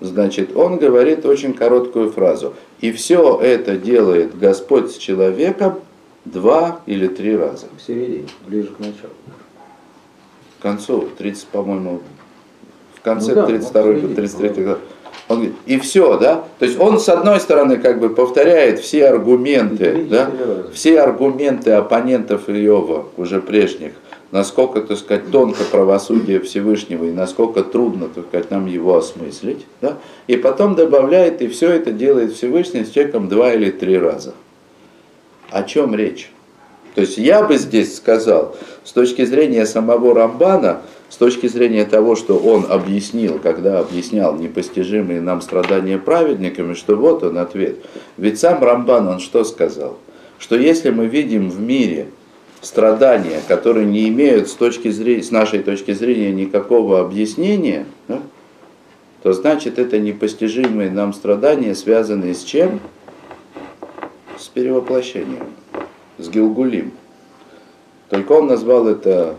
значит, 0.00 0.56
он 0.56 0.78
говорит 0.78 1.24
очень 1.24 1.54
короткую 1.54 2.10
фразу. 2.10 2.54
И 2.80 2.90
все 2.90 3.38
это 3.40 3.76
делает 3.76 4.36
Господь 4.36 4.90
с 4.90 4.96
человеком 4.96 5.78
два 6.24 6.80
или 6.86 7.06
три 7.06 7.36
раза. 7.36 7.66
В 7.78 7.80
середине, 7.80 8.26
ближе 8.48 8.68
к 8.68 8.80
началу. 8.80 9.14
Концу, 10.64 11.10
30, 11.18 11.48
по-моему, 11.48 12.00
в 12.94 13.02
конце 13.02 13.34
ну 13.34 13.42
да, 13.42 13.46
32 13.48 13.82
33 14.14 14.64
главы. 14.64 14.78
Он 15.28 15.36
говорит, 15.36 15.56
и 15.66 15.78
все, 15.78 16.16
да? 16.16 16.44
То 16.58 16.64
есть 16.64 16.80
он 16.80 16.98
с 16.98 17.06
одной 17.10 17.38
стороны 17.38 17.76
как 17.76 18.00
бы 18.00 18.08
повторяет 18.08 18.80
все 18.80 19.08
аргументы, 19.08 20.06
да? 20.08 20.30
все 20.72 21.02
аргументы 21.02 21.72
оппонентов 21.72 22.48
Иова, 22.48 23.04
уже 23.18 23.42
прежних, 23.42 23.92
насколько, 24.30 24.80
так 24.80 24.96
сказать, 24.96 25.30
тонко 25.30 25.64
правосудие 25.70 26.40
Всевышнего 26.40 27.04
и 27.04 27.12
насколько 27.12 27.62
трудно, 27.62 28.08
так 28.08 28.24
сказать, 28.28 28.50
нам 28.50 28.64
его 28.64 28.96
осмыслить. 28.96 29.66
Да? 29.82 29.98
И 30.28 30.38
потом 30.38 30.76
добавляет, 30.76 31.42
и 31.42 31.48
все 31.48 31.72
это 31.72 31.92
делает 31.92 32.32
Всевышний 32.32 32.86
с 32.86 32.90
человеком 32.90 33.28
два 33.28 33.52
или 33.52 33.70
три 33.70 33.98
раза. 33.98 34.32
О 35.50 35.62
чем 35.62 35.94
речь? 35.94 36.30
То 36.94 37.00
есть 37.00 37.18
я 37.18 37.42
бы 37.42 37.56
здесь 37.56 37.96
сказал, 37.96 38.56
с 38.84 38.92
точки 38.92 39.24
зрения 39.24 39.66
самого 39.66 40.14
Рамбана, 40.14 40.82
с 41.08 41.16
точки 41.16 41.46
зрения 41.46 41.84
того, 41.84 42.16
что 42.16 42.36
он 42.36 42.66
объяснил, 42.68 43.38
когда 43.38 43.80
объяснял 43.80 44.34
непостижимые 44.36 45.20
нам 45.20 45.40
страдания 45.40 45.98
праведниками, 45.98 46.74
что 46.74 46.96
вот 46.96 47.22
он 47.22 47.38
ответ. 47.38 47.76
Ведь 48.16 48.38
сам 48.38 48.62
Рамбан, 48.62 49.08
он 49.08 49.20
что 49.20 49.44
сказал? 49.44 49.98
Что 50.38 50.56
если 50.56 50.90
мы 50.90 51.06
видим 51.06 51.50
в 51.50 51.60
мире 51.60 52.08
страдания, 52.60 53.40
которые 53.46 53.86
не 53.86 54.08
имеют 54.08 54.48
с, 54.48 54.54
точки 54.54 54.90
зрения, 54.90 55.22
с 55.22 55.30
нашей 55.30 55.60
точки 55.60 55.92
зрения 55.92 56.32
никакого 56.32 57.00
объяснения, 57.00 57.86
да, 58.08 58.20
то 59.22 59.32
значит 59.32 59.78
это 59.78 59.98
непостижимые 59.98 60.90
нам 60.90 61.12
страдания, 61.12 61.74
связанные 61.74 62.34
с 62.34 62.42
чем? 62.42 62.80
С 64.38 64.48
перевоплощением, 64.48 65.46
с 66.18 66.28
Гилгулим. 66.28 66.92
Только 68.08 68.32
он 68.32 68.46
назвал 68.46 68.86
это 68.88 69.36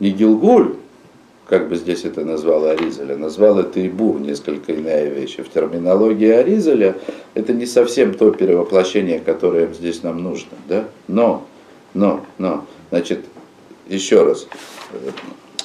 не 0.00 0.10
Гилгуль, 0.10 0.76
как 1.46 1.68
бы 1.68 1.76
здесь 1.76 2.04
это 2.04 2.24
назвал 2.24 2.66
Аризаля, 2.66 3.16
назвал 3.16 3.58
это 3.58 3.86
Ибур, 3.86 4.18
несколько 4.18 4.74
иная 4.74 5.10
вещь. 5.10 5.36
В 5.36 5.48
терминологии 5.50 6.30
Аризаля 6.30 6.96
это 7.34 7.52
не 7.52 7.66
совсем 7.66 8.14
то 8.14 8.30
перевоплощение, 8.30 9.20
которое 9.20 9.72
здесь 9.72 10.02
нам 10.02 10.22
нужно. 10.22 10.52
Да? 10.66 10.86
Но, 11.08 11.46
но, 11.94 12.24
но, 12.38 12.64
значит, 12.90 13.26
еще 13.86 14.22
раз, 14.22 14.46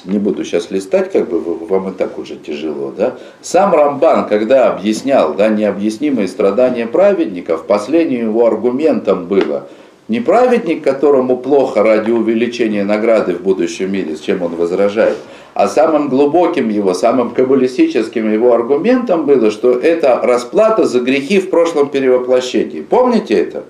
не 0.08 0.18
буду 0.18 0.44
сейчас 0.44 0.70
листать, 0.70 1.12
как 1.12 1.28
бы 1.28 1.40
вам 1.40 1.90
и 1.90 1.92
так 1.92 2.18
уже 2.18 2.36
тяжело, 2.36 2.92
да. 2.96 3.14
Сам 3.42 3.74
Рамбан, 3.74 4.26
когда 4.26 4.70
объяснял, 4.72 5.34
да, 5.34 5.48
необъяснимые 5.48 6.28
страдания 6.28 6.86
праведников, 6.86 7.66
последним 7.66 8.30
его 8.30 8.46
аргументом 8.46 9.26
было, 9.26 9.68
не 10.08 10.20
праведник, 10.20 10.82
которому 10.82 11.36
плохо 11.36 11.82
ради 11.82 12.10
увеличения 12.10 12.82
награды 12.82 13.34
в 13.34 13.42
будущем 13.42 13.92
мире, 13.92 14.16
с 14.16 14.20
чем 14.20 14.42
он 14.42 14.56
возражает, 14.56 15.18
а 15.52 15.68
самым 15.68 16.08
глубоким 16.08 16.70
его, 16.70 16.94
самым 16.94 17.30
каббалистическим 17.30 18.32
его 18.32 18.54
аргументом 18.54 19.26
было, 19.26 19.50
что 19.50 19.72
это 19.72 20.18
расплата 20.22 20.84
за 20.84 21.00
грехи 21.00 21.40
в 21.40 21.50
прошлом 21.50 21.90
перевоплощении. 21.90 22.80
Помните 22.80 23.34
это? 23.34 23.64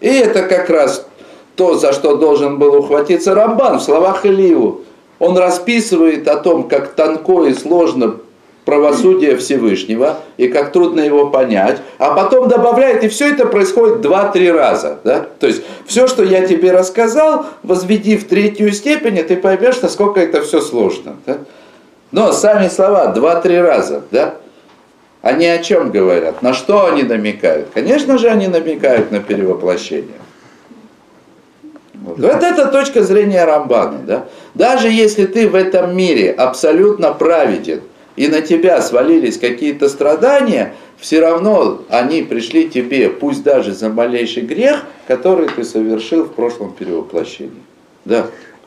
И 0.00 0.08
это 0.08 0.42
как 0.42 0.68
раз 0.68 1.06
то, 1.56 1.74
за 1.74 1.92
что 1.92 2.16
должен 2.16 2.58
был 2.58 2.74
ухватиться 2.74 3.34
Рамбан 3.34 3.78
в 3.78 3.82
словах 3.82 4.26
Илиеву. 4.26 4.82
Он 5.20 5.38
расписывает 5.38 6.26
о 6.26 6.36
том, 6.36 6.68
как 6.68 6.94
тонко 6.94 7.44
и 7.44 7.54
сложно 7.54 8.16
правосудие 8.64 9.36
Всевышнего, 9.36 10.18
и 10.36 10.48
как 10.48 10.72
трудно 10.72 11.00
его 11.00 11.28
понять, 11.28 11.78
а 11.98 12.14
потом 12.14 12.48
добавляет, 12.48 13.02
и 13.04 13.08
все 13.08 13.32
это 13.32 13.46
происходит 13.46 14.00
два-три 14.00 14.50
раза. 14.50 14.98
Да? 15.04 15.26
То 15.38 15.46
есть 15.46 15.62
все, 15.86 16.06
что 16.06 16.22
я 16.22 16.46
тебе 16.46 16.72
рассказал, 16.72 17.46
возведи 17.62 18.16
в 18.16 18.28
третью 18.28 18.72
степень, 18.72 19.18
и 19.18 19.22
ты 19.22 19.36
поймешь, 19.36 19.80
насколько 19.80 20.20
это 20.20 20.42
все 20.42 20.60
сложно. 20.60 21.16
Да? 21.26 21.38
Но 22.12 22.32
сами 22.32 22.68
слова 22.68 23.06
два-три 23.08 23.60
раза, 23.60 24.02
да? 24.10 24.34
Они 25.22 25.46
о 25.46 25.58
чем 25.58 25.90
говорят? 25.90 26.40
На 26.40 26.54
что 26.54 26.86
они 26.86 27.02
намекают? 27.02 27.68
Конечно 27.74 28.18
же, 28.18 28.28
они 28.28 28.48
намекают 28.48 29.10
на 29.10 29.20
перевоплощение. 29.20 30.18
Вот. 32.28 32.42
это 32.42 32.66
точка 32.66 33.02
зрения 33.02 33.44
Рамбана. 33.44 33.98
Да? 34.06 34.28
Даже 34.54 34.88
если 34.88 35.26
ты 35.26 35.48
в 35.48 35.54
этом 35.54 35.96
мире 35.96 36.30
абсолютно 36.30 37.12
праведен, 37.12 37.80
и 38.16 38.28
на 38.28 38.42
тебя 38.42 38.82
свалились 38.82 39.38
какие-то 39.38 39.88
страдания, 39.88 40.74
все 40.98 41.20
равно 41.20 41.82
они 41.88 42.22
пришли 42.22 42.68
тебе, 42.68 43.08
пусть 43.08 43.42
даже 43.42 43.72
за 43.72 43.88
малейший 43.88 44.42
грех, 44.42 44.84
который 45.06 45.48
ты 45.48 45.64
совершил 45.64 46.24
в 46.24 46.32
прошлом 46.32 46.72
перевоплощении. 46.72 47.62
Да. 48.04 48.26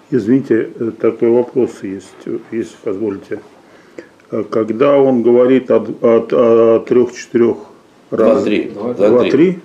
Извините, 0.09 0.69
э, 0.79 0.91
такой 0.99 1.29
вопрос 1.29 1.71
есть, 1.81 2.07
если 2.51 2.75
позволите. 2.83 3.41
А 4.31 4.43
когда 4.43 4.97
он 4.97 5.21
говорит 5.21 5.69
о, 5.69 5.85
о, 6.01 6.27
о 6.31 6.79
трех-четырех 6.79 7.57
Два-три. 8.17 8.71
Два-три. 8.97 9.59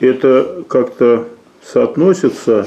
Это 0.00 0.64
как-то 0.68 1.26
соотносится 1.64 2.66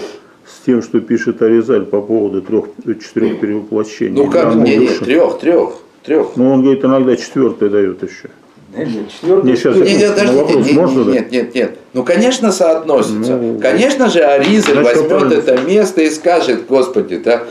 с 0.51 0.65
тем, 0.65 0.81
что 0.81 0.99
пишет 0.99 1.41
Аризаль 1.41 1.85
по 1.85 2.01
поводу 2.01 2.41
трех-четырех 2.41 3.39
перевоплощений. 3.39 4.21
Ну 4.21 4.29
как, 4.29 4.55
не, 4.55 4.77
не, 4.77 4.87
трех, 4.87 5.39
трех. 5.39 5.73
Трех. 6.03 6.35
Ну, 6.35 6.51
он 6.51 6.63
говорит, 6.63 6.83
иногда 6.83 7.15
четвертое 7.15 7.69
дает 7.69 8.01
еще. 8.01 8.29
Нет, 8.75 8.87
нет, 8.87 9.11
четвертый. 9.11 9.49
Не, 9.49 9.55
сейчас, 9.55 9.75
нет, 9.75 9.87
нет, 9.87 10.09
подождите, 10.09 10.41
вопрос, 10.41 10.65
нет, 10.65 10.75
можно, 10.75 11.11
нет, 11.11 11.29
да? 11.29 11.35
нет, 11.37 11.55
нет. 11.55 11.77
Ну, 11.93 12.03
конечно, 12.03 12.51
соотносится. 12.51 13.37
Ну, 13.37 13.59
конечно 13.59 14.09
же, 14.09 14.21
Аризаль 14.21 14.81
возьмет 14.81 15.31
это 15.31 15.61
место 15.61 16.01
и 16.01 16.09
скажет, 16.09 16.65
Господи, 16.67 17.17
да, 17.17 17.43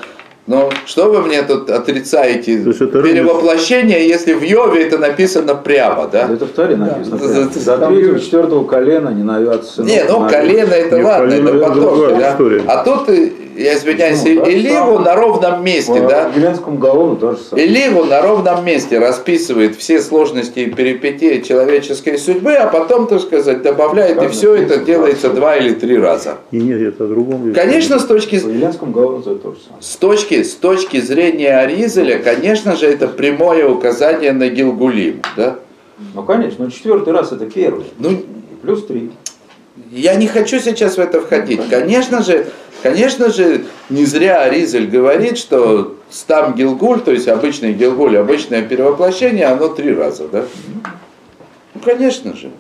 но 0.47 0.71
что 0.87 1.11
вы 1.11 1.23
мне 1.23 1.43
тут 1.43 1.71
отрицаете? 1.71 2.63
это 2.63 2.87
Перевоплощение, 2.87 4.07
если 4.09 4.33
в 4.35 4.43
Йове 4.43 4.87
это 4.87 4.99
написано 4.99 5.55
прямо, 5.55 6.09
да? 6.09 6.29
Это 6.33 6.47
в 6.47 6.51
Таре 6.51 6.77
написано. 6.77 7.19
Да. 7.19 7.61
За 7.61 7.79
третьего, 7.79 8.19
четвертого 8.19 8.65
колена 8.67 9.11
не 9.11 9.23
навязаться. 9.23 9.83
Не, 9.83 10.05
ну 10.05 10.29
колено 10.29 10.75
это 10.75 10.97
ладно, 10.97 11.29
колено 11.29 11.49
это 11.49 11.69
потом. 11.69 12.19
Да? 12.19 12.39
А 12.67 12.85
тут 12.85 13.09
я 13.61 13.77
извиняюсь, 13.77 14.23
ну, 14.25 14.45
Эливу 14.45 14.99
на 14.99 15.15
ровном 15.15 15.65
месте, 15.65 16.01
в, 16.01 16.09
да? 16.09 16.29
В 16.29 16.37
Геленском 16.37 16.79
Гаону 16.79 17.17
тоже 17.17 17.39
самое. 17.39 17.67
Эливу 17.67 18.05
на 18.05 18.23
ровном 18.23 18.65
месте 18.65 18.99
расписывает 18.99 19.77
все 19.77 20.01
сложности 20.01 20.61
и 20.61 20.71
перипетии 20.71 21.41
человеческой 21.41 22.19
судьбы, 22.19 22.55
а 22.55 22.67
потом, 22.67 23.07
так 23.07 23.21
сказать, 23.21 23.63
добавляет, 23.63 24.17
как 24.17 24.25
и 24.27 24.29
все 24.29 24.55
это 24.55 24.79
делается 24.79 25.29
да, 25.29 25.35
два 25.35 25.57
или 25.57 25.75
три 25.75 25.99
раза. 25.99 26.39
И 26.51 26.59
нет, 26.59 26.81
это 26.81 27.07
другом. 27.07 27.53
Конечно, 27.53 27.99
с 27.99 28.05
точки, 28.05 28.39
самое. 29.67 29.83
С 29.83 29.97
точки, 29.97 30.43
с 30.43 30.55
точки 30.55 31.01
зрения 31.01 31.59
Аризеля, 31.59 32.19
конечно 32.19 32.77
же, 32.77 32.87
это 32.87 33.09
прямое 33.09 33.69
указание 33.69 34.33
на 34.33 34.49
Гилгулим, 34.49 35.23
да? 35.37 35.59
Ну, 36.15 36.23
конечно, 36.23 36.65
но 36.65 36.71
четвертый 36.71 37.13
раз 37.13 37.33
это 37.33 37.45
первый. 37.47 37.85
Ну, 37.99 38.23
плюс 38.63 38.87
три. 38.87 39.11
Я 39.91 40.15
не 40.15 40.29
хочу 40.29 40.61
сейчас 40.61 40.97
в 40.97 41.01
это 41.01 41.21
входить. 41.21 41.69
Конечно 41.69 42.23
же, 42.23 42.47
конечно 42.83 43.31
же, 43.31 43.65
не 43.89 44.05
зря 44.05 44.43
Аризель 44.43 44.87
говорит, 44.87 45.37
что 45.37 45.97
стам 46.11 46.55
Гилгуль, 46.55 47.01
то 47.01 47.11
есть 47.11 47.27
обычный 47.27 47.73
Гилгуль, 47.73 48.17
обычное 48.17 48.63
перевоплощение, 48.63 49.47
оно 49.47 49.69
три 49.69 49.93
раза, 49.93 50.29
да? 50.29 50.45
Ну, 51.75 51.81
конечно 51.81 52.37
же. 52.37 52.51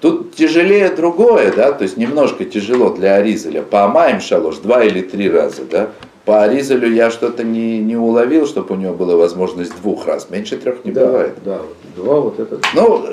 Тут 0.00 0.34
тяжелее 0.34 0.90
другое, 0.90 1.50
да, 1.50 1.72
то 1.72 1.84
есть 1.84 1.96
немножко 1.96 2.44
тяжело 2.44 2.90
для 2.90 3.14
Аризеля. 3.14 3.62
По 3.62 3.84
Амаем 3.84 4.20
Шалош 4.20 4.56
два 4.56 4.84
или 4.84 5.00
три 5.00 5.30
раза, 5.30 5.64
да. 5.64 5.88
По 6.24 6.42
Аризелю 6.42 6.90
я 6.90 7.10
что-то 7.10 7.44
не, 7.44 7.78
не 7.78 7.96
уловил, 7.96 8.46
чтобы 8.46 8.74
у 8.74 8.78
него 8.78 8.94
была 8.94 9.16
возможность 9.16 9.76
двух 9.82 10.06
раз. 10.06 10.30
Меньше 10.30 10.56
трех 10.56 10.84
не 10.84 10.92
да, 10.92 11.06
бывает. 11.06 11.34
Да, 11.44 11.60
два 11.96 12.20
вот 12.20 12.40
это. 12.40 12.60
Ну, 12.74 13.06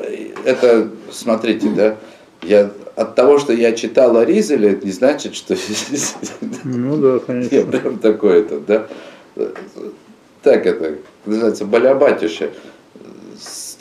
это, 0.46 0.88
смотрите, 1.12 1.70
да, 1.70 1.98
я 2.44 2.72
от 2.96 3.16
того, 3.16 3.38
что 3.38 3.54
я 3.54 3.74
читал 3.74 4.16
о 4.18 4.26
Ризеле, 4.26 4.72
это 4.72 4.86
не 4.86 4.92
значит, 4.92 5.36
что 5.36 5.56
ну, 6.64 6.98
да, 6.98 7.20
конечно. 7.20 7.56
я 7.56 7.66
прям 7.66 8.00
такой-то, 8.00 8.60
да. 8.60 8.88
Так 10.44 10.66
это, 10.66 10.96
называется, 11.26 11.66
балябатище. 11.66 12.52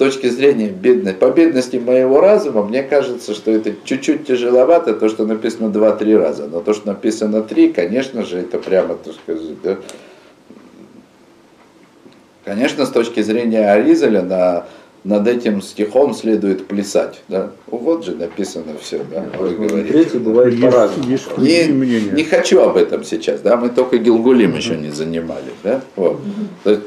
С 0.00 0.02
точки 0.02 0.28
зрения 0.28 0.68
бедной, 0.70 1.12
по 1.12 1.28
бедности 1.28 1.76
моего 1.76 2.22
разума, 2.22 2.62
мне 2.62 2.82
кажется, 2.82 3.34
что 3.34 3.50
это 3.50 3.74
чуть-чуть 3.84 4.26
тяжеловато, 4.26 4.94
то, 4.94 5.10
что 5.10 5.26
написано 5.26 5.66
2-3 5.66 6.16
раза. 6.16 6.48
Но 6.50 6.60
то, 6.60 6.72
что 6.72 6.86
написано 6.86 7.42
3, 7.42 7.70
конечно 7.74 8.24
же, 8.24 8.38
это 8.38 8.56
прямо, 8.56 8.94
так 8.94 9.12
сказать, 9.12 9.60
да. 9.62 9.76
Конечно, 12.46 12.86
с 12.86 12.88
точки 12.88 13.20
зрения 13.20 13.70
Аризеля 13.70 14.22
на 14.22 14.64
над 15.04 15.28
этим 15.28 15.60
стихом 15.60 16.14
следует 16.14 16.66
плясать. 16.66 17.22
Да? 17.28 17.50
Вот 17.66 18.06
же 18.06 18.14
написано 18.14 18.78
все. 18.80 19.04
Да? 19.10 19.26
Вы 19.38 19.50
говорите. 19.50 19.92
Третий 19.92 20.18
бывает 20.18 20.58
по-разному. 20.60 21.10
Не, 21.36 21.66
не 21.66 22.24
хочу 22.24 22.60
об 22.60 22.78
этом 22.78 23.04
сейчас. 23.04 23.40
Да? 23.40 23.56
Мы 23.58 23.68
только 23.68 23.98
Гилгулим 23.98 24.56
еще 24.56 24.76
не 24.76 24.90
занимали. 24.90 25.52
Да? 25.62 25.82
Вот. 25.96 26.20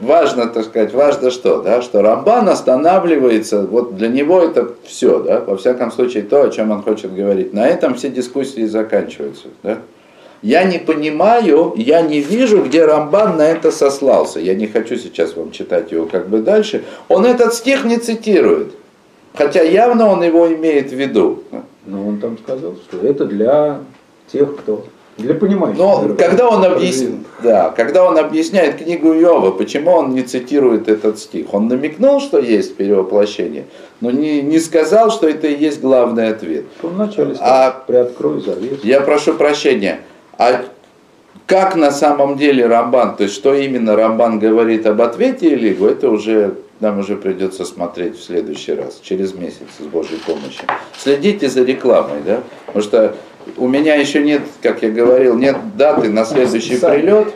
важно, 0.00 0.46
так 0.46 0.64
сказать, 0.64 0.92
важно 0.92 1.30
что, 1.30 1.62
да, 1.62 1.82
что 1.82 2.02
Рамбан 2.02 2.48
останавливается, 2.48 3.62
вот 3.62 3.96
для 3.96 4.08
него 4.08 4.40
это 4.40 4.72
все, 4.84 5.20
да, 5.20 5.40
во 5.40 5.56
всяком 5.56 5.92
случае 5.92 6.24
то, 6.24 6.42
о 6.42 6.50
чем 6.50 6.70
он 6.70 6.82
хочет 6.82 7.14
говорить. 7.14 7.52
На 7.52 7.66
этом 7.68 7.94
все 7.94 8.10
дискуссии 8.10 8.64
заканчиваются, 8.64 9.48
да. 9.62 9.78
Я 10.42 10.64
не 10.64 10.78
понимаю, 10.78 11.74
я 11.76 12.00
не 12.00 12.20
вижу, 12.20 12.62
где 12.62 12.86
Рамбан 12.86 13.36
на 13.36 13.42
это 13.42 13.70
сослался. 13.70 14.40
Я 14.40 14.54
не 14.54 14.66
хочу 14.66 14.96
сейчас 14.96 15.36
вам 15.36 15.50
читать 15.52 15.92
его 15.92 16.06
как 16.06 16.30
бы 16.30 16.38
дальше. 16.38 16.82
Он 17.08 17.26
этот 17.26 17.52
стих 17.52 17.84
не 17.84 17.98
цитирует. 17.98 18.72
Хотя 19.34 19.62
явно 19.62 20.08
он 20.08 20.22
его 20.22 20.50
имеет 20.54 20.92
в 20.92 20.94
виду. 20.94 21.44
Но 21.84 22.08
он 22.08 22.20
там 22.20 22.38
сказал, 22.38 22.74
что 22.76 23.06
это 23.06 23.26
для 23.26 23.80
тех, 24.32 24.56
кто 24.56 24.86
для 25.20 25.34
понимания. 25.34 25.74
Но 25.76 26.14
когда 26.18 26.48
он, 26.48 26.64
объяс... 26.64 27.04
да, 27.42 27.70
когда 27.70 28.04
он 28.04 28.18
объясняет 28.18 28.82
книгу 28.82 29.12
Иова, 29.12 29.52
почему 29.52 29.92
он 29.92 30.14
не 30.14 30.22
цитирует 30.22 30.88
этот 30.88 31.18
стих? 31.18 31.54
Он 31.54 31.68
намекнул, 31.68 32.20
что 32.20 32.38
есть 32.38 32.76
перевоплощение, 32.76 33.66
но 34.00 34.10
не, 34.10 34.42
не 34.42 34.58
сказал, 34.58 35.10
что 35.10 35.28
это 35.28 35.46
и 35.46 35.56
есть 35.56 35.80
главный 35.80 36.28
ответ. 36.28 36.64
Вначале 36.82 37.36
а 37.40 37.70
приоткрой 37.86 38.40
завес. 38.40 38.80
Я 38.82 39.00
прошу 39.00 39.34
прощения. 39.34 40.00
А 40.38 40.64
как 41.46 41.76
на 41.76 41.90
самом 41.90 42.36
деле 42.36 42.66
Рамбан, 42.66 43.16
то 43.16 43.24
есть 43.24 43.34
что 43.34 43.54
именно 43.54 43.96
Рамбан 43.96 44.38
говорит 44.38 44.86
об 44.86 45.02
ответе 45.02 45.54
Элигу, 45.54 45.86
это 45.86 46.08
уже 46.08 46.54
нам 46.80 46.98
уже 46.98 47.16
придется 47.16 47.64
смотреть 47.64 48.18
в 48.18 48.24
следующий 48.24 48.72
раз, 48.72 49.00
через 49.02 49.34
месяц, 49.34 49.66
с 49.78 49.82
Божьей 49.84 50.18
помощью. 50.18 50.64
Следите 50.96 51.48
за 51.48 51.62
рекламой, 51.62 52.22
да? 52.24 52.40
Потому 52.66 52.82
что 52.82 53.16
у 53.56 53.68
меня 53.68 53.94
еще 53.94 54.22
нет, 54.22 54.42
как 54.62 54.82
я 54.82 54.90
говорил, 54.90 55.36
нет 55.36 55.56
даты 55.76 56.08
на 56.08 56.24
следующий 56.24 56.76
прилет. 56.76 57.34